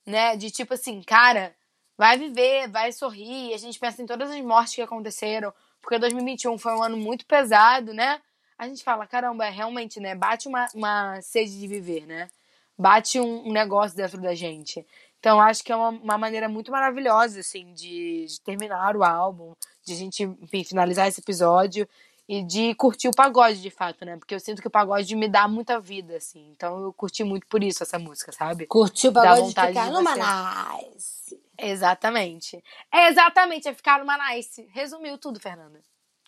né? 0.07 0.37
De 0.37 0.51
tipo 0.51 0.73
assim, 0.75 1.03
cara, 1.03 1.55
vai 1.99 2.17
viver, 2.17 2.69
vai 2.69 2.93
sorrir. 2.93 3.53
A 3.53 3.59
gente 3.59 3.79
pensa 3.79 4.01
em 4.01 4.07
todas 4.07 4.31
as 4.31 4.41
mortes 4.41 4.77
que 4.77 4.81
aconteceram, 4.83 5.53
porque 5.83 5.99
2021 5.99 6.57
foi 6.57 6.73
um 6.73 6.83
ano 6.83 6.97
muito 6.97 7.27
pesado, 7.27 7.93
né? 7.93 8.21
A 8.57 8.67
gente 8.69 8.83
fala, 8.85 9.07
caramba, 9.07 9.47
é 9.47 9.51
realmente, 9.51 9.99
né? 10.01 10.15
Bate 10.15 10.47
uma, 10.49 10.67
uma 10.75 11.21
sede 11.21 11.59
de 11.59 11.67
viver, 11.67 12.07
né? 12.07 12.31
Bate 12.79 13.19
um, 13.21 13.49
um 13.49 13.53
negócio 13.53 13.97
dentro 13.97 14.21
da 14.21 14.35
gente. 14.35 14.87
Então, 15.19 15.41
acho 15.41 15.65
que 15.65 15.73
é 15.73 15.77
uma, 15.77 15.89
uma 15.89 16.19
maneira 16.19 16.49
muito 16.49 16.71
maravilhosa, 16.71 17.41
assim, 17.41 17.73
de, 17.75 18.27
de 18.27 18.41
terminar 18.41 18.97
o 18.97 19.03
álbum, 19.03 19.53
de 19.85 19.93
a 19.93 19.97
gente, 19.97 20.23
enfim, 20.23 20.63
finalizar 20.63 21.09
esse 21.09 21.21
episódio 21.21 21.89
e 22.29 22.43
de 22.43 22.75
curtir 22.75 23.09
o 23.09 23.15
pagode, 23.15 23.61
de 23.61 23.71
fato, 23.71 24.05
né? 24.05 24.17
Porque 24.17 24.35
eu 24.35 24.39
sinto 24.41 24.61
que 24.63 24.69
o 24.69 24.71
pagode 24.71 25.17
me 25.17 25.27
dá 25.29 25.49
muita 25.49 25.81
vida, 25.81 26.17
assim. 26.17 26.49
Então, 26.55 26.81
eu 26.85 26.93
curti 26.93 27.25
muito 27.25 27.47
por 27.49 27.65
isso 27.65 27.83
essa 27.83 27.99
música, 27.99 28.31
sabe? 28.33 28.67
Curtiu 28.67 29.11
o 29.11 29.13
Dá 29.13 29.23
pagode 29.23 29.41
de 29.41 29.49
vontade 29.49 29.69
ficar 29.69 29.85
de 29.87 29.91
no 29.91 29.97
você- 29.97 30.19
Manais. 30.21 31.35
Exatamente. 31.59 32.63
É 32.93 33.09
exatamente, 33.09 33.69
é 33.69 33.75
ficar 33.75 33.99
numa 33.99 34.17
nice. 34.31 34.67
Resumiu 34.73 35.19
tudo, 35.19 35.41
Fernanda. 35.41 35.81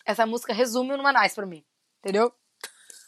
Essa 0.05 0.25
música 0.25 0.53
resume 0.53 0.95
numa 0.97 1.13
nice 1.13 1.35
pra 1.35 1.45
mim. 1.45 1.63
Entendeu? 1.99 2.31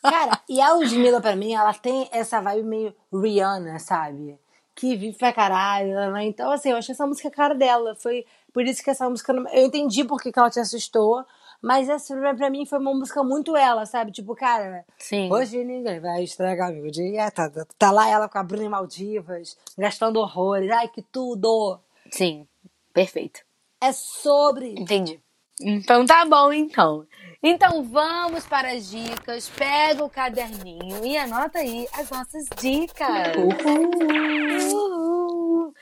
Cara, 0.01 0.39
e 0.49 0.59
a 0.61 0.73
Ludmilla, 0.73 1.21
pra 1.21 1.35
mim, 1.35 1.53
ela 1.53 1.73
tem 1.73 2.09
essa 2.11 2.41
vibe 2.41 2.63
meio 2.63 2.95
Rihanna, 3.11 3.79
sabe? 3.79 4.37
Que 4.75 4.95
vive 4.95 5.17
pra 5.17 5.31
caralho. 5.31 6.11
né? 6.11 6.25
Então, 6.25 6.51
assim, 6.51 6.71
eu 6.71 6.77
achei 6.77 6.93
essa 6.93 7.07
música 7.07 7.27
a 7.29 7.31
cara 7.31 7.55
dela. 7.55 7.95
Foi 7.95 8.25
por 8.53 8.63
isso 8.63 8.83
que 8.83 8.89
essa 8.89 9.09
música. 9.09 9.31
não- 9.33 9.49
Eu 9.51 9.65
entendi 9.65 10.03
por 10.03 10.21
que 10.21 10.31
que 10.31 10.39
ela 10.39 10.49
te 10.49 10.59
assustou. 10.59 11.25
Mas 11.61 11.87
essa, 11.87 12.13
pra 12.35 12.49
mim, 12.49 12.65
foi 12.65 12.77
uma 12.77 12.93
música 12.93 13.23
muito 13.23 13.55
ela, 13.55 13.85
sabe? 13.85 14.11
Tipo, 14.11 14.35
cara, 14.35 14.83
Sim. 14.97 15.31
hoje 15.31 15.63
ninguém 15.63 16.01
vai 16.01 16.21
estragar 16.23 16.73
meu 16.73 16.91
dia. 16.91 17.31
Tá, 17.31 17.49
tá, 17.49 17.65
tá 17.79 17.89
lá 17.91 18.09
ela 18.09 18.27
com 18.27 18.37
a 18.37 18.43
Bruna 18.43 18.65
em 18.65 18.69
Maldivas, 18.69 19.57
gastando 19.77 20.19
horrores. 20.19 20.69
Ai, 20.69 20.89
que 20.89 21.01
tudo! 21.01 21.79
Sim. 22.13 22.47
Perfeito. 22.93 23.41
É 23.81 23.91
sobre. 23.91 24.75
Entendi. 24.79 25.19
Então 25.59 26.05
tá 26.05 26.23
bom, 26.25 26.53
então. 26.53 27.07
Então 27.41 27.83
vamos 27.83 28.45
para 28.45 28.71
as 28.71 28.87
dicas. 28.87 29.49
Pega 29.49 30.03
o 30.03 30.09
caderninho 30.09 31.03
e 31.03 31.17
anota 31.17 31.57
aí 31.57 31.87
as 31.93 32.11
nossas 32.11 32.45
dicas. 32.61 33.35
Uhul. 34.71 35.73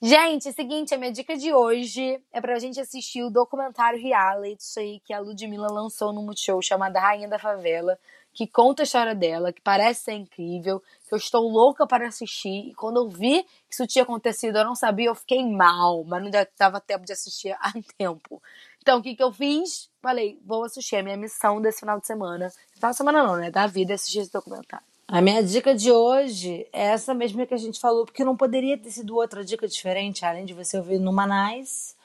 Gente, 0.00 0.46
é 0.46 0.50
o 0.52 0.54
seguinte, 0.54 0.94
a 0.94 0.98
minha 0.98 1.10
dica 1.10 1.36
de 1.36 1.52
hoje 1.52 2.22
é 2.32 2.40
pra 2.40 2.58
gente 2.60 2.80
assistir 2.80 3.24
o 3.24 3.30
documentário 3.30 4.00
reality 4.00 4.78
aí 4.78 5.00
que 5.00 5.12
a 5.12 5.18
Ludmilla 5.18 5.72
lançou 5.72 6.12
no 6.12 6.22
Multishow, 6.22 6.62
chamado 6.62 6.96
Rainha 6.96 7.28
da 7.28 7.38
Favela, 7.38 7.98
que 8.32 8.46
conta 8.46 8.82
a 8.82 8.84
história 8.84 9.14
dela, 9.14 9.52
que 9.52 9.60
parece 9.60 10.04
ser 10.04 10.12
incrível, 10.12 10.80
que 11.06 11.14
eu 11.14 11.18
estou 11.18 11.48
louca 11.48 11.86
para 11.86 12.06
assistir. 12.08 12.68
E 12.68 12.74
quando 12.74 12.98
eu 12.98 13.08
vi 13.08 13.42
que 13.42 13.74
isso 13.74 13.86
tinha 13.86 14.02
acontecido, 14.02 14.58
eu 14.58 14.64
não 14.64 14.74
sabia, 14.74 15.08
eu 15.08 15.14
fiquei 15.14 15.44
mal, 15.44 16.04
mas 16.04 16.22
não 16.22 16.30
dava 16.58 16.80
tempo 16.80 17.04
de 17.04 17.12
assistir 17.12 17.56
há 17.60 17.72
tempo. 17.98 18.40
Então, 18.80 18.98
o 18.98 19.02
que, 19.02 19.14
que 19.14 19.22
eu 19.22 19.32
fiz? 19.32 19.90
Falei, 20.00 20.38
vou 20.44 20.64
assistir. 20.64 20.96
A 20.96 21.02
minha 21.02 21.16
missão 21.16 21.60
desse 21.60 21.80
final 21.80 22.00
de 22.00 22.06
semana. 22.06 22.50
Final 22.74 22.90
de 22.90 22.96
semana 22.96 23.22
não, 23.22 23.36
né? 23.36 23.50
Da 23.50 23.66
vida 23.66 23.94
assistir 23.94 24.20
esse 24.20 24.32
documentário. 24.32 24.86
A 25.06 25.20
minha 25.20 25.42
dica 25.42 25.74
de 25.74 25.90
hoje 25.90 26.66
é 26.72 26.84
essa 26.84 27.12
mesma 27.12 27.44
que 27.44 27.52
a 27.52 27.58
gente 27.58 27.80
falou, 27.80 28.06
porque 28.06 28.24
não 28.24 28.36
poderia 28.36 28.78
ter 28.78 28.90
sido 28.90 29.16
outra 29.16 29.44
dica 29.44 29.66
diferente, 29.66 30.24
além 30.24 30.44
de 30.44 30.54
você 30.54 30.78
ouvir 30.78 31.00
no 31.00 31.12
Manais. 31.12 31.96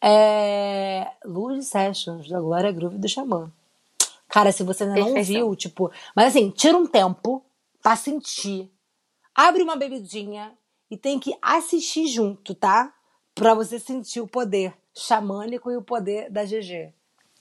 É. 0.00 1.10
Luz 1.24 1.68
Sessions, 1.68 2.28
da 2.28 2.40
Glória 2.40 2.70
Groove 2.70 2.98
do 2.98 3.08
Xamã. 3.08 3.50
Cara, 4.32 4.50
se 4.50 4.62
você 4.62 4.84
ainda 4.84 4.98
não 4.98 5.22
viu, 5.22 5.54
tipo. 5.54 5.92
Mas 6.16 6.28
assim, 6.28 6.48
tira 6.48 6.76
um 6.76 6.86
tempo 6.86 7.44
pra 7.82 7.94
sentir. 7.94 8.72
Abre 9.34 9.62
uma 9.62 9.76
bebidinha 9.76 10.56
e 10.90 10.96
tem 10.96 11.18
que 11.18 11.36
assistir 11.42 12.06
junto, 12.06 12.54
tá? 12.54 12.94
Pra 13.34 13.52
você 13.52 13.78
sentir 13.78 14.22
o 14.22 14.26
poder 14.26 14.72
xamânico 14.96 15.70
e 15.70 15.76
o 15.76 15.82
poder 15.82 16.30
da 16.30 16.44
GG. 16.44 16.94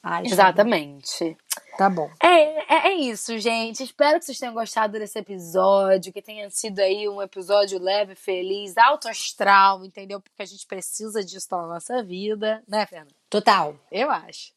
Ai, 0.04 0.24
Exatamente. 0.26 1.38
Tá 1.78 1.90
bom. 1.90 2.10
É, 2.22 2.74
é, 2.74 2.88
é 2.90 2.94
isso, 2.96 3.38
gente. 3.38 3.84
Espero 3.84 4.20
que 4.20 4.26
vocês 4.26 4.40
tenham 4.40 4.54
gostado 4.54 5.00
desse 5.00 5.18
episódio, 5.18 6.12
que 6.12 6.22
tenha 6.22 6.50
sido 6.50 6.80
aí 6.80 7.08
um 7.08 7.22
episódio 7.22 7.80
leve, 7.80 8.16
feliz, 8.16 8.78
alto 8.78 9.08
astral, 9.08 9.86
entendeu? 9.86 10.20
Porque 10.20 10.42
a 10.42 10.46
gente 10.46 10.66
precisa 10.68 11.24
disso 11.24 11.48
na 11.52 11.68
nossa 11.68 12.04
vida, 12.04 12.62
né, 12.68 12.86
Fernanda? 12.86 13.14
Total. 13.30 13.76
Eu 13.90 14.12
acho. 14.12 14.52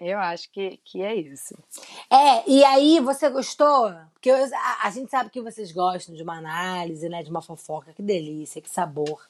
Eu 0.00 0.18
acho 0.18 0.50
que, 0.50 0.78
que 0.84 1.02
é 1.02 1.14
isso. 1.14 1.54
É, 2.10 2.48
e 2.50 2.64
aí 2.64 3.00
você 3.00 3.28
gostou? 3.28 3.92
Porque 4.14 4.30
eu- 4.30 4.36
a, 4.54 4.86
a 4.86 4.90
gente 4.90 5.10
sabe 5.10 5.30
que 5.30 5.40
vocês 5.40 5.72
gostam 5.72 6.14
de 6.14 6.22
uma 6.22 6.38
análise, 6.38 7.08
né? 7.08 7.22
De 7.22 7.30
uma 7.30 7.42
fofoca. 7.42 7.92
Que 7.92 8.02
delícia, 8.02 8.60
que 8.62 8.70
sabor. 8.70 9.20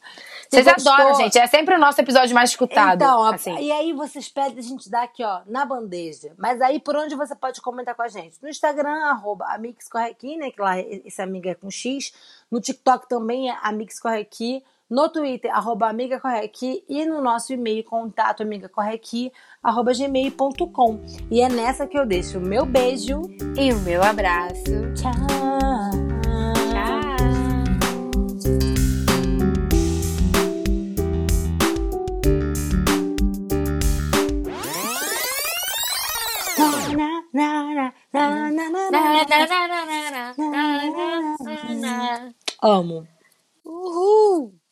Você 0.49 0.63
Vocês 0.63 0.67
gostou? 0.75 0.93
adoram, 0.93 1.15
gente. 1.17 1.39
É 1.39 1.47
sempre 1.47 1.75
o 1.75 1.79
nosso 1.79 2.01
episódio 2.01 2.35
mais 2.35 2.51
escutado. 2.51 2.97
Então, 3.03 3.25
a- 3.25 3.35
assim. 3.35 3.57
e 3.59 3.71
aí 3.73 3.93
vocês 3.93 4.29
pedem 4.29 4.59
a 4.59 4.63
gente 4.63 4.89
dar 4.91 5.03
aqui, 5.05 5.25
ó, 5.25 5.41
na 5.47 5.65
bandeja. 5.65 6.33
Mas 6.39 6.61
aí 6.61 6.79
por 6.81 6.97
onde 6.97 7.15
você 7.15 7.35
pode 7.35 7.61
comentar 7.61 7.95
com 7.95 8.03
a 8.03 8.09
gente? 8.09 8.37
No 8.43 8.49
Instagram, 8.49 9.05
arroba 9.11 9.47
né? 9.59 10.51
Que 10.51 10.61
lá 10.61 10.79
esse 10.79 11.21
amiga 11.21 11.51
é 11.51 11.55
com 11.55 11.71
X. 11.71 12.13
No 12.51 12.61
TikTok 12.61 13.09
também 13.09 13.51
é 13.51 13.57
amixcorrequi. 13.63 14.65
No 14.91 15.09
Twitter, 15.09 15.55
arroba 15.55 15.89
amigacorrequi. 15.89 16.85
E 16.89 17.07
no 17.07 17.23
nosso 17.23 17.53
e-mail, 17.53 17.85
contato 17.85 18.43
amigacorrequi, 18.43 19.33
arroba 19.63 19.93
gmail.com. 19.93 21.01
E 21.31 21.41
é 21.41 21.49
nessa 21.49 21.87
que 21.87 21.97
eu 21.97 22.05
deixo 22.05 22.39
o 22.39 22.41
meu 22.41 22.67
beijo. 22.67 23.23
E 23.57 23.73
o 23.73 23.79
meu 23.81 24.03
abraço. 24.03 24.93
Tchau. 24.95 25.13
Amo. 42.63 43.07
Uhul! 43.65 44.60